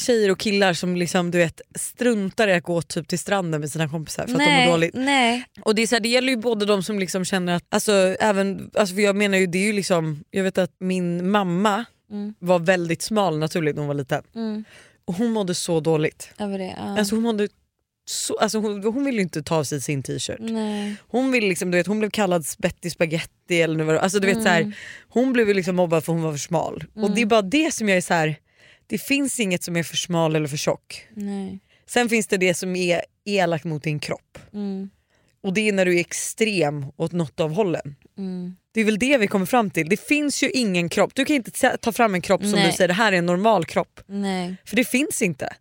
tjejer 0.00 0.30
och 0.30 0.38
killar 0.38 0.72
som 0.72 0.96
liksom, 0.96 1.30
du 1.30 1.38
vet, 1.38 1.60
struntar 1.74 2.48
i 2.48 2.52
att 2.52 2.62
gå 2.64 2.82
typ 2.82 3.08
till 3.08 3.18
stranden 3.18 3.60
med 3.60 3.70
sina 3.70 3.88
kompisar 3.88 4.26
för 4.26 4.32
att 4.32 4.38
de 4.38 4.44
nej, 4.44 4.66
mår 4.66 4.72
dåligt. 4.72 4.94
nej. 4.94 5.44
Och 5.62 5.74
det, 5.74 5.82
är 5.82 5.86
så 5.86 5.94
här, 5.94 6.00
det 6.00 6.08
gäller 6.08 6.28
ju 6.32 6.36
både 6.36 6.66
de 6.66 6.82
som 6.82 6.98
liksom 6.98 7.24
känner 7.24 7.54
att, 7.54 7.64
alltså, 7.68 7.92
även, 8.20 8.70
alltså, 8.74 8.94
för 8.94 9.02
jag 9.02 9.16
menar 9.16 9.38
ju 9.38 9.46
det 9.46 9.58
är 9.58 9.66
ju 9.66 9.72
liksom, 9.72 10.24
jag 10.30 10.42
vet 10.44 10.58
att 10.58 10.72
min 10.80 11.30
mamma 11.30 11.84
Mm. 12.10 12.34
var 12.38 12.58
väldigt 12.58 13.02
smal 13.02 13.38
naturligt 13.38 13.74
när 13.76 13.82
hon 13.82 13.88
var 13.88 13.94
liten. 13.94 14.22
Mm. 14.34 14.64
Och 15.04 15.14
hon 15.14 15.30
mådde 15.30 15.54
så 15.54 15.80
dåligt. 15.80 16.30
Över 16.38 16.58
det. 16.58 16.74
Ja. 16.78 16.98
Alltså, 16.98 17.14
hon, 17.14 17.22
mådde 17.22 17.48
så, 18.04 18.36
alltså, 18.38 18.58
hon, 18.58 18.84
hon 18.84 19.04
ville 19.04 19.16
ju 19.16 19.22
inte 19.22 19.42
ta 19.42 19.56
av 19.56 19.64
sig 19.64 19.80
sin 19.80 20.02
t-shirt. 20.02 20.36
nej. 20.40 20.96
Hon, 21.08 21.30
liksom, 21.32 21.70
du 21.70 21.78
vet, 21.78 21.86
hon 21.86 21.98
blev 21.98 22.10
kallad 22.10 22.44
Betty 22.58 22.90
Spaghetti 22.90 23.62
eller 23.62 23.84
vad 23.84 23.96
alltså, 23.96 24.18
du 24.18 24.26
vet, 24.26 24.42
så 24.42 24.48
här, 24.48 24.72
Hon 25.08 25.32
blev 25.32 25.48
liksom 25.48 25.76
mobbad 25.76 26.04
för 26.04 26.12
hon 26.12 26.22
var 26.22 26.32
för 26.32 26.38
smal. 26.38 26.84
Och 26.94 27.10
det 27.10 27.22
är 27.22 27.26
bara 27.26 27.42
det 27.42 27.74
som 27.74 27.88
jag 27.88 27.96
är 27.98 28.02
så 28.02 28.14
här. 28.14 28.36
Det 28.90 28.98
finns 28.98 29.40
inget 29.40 29.62
som 29.62 29.76
är 29.76 29.82
för 29.82 29.96
smal 29.96 30.36
eller 30.36 30.48
för 30.48 30.56
tjock. 30.56 31.06
nej. 31.14 31.60
Sen 31.86 32.08
finns 32.08 32.26
det 32.26 32.36
det 32.36 32.54
som 32.54 32.76
är 32.76 33.02
elakt 33.24 33.64
mot 33.64 33.82
din 33.82 34.00
kropp. 34.00 34.38
Mm. 34.54 34.90
Och 35.42 35.52
det 35.54 35.68
är 35.68 35.72
när 35.72 35.84
du 35.84 35.96
är 35.96 36.00
extrem 36.00 36.86
åt 36.96 37.12
något 37.12 37.40
av 37.40 37.52
hållen. 37.54 37.96
Mm. 38.18 38.56
Det 38.72 38.80
är 38.80 38.84
väl 38.84 38.98
det 38.98 39.18
vi 39.18 39.26
kommer 39.26 39.46
fram 39.46 39.70
till. 39.70 39.88
Det 39.88 40.00
finns 40.00 40.42
ju 40.42 40.50
ingen 40.50 40.88
kropp. 40.88 41.14
Du 41.14 41.24
kan 41.24 41.36
inte 41.36 41.76
ta 41.76 41.92
fram 41.92 42.14
en 42.14 42.20
kropp 42.22 42.40
som 42.40 42.50
Nej. 42.50 42.66
du 42.66 42.72
säger 42.72 42.88
det 42.88 42.94
här 42.94 43.12
är 43.12 43.16
en 43.16 43.26
normal 43.26 43.64
kropp. 43.64 44.00
nej. 44.06 44.56
För 44.64 44.76
det 44.76 44.84
finns 44.84 45.22
inte. 45.22 45.52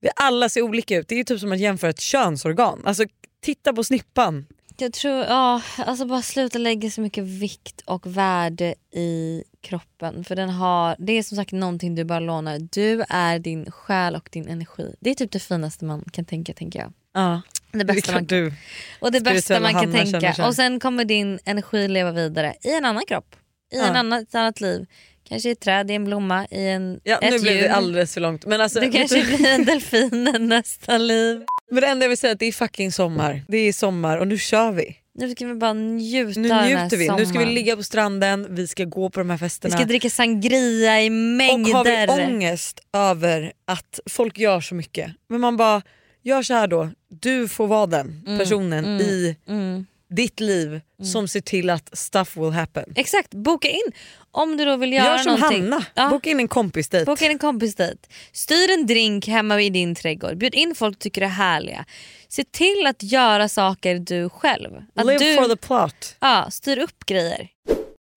Vi 0.00 0.08
alla 0.16 0.48
ser 0.48 0.62
olika 0.62 0.96
ut. 0.96 1.08
Det 1.08 1.20
är 1.20 1.24
typ 1.24 1.40
som 1.40 1.52
att 1.52 1.58
jämföra 1.58 1.90
ett 1.90 2.00
könsorgan. 2.00 2.82
Alltså 2.84 3.04
titta 3.42 3.72
på 3.72 3.84
snippan. 3.84 4.46
Jag 4.78 4.92
tror, 4.92 5.24
ja, 5.24 5.62
alltså 5.76 6.06
bara 6.06 6.22
sluta 6.22 6.58
lägga 6.58 6.90
så 6.90 7.00
mycket 7.00 7.24
vikt 7.24 7.80
och 7.84 8.06
värde 8.16 8.74
i 8.92 9.44
kroppen. 9.68 10.24
För 10.24 10.36
den 10.36 10.50
har, 10.50 10.96
det 10.98 11.12
är 11.12 11.22
som 11.22 11.36
sagt 11.36 11.52
någonting 11.52 11.94
du 11.94 12.04
bara 12.04 12.20
lånar. 12.20 12.58
Du 12.72 13.04
är 13.08 13.38
din 13.38 13.70
själ 13.70 14.14
och 14.16 14.28
din 14.32 14.48
energi. 14.48 14.94
Det 15.00 15.10
är 15.10 15.14
typ 15.14 15.30
det 15.32 15.38
finaste 15.38 15.84
man 15.84 16.04
kan 16.12 16.24
tänka 16.24 16.52
tänker 16.54 16.78
jag. 16.78 16.92
Ja, 17.14 17.42
Det 17.72 17.84
bästa 17.84 18.12
man, 18.12 18.24
du. 18.26 18.52
och 19.00 19.12
det 19.12 19.20
bästa 19.20 19.60
man 19.60 19.72
kan 19.72 19.82
känner 19.92 20.20
tänka. 20.20 20.46
Och 20.46 20.54
sen 20.54 20.80
kommer 20.80 21.04
din 21.04 21.38
energi 21.44 21.88
leva 21.88 22.12
vidare 22.12 22.54
i 22.62 22.70
en 22.74 22.84
annan 22.84 23.02
kropp. 23.08 23.36
I 23.74 23.78
Ja. 23.78 23.84
en 23.86 23.96
annan, 23.96 24.22
ett 24.22 24.34
annat 24.34 24.60
liv. 24.60 24.86
Kanske 25.28 25.48
i 25.48 25.52
ett 25.52 25.60
träd, 25.60 25.90
i 25.90 25.94
en 25.94 26.04
blomma, 26.04 26.46
i 26.50 26.68
en, 26.68 27.00
Ja, 27.04 27.18
ett 27.18 27.32
nu 27.32 27.38
blev 27.38 27.62
det 27.62 27.74
alldeles 27.74 28.14
för 28.14 28.20
långt. 28.20 28.46
Men, 28.46 28.60
alltså, 28.60 28.80
Du 28.80 28.90
kanske 28.90 29.24
blir 29.24 29.46
en 29.48 29.64
delfin 29.64 30.36
nästa 30.48 30.98
liv. 30.98 31.44
men 31.70 31.80
det 31.80 31.86
enda 31.86 32.04
jag 32.04 32.08
vill 32.08 32.18
säga 32.18 32.30
är 32.30 32.34
att 32.34 32.38
det 32.40 32.46
är 32.46 32.52
fucking 32.52 32.92
sommar. 32.92 33.42
Det 33.48 33.56
är 33.58 33.72
sommar 33.72 34.16
och 34.18 34.28
nu 34.28 34.38
kör 34.38 34.72
vi. 34.72 34.96
Nu 35.18 35.30
ska 35.30 35.46
vi 35.46 35.54
bara 35.54 35.72
njuta 35.72 36.40
Nu 36.40 36.48
njuter 36.48 36.96
vi. 36.96 37.08
Nu 37.08 37.14
ska 37.14 37.16
vi 37.16 37.26
sommaren. 37.26 37.54
ligga 37.54 37.76
på 37.76 37.82
stranden, 37.82 38.46
vi 38.50 38.66
ska 38.66 38.84
gå 38.84 39.10
på 39.10 39.20
de 39.20 39.30
här 39.30 39.36
Vi 39.36 39.40
festerna. 39.40 39.76
ska 39.76 39.84
dricka 39.84 40.10
sangria 40.10 41.02
i 41.02 41.08
och 41.08 41.12
mängder. 41.12 41.72
har 41.74 41.84
vi 42.16 42.24
ångest 42.24 42.80
över 42.92 43.52
att 43.64 44.00
folk 44.10 44.38
gör 44.38 44.60
så 44.60 44.74
mycket. 44.74 45.10
Men 45.28 45.40
man 45.40 45.56
bara, 45.56 45.82
gör 46.22 46.42
så 46.42 46.54
här 46.54 46.66
då. 46.66 46.90
Du 47.08 47.48
får 47.48 47.66
vara 47.66 47.86
den 47.86 48.22
personen 48.38 48.84
mm, 48.84 49.00
i 49.00 49.36
Mm. 49.48 49.86
ditt 50.10 50.40
liv 50.40 50.80
som 51.02 51.28
ser 51.28 51.40
till 51.40 51.70
att 51.70 51.98
stuff 51.98 52.36
will 52.36 52.50
happen. 52.50 52.92
Exakt, 52.96 53.34
boka 53.34 53.68
in. 53.68 53.92
Om 54.36 54.56
du 54.56 54.64
då 54.64 54.76
vill 54.76 54.92
göra 54.92 55.04
Gör 55.06 55.18
som 55.18 55.34
någonting. 55.34 55.62
Hanna, 55.62 55.84
Ja. 55.94 56.10
boka 56.10 56.30
in 56.30 56.40
en 56.40 56.48
kompis 56.48 56.88
dit. 56.88 57.06
Boka 57.06 57.24
in 57.24 57.30
en 57.30 57.38
kompis 57.38 57.74
dit. 57.74 58.12
Styr 58.32 58.70
en 58.70 58.86
drink 58.86 59.26
hemma 59.28 59.60
i 59.62 59.70
din 59.70 59.94
trädgård. 59.94 60.36
Bjud 60.38 60.54
in 60.54 60.74
folk 60.74 60.98
du 60.98 61.02
tycker 61.02 61.22
är 61.22 61.26
härliga. 61.28 61.84
Se 62.28 62.44
till 62.44 62.86
att 62.86 63.02
göra 63.02 63.48
saker 63.48 63.98
du 63.98 64.28
själv. 64.28 64.70
Att 64.94 65.06
Live 65.06 65.18
du, 65.18 65.34
for 65.36 65.48
the 65.48 65.56
plot. 65.56 66.16
ja, 66.20 66.48
styr 66.50 66.78
upp 66.78 67.06
grejer. 67.06 67.48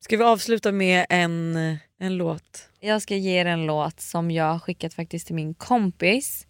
Ska 0.03 0.17
vi 0.17 0.23
avsluta 0.23 0.71
med 0.71 1.05
en, 1.09 1.55
en 1.99 2.17
låt? 2.17 2.65
Jag 2.79 3.01
ska 3.01 3.15
ge 3.15 3.41
er 3.41 3.45
en 3.45 3.65
låt 3.65 4.01
som 4.01 4.31
jag 4.31 4.45
har 4.51 4.59
skickat 4.59 4.93
faktiskt 4.93 5.25
till 5.27 5.35
min 5.35 5.53
kompis. 5.53 6.45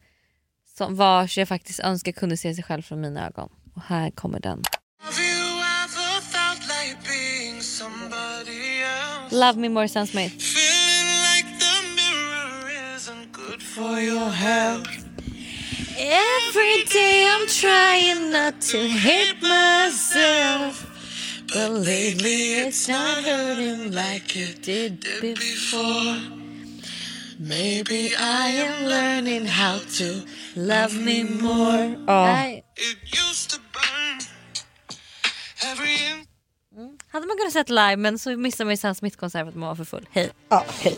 Som 0.78 0.96
vars 0.96 1.38
jag 1.38 1.48
faktiskt 1.48 1.80
önskar 1.80 2.12
kunde 2.12 2.38
se 2.38 2.54
sig 2.56 2.64
själv 2.64 2.82
från 2.82 3.02
mina 3.02 3.28
ögon. 3.28 3.50
Och 3.76 3.82
här 3.82 4.12
kommer 4.12 4.40
den. 4.40 4.62
Love 9.32 9.58
me 9.58 9.68
more 9.68 9.88
Sam 9.88 10.06
Smith. 10.06 10.34
Every 15.98 16.84
day 16.86 17.30
I'm 17.30 17.48
trying 17.48 18.32
not 18.32 18.62
to 18.62 18.78
hate 18.78 19.42
myself 19.42 20.86
But 21.54 21.72
lately 21.72 22.54
it's 22.54 22.88
not 22.88 23.24
hurting 23.24 23.92
like 23.92 24.36
it 24.36 24.62
did 24.62 25.02
before 25.22 26.18
Maybe 27.38 28.14
I 28.18 28.48
am 28.48 28.86
learning 28.86 29.46
how 29.46 29.80
to 29.98 30.24
love 30.56 30.96
me 30.96 31.24
more 31.24 31.96
Nej. 32.08 32.64
Mm. 32.78 33.29
Hade 37.12 37.28
man 37.28 37.38
kunnat 37.38 37.54
sett 37.54 37.70
live 37.70 37.96
men 37.98 38.20
så 38.20 38.38
missar 38.38 38.66
man 38.66 38.72
ju 38.74 38.78
Sam 38.78 38.96
Smith-konsert 38.96 39.42
för 39.42 39.50
att 39.50 39.56
man 39.56 39.68
var 39.68 39.76
för 39.76 39.84
full. 39.84 40.08
Hej. 40.12 40.32
Ja, 40.50 40.66
hej. 40.82 40.98